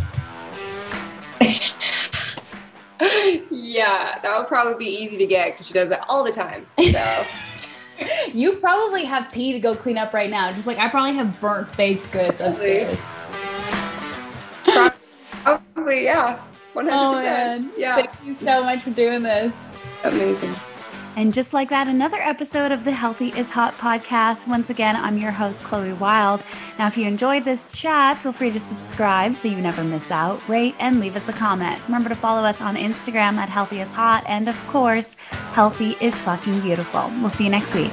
yeah, 3.51 4.19
that 4.23 4.39
would 4.39 4.49
probably 4.49 4.77
be 4.77 4.91
easy 4.91 5.19
to 5.19 5.27
get 5.27 5.53
because 5.53 5.69
she 5.69 5.75
does 5.75 5.91
that 5.91 6.05
all 6.09 6.25
the 6.25 6.33
time. 6.33 6.67
So 6.81 7.25
You 8.35 8.57
probably 8.57 9.05
have 9.05 9.31
pee 9.31 9.53
to 9.53 9.61
go 9.61 9.77
clean 9.77 9.99
up 9.99 10.13
right 10.13 10.31
now. 10.31 10.51
Just 10.53 10.67
like 10.67 10.79
I 10.79 10.89
probably 10.89 11.15
have 11.15 11.41
burnt 11.41 11.75
baked 11.77 12.11
goods 12.11 12.41
upstairs. 12.41 13.01
probably, 15.85 16.05
yeah. 16.05 16.43
100%. 16.75 16.89
Oh. 16.91 17.71
Yeah. 17.77 17.97
Thank 17.97 18.11
you 18.25 18.35
so 18.45 18.65
much 18.65 18.83
for 18.83 18.91
doing 18.91 19.23
this. 19.23 19.55
Amazing. 20.03 20.55
And 21.17 21.33
just 21.33 21.53
like 21.53 21.69
that, 21.69 21.87
another 21.87 22.17
episode 22.17 22.73
of 22.73 22.85
the 22.85 22.91
Healthy 22.91 23.29
is 23.29 23.49
Hot 23.51 23.75
podcast. 23.75 24.49
Once 24.49 24.71
again, 24.71 24.97
I'm 24.97 25.17
your 25.17 25.31
host, 25.31 25.63
Chloe 25.63 25.93
Wilde. 25.93 26.43
Now, 26.77 26.89
if 26.89 26.97
you 26.97 27.07
enjoyed 27.07 27.45
this 27.45 27.71
chat, 27.71 28.19
feel 28.19 28.33
free 28.33 28.51
to 28.51 28.59
subscribe 28.59 29.35
so 29.35 29.47
you 29.47 29.59
never 29.59 29.85
miss 29.85 30.11
out, 30.11 30.41
rate, 30.49 30.75
and 30.81 30.99
leave 30.99 31.15
us 31.15 31.29
a 31.29 31.33
comment. 31.33 31.79
Remember 31.87 32.09
to 32.09 32.17
follow 32.17 32.43
us 32.43 32.61
on 32.61 32.75
Instagram 32.75 33.35
at 33.37 33.49
Healthy 33.49 33.81
is 33.81 33.93
Hot, 33.93 34.25
and 34.27 34.49
of 34.49 34.67
course, 34.67 35.15
Healthy 35.53 35.97
is 36.01 36.21
fucking 36.21 36.61
beautiful. 36.61 37.11
We'll 37.21 37.31
see 37.31 37.45
you 37.45 37.51
next 37.51 37.75
week. 37.77 37.93